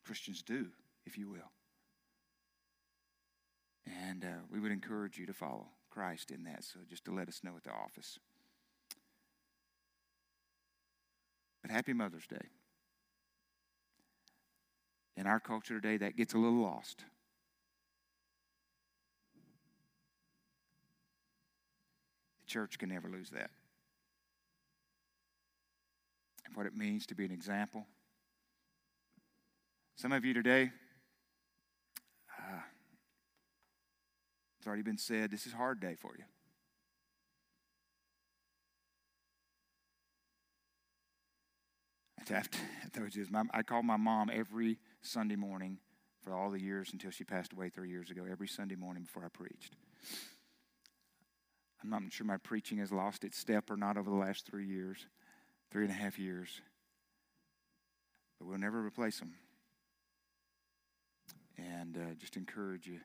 Christians 0.04 0.42
do, 0.42 0.68
if 1.06 1.16
you 1.16 1.28
will. 1.28 1.50
And 4.08 4.24
uh, 4.24 4.42
we 4.50 4.58
would 4.58 4.72
encourage 4.72 5.18
you 5.18 5.26
to 5.26 5.32
follow. 5.32 5.68
Christ 5.92 6.30
in 6.30 6.44
that. 6.44 6.64
So 6.64 6.80
just 6.88 7.04
to 7.04 7.14
let 7.14 7.28
us 7.28 7.40
know 7.44 7.52
at 7.56 7.64
the 7.64 7.70
office. 7.70 8.18
But 11.60 11.70
happy 11.70 11.92
Mother's 11.92 12.26
Day. 12.26 12.48
In 15.16 15.26
our 15.26 15.38
culture 15.38 15.78
today, 15.78 15.98
that 15.98 16.16
gets 16.16 16.32
a 16.32 16.38
little 16.38 16.62
lost. 16.62 17.04
Church 22.52 22.78
can 22.78 22.90
never 22.90 23.08
lose 23.08 23.30
that. 23.30 23.50
And 26.44 26.54
what 26.54 26.66
it 26.66 26.76
means 26.76 27.06
to 27.06 27.14
be 27.14 27.24
an 27.24 27.32
example. 27.32 27.86
Some 29.96 30.12
of 30.12 30.24
you 30.24 30.34
today, 30.34 30.70
uh, 32.38 32.60
It's 34.62 34.66
already 34.68 34.82
been 34.82 34.98
said, 34.98 35.32
this 35.32 35.44
is 35.44 35.54
a 35.54 35.56
hard 35.56 35.80
day 35.80 35.96
for 35.98 36.12
you. 36.16 36.22
I 43.52 43.62
called 43.64 43.84
my 43.84 43.96
mom 43.96 44.30
every 44.32 44.78
Sunday 45.00 45.34
morning 45.34 45.78
for 46.22 46.32
all 46.32 46.50
the 46.50 46.60
years 46.60 46.90
until 46.92 47.10
she 47.10 47.24
passed 47.24 47.52
away 47.52 47.70
three 47.70 47.90
years 47.90 48.10
ago, 48.10 48.22
every 48.30 48.46
Sunday 48.46 48.76
morning 48.76 49.02
before 49.02 49.24
I 49.24 49.28
preached. 49.36 49.74
I'm 51.82 51.90
not 51.90 52.02
sure 52.10 52.26
my 52.26 52.36
preaching 52.36 52.78
has 52.78 52.92
lost 52.92 53.24
its 53.24 53.36
step 53.36 53.70
or 53.70 53.76
not 53.76 53.96
over 53.96 54.08
the 54.08 54.16
last 54.16 54.46
three 54.46 54.66
years, 54.66 55.06
three 55.70 55.82
and 55.82 55.90
a 55.90 55.96
half 55.96 56.18
years. 56.18 56.60
But 58.38 58.46
we'll 58.46 58.58
never 58.58 58.84
replace 58.84 59.18
them. 59.18 59.34
And 61.58 61.96
uh, 61.96 62.14
just 62.18 62.36
encourage 62.36 62.86
you 62.86 63.00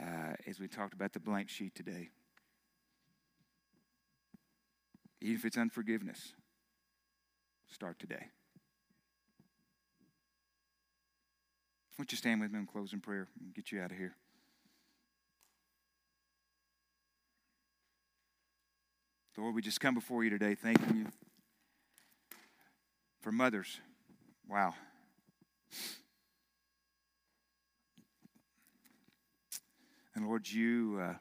uh, 0.00 0.34
as 0.46 0.60
we 0.60 0.68
talked 0.68 0.94
about 0.94 1.12
the 1.12 1.20
blank 1.20 1.48
sheet 1.48 1.74
today. 1.74 2.10
Even 5.20 5.36
if 5.36 5.44
it's 5.44 5.58
unforgiveness, 5.58 6.32
start 7.70 7.98
today. 7.98 8.28
Why 11.96 12.04
don't 12.04 12.12
you 12.12 12.18
stand 12.18 12.40
with 12.40 12.50
me 12.52 12.60
and 12.60 12.68
close 12.68 12.92
in 12.92 13.00
prayer 13.00 13.28
and 13.40 13.52
get 13.52 13.72
you 13.72 13.80
out 13.80 13.90
of 13.90 13.98
here? 13.98 14.14
Lord, 19.36 19.54
we 19.54 19.62
just 19.62 19.80
come 19.80 19.94
before 19.94 20.22
you 20.22 20.30
today 20.30 20.54
thanking 20.54 20.96
you 20.96 21.06
for 23.20 23.32
mothers. 23.32 23.80
Wow. 24.48 24.74
And 30.14 30.26
Lord, 30.26 30.50
you, 30.50 30.98
uh, 31.00 31.14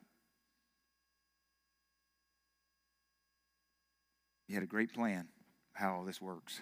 you 4.48 4.56
had 4.56 4.64
a 4.64 4.68
great 4.68 4.94
plan 4.94 5.28
how 5.74 5.96
all 5.96 6.04
this 6.04 6.20
works. 6.20 6.60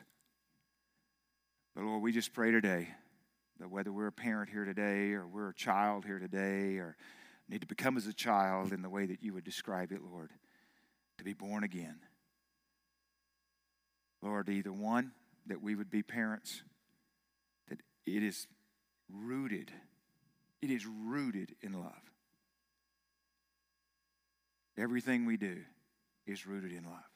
But 1.75 1.85
Lord, 1.85 2.03
we 2.03 2.11
just 2.11 2.33
pray 2.33 2.51
today 2.51 2.89
that 3.59 3.71
whether 3.71 3.91
we're 3.91 4.07
a 4.07 4.11
parent 4.11 4.49
here 4.51 4.65
today 4.65 5.13
or 5.13 5.25
we're 5.25 5.49
a 5.49 5.55
child 5.55 6.05
here 6.05 6.19
today 6.19 6.77
or 6.77 6.95
need 7.49 7.61
to 7.61 7.67
become 7.67 7.97
as 7.97 8.05
a 8.05 8.13
child 8.13 8.73
in 8.73 8.81
the 8.83 8.89
way 8.89 9.05
that 9.07 9.23
you 9.23 9.33
would 9.33 9.43
describe 9.43 9.91
it, 9.91 10.01
Lord, 10.03 10.29
to 11.17 11.23
be 11.23 11.33
born 11.33 11.63
again. 11.63 11.99
Lord, 14.21 14.49
either 14.49 14.73
one, 14.73 15.11
that 15.47 15.61
we 15.61 15.75
would 15.75 15.89
be 15.89 16.03
parents, 16.03 16.63
that 17.69 17.79
it 18.05 18.23
is 18.23 18.47
rooted, 19.11 19.71
it 20.61 20.69
is 20.69 20.85
rooted 20.85 21.55
in 21.61 21.73
love. 21.73 21.93
Everything 24.77 25.25
we 25.25 25.37
do 25.37 25.57
is 26.25 26.45
rooted 26.45 26.71
in 26.71 26.83
love. 26.83 27.09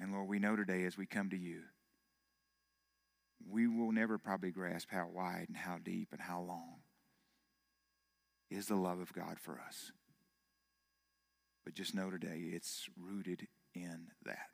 And 0.00 0.12
Lord, 0.12 0.28
we 0.28 0.38
know 0.38 0.56
today 0.56 0.84
as 0.84 0.98
we 0.98 1.06
come 1.06 1.30
to 1.30 1.36
you, 1.36 1.60
we 3.48 3.66
will 3.66 3.92
never 3.92 4.18
probably 4.18 4.50
grasp 4.50 4.88
how 4.90 5.08
wide 5.12 5.46
and 5.48 5.56
how 5.56 5.78
deep 5.82 6.08
and 6.12 6.20
how 6.20 6.40
long 6.40 6.80
is 8.50 8.66
the 8.66 8.74
love 8.74 9.00
of 9.00 9.12
God 9.12 9.38
for 9.40 9.60
us. 9.60 9.92
But 11.66 11.74
just 11.74 11.96
know 11.96 12.10
today 12.10 12.44
it's 12.52 12.88
rooted 12.96 13.48
in 13.74 14.06
that. 14.24 14.48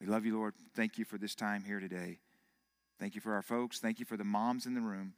We 0.00 0.06
love 0.06 0.24
you, 0.24 0.34
Lord. 0.34 0.54
Thank 0.74 0.96
you 0.96 1.04
for 1.04 1.18
this 1.18 1.34
time 1.34 1.62
here 1.62 1.78
today. 1.78 2.20
Thank 2.98 3.14
you 3.14 3.20
for 3.20 3.34
our 3.34 3.42
folks. 3.42 3.78
Thank 3.78 4.00
you 4.00 4.06
for 4.06 4.16
the 4.16 4.24
moms 4.24 4.64
in 4.64 4.74
the 4.74 4.80
room 4.80 5.12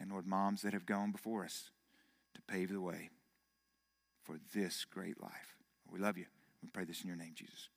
and, 0.00 0.10
Lord, 0.10 0.26
moms 0.26 0.62
that 0.62 0.72
have 0.72 0.86
gone 0.86 1.12
before 1.12 1.44
us 1.44 1.70
to 2.34 2.40
pave 2.42 2.72
the 2.72 2.80
way 2.80 3.10
for 4.24 4.36
this 4.54 4.86
great 4.86 5.20
life. 5.22 5.56
We 5.92 6.00
love 6.00 6.16
you. 6.16 6.26
We 6.62 6.70
pray 6.70 6.84
this 6.84 7.02
in 7.02 7.08
your 7.08 7.16
name, 7.16 7.34
Jesus. 7.34 7.68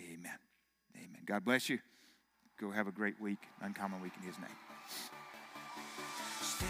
Amen. 0.00 0.38
Amen. 0.96 1.22
God 1.26 1.44
bless 1.44 1.68
you. 1.68 1.78
Go 2.58 2.70
have 2.70 2.88
a 2.88 2.92
great 2.92 3.20
week, 3.20 3.42
uncommon 3.60 4.00
week 4.00 4.12
in 4.18 4.26
His 4.26 4.38
name. 4.38 5.15